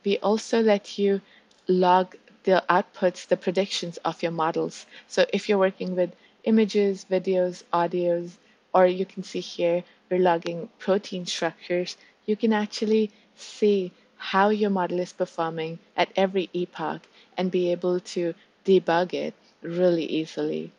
We 0.04 0.18
also 0.18 0.62
let 0.62 0.98
you 0.98 1.20
log 1.66 2.16
the 2.44 2.64
outputs, 2.70 3.26
the 3.26 3.36
predictions 3.36 3.98
of 3.98 4.22
your 4.22 4.32
models. 4.32 4.86
So 5.06 5.26
if 5.32 5.48
you're 5.48 5.58
working 5.58 5.94
with 5.94 6.14
images, 6.44 7.04
videos, 7.10 7.62
audios, 7.72 8.38
or 8.72 8.86
you 8.86 9.04
can 9.04 9.22
see 9.22 9.40
here 9.40 9.84
we're 10.10 10.20
logging 10.20 10.68
protein 10.78 11.26
structures, 11.26 11.96
you 12.26 12.36
can 12.36 12.52
actually 12.52 13.10
see 13.36 13.92
how 14.18 14.50
your 14.50 14.70
model 14.70 15.00
is 15.00 15.12
performing 15.12 15.78
at 15.96 16.12
every 16.16 16.50
epoch 16.52 17.02
and 17.36 17.50
be 17.50 17.72
able 17.72 18.00
to 18.00 18.34
debug 18.64 19.14
it 19.14 19.34
really 19.62 20.04
easily. 20.04 20.72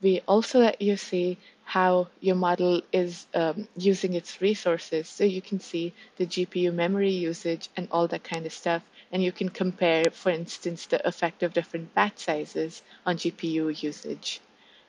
We 0.00 0.22
also 0.26 0.60
let 0.60 0.80
you 0.80 0.96
see 0.96 1.38
how 1.64 2.08
your 2.20 2.36
model 2.36 2.82
is 2.92 3.26
um, 3.34 3.68
using 3.76 4.14
its 4.14 4.40
resources. 4.40 5.08
So 5.08 5.24
you 5.24 5.42
can 5.42 5.60
see 5.60 5.92
the 6.16 6.26
GPU 6.26 6.72
memory 6.72 7.10
usage 7.10 7.68
and 7.76 7.88
all 7.90 8.06
that 8.08 8.24
kind 8.24 8.46
of 8.46 8.52
stuff. 8.52 8.82
And 9.12 9.22
you 9.22 9.32
can 9.32 9.48
compare, 9.48 10.04
for 10.12 10.30
instance, 10.30 10.86
the 10.86 11.06
effect 11.06 11.42
of 11.42 11.52
different 11.52 11.94
batch 11.94 12.18
sizes 12.18 12.82
on 13.06 13.16
GPU 13.16 13.82
usage. 13.82 14.40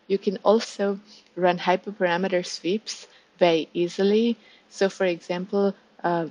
You 0.07 0.17
can 0.17 0.37
also 0.43 0.99
run 1.35 1.57
hyperparameter 1.59 2.45
sweeps 2.45 3.07
very 3.39 3.69
easily. 3.73 4.37
So 4.69 4.89
for 4.89 5.05
example, 5.05 5.73
uh, 6.03 6.27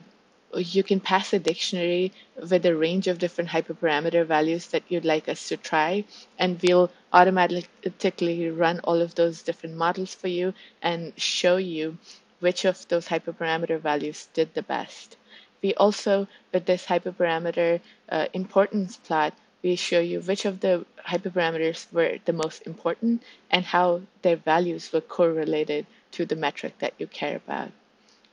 you 0.57 0.82
can 0.82 1.00
pass 1.00 1.32
a 1.32 1.38
dictionary 1.38 2.12
with 2.50 2.64
a 2.66 2.76
range 2.76 3.07
of 3.09 3.18
different 3.18 3.50
hyperparameter 3.50 4.26
values 4.26 4.68
that 4.68 4.82
you'd 4.88 5.05
like 5.05 5.28
us 5.28 5.48
to 5.48 5.57
try, 5.57 6.05
and 6.38 6.61
we'll 6.62 6.90
automatically 7.12 8.50
run 8.50 8.80
all 8.84 9.00
of 9.00 9.14
those 9.14 9.42
different 9.42 9.76
models 9.76 10.14
for 10.14 10.28
you 10.28 10.55
and 10.82 11.12
show 11.16 11.57
you 11.57 11.98
which 12.40 12.64
of 12.64 12.86
those 12.88 13.09
hyperparameter 13.09 13.80
values 13.80 14.28
did 14.34 14.52
the 14.55 14.62
best. 14.62 15.16
We 15.62 15.74
also, 15.74 16.28
with 16.52 16.66
this 16.66 16.84
hyperparameter 16.86 17.80
uh, 18.09 18.26
importance 18.32 18.96
plot, 18.96 19.32
we 19.62 19.76
show 19.76 20.00
you 20.00 20.20
which 20.20 20.44
of 20.44 20.61
the 20.61 20.84
hyperparameters 21.09 21.90
were 21.90 22.18
the 22.26 22.34
most 22.34 22.66
important 22.66 23.22
and 23.50 23.64
how 23.64 24.02
their 24.20 24.36
values 24.36 24.92
were 24.92 25.00
correlated 25.00 25.86
to 26.12 26.26
the 26.26 26.36
metric 26.36 26.74
that 26.80 26.92
you 26.98 27.07
care 27.07 27.36
about. 27.36 27.70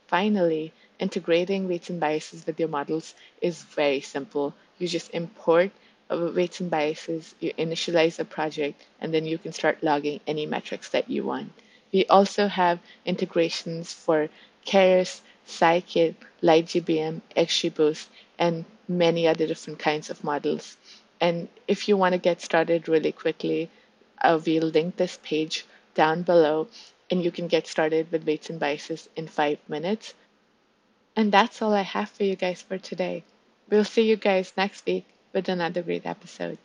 Finally, 0.08 0.74
integrating 1.02 1.68
weights 1.68 1.90
and 1.90 2.00
biases 2.00 2.46
with 2.46 2.60
your 2.60 2.68
models 2.68 3.14
is 3.40 3.62
very 3.64 4.00
simple. 4.00 4.54
You 4.78 4.86
just 4.86 5.10
import 5.12 5.72
uh, 6.08 6.30
weights 6.34 6.60
and 6.60 6.70
biases, 6.70 7.34
you 7.40 7.52
initialize 7.58 8.18
a 8.18 8.24
project, 8.24 8.86
and 9.00 9.12
then 9.12 9.26
you 9.26 9.36
can 9.38 9.52
start 9.52 9.82
logging 9.82 10.20
any 10.26 10.46
metrics 10.46 10.88
that 10.90 11.10
you 11.10 11.24
want. 11.24 11.52
We 11.92 12.06
also 12.06 12.46
have 12.46 12.78
integrations 13.04 13.92
for 13.92 14.28
Keras, 14.64 15.20
Scikit, 15.46 16.14
LightGBM, 16.42 17.20
XGBoost, 17.36 18.06
and 18.38 18.64
many 18.88 19.26
other 19.26 19.46
different 19.46 19.78
kinds 19.78 20.08
of 20.08 20.22
models. 20.22 20.76
And 21.20 21.48
if 21.66 21.88
you 21.88 21.96
want 21.96 22.12
to 22.12 22.18
get 22.18 22.40
started 22.40 22.88
really 22.88 23.12
quickly, 23.12 23.70
uh, 24.20 24.38
we'll 24.44 24.68
link 24.68 24.96
this 24.96 25.18
page 25.22 25.66
down 25.94 26.22
below 26.22 26.68
and 27.10 27.22
you 27.22 27.30
can 27.30 27.46
get 27.46 27.66
started 27.66 28.10
with 28.10 28.26
weights 28.26 28.48
and 28.48 28.58
biases 28.58 29.08
in 29.16 29.28
five 29.28 29.58
minutes. 29.68 30.14
And 31.16 31.32
that's 31.32 31.62
all 31.62 31.72
I 31.72 31.80
have 31.82 32.10
for 32.10 32.24
you 32.24 32.36
guys 32.36 32.60
for 32.60 32.76
today. 32.76 33.24
We'll 33.70 33.84
see 33.86 34.08
you 34.08 34.16
guys 34.16 34.52
next 34.58 34.84
week 34.84 35.06
with 35.32 35.48
another 35.48 35.82
great 35.82 36.04
episode. 36.04 36.58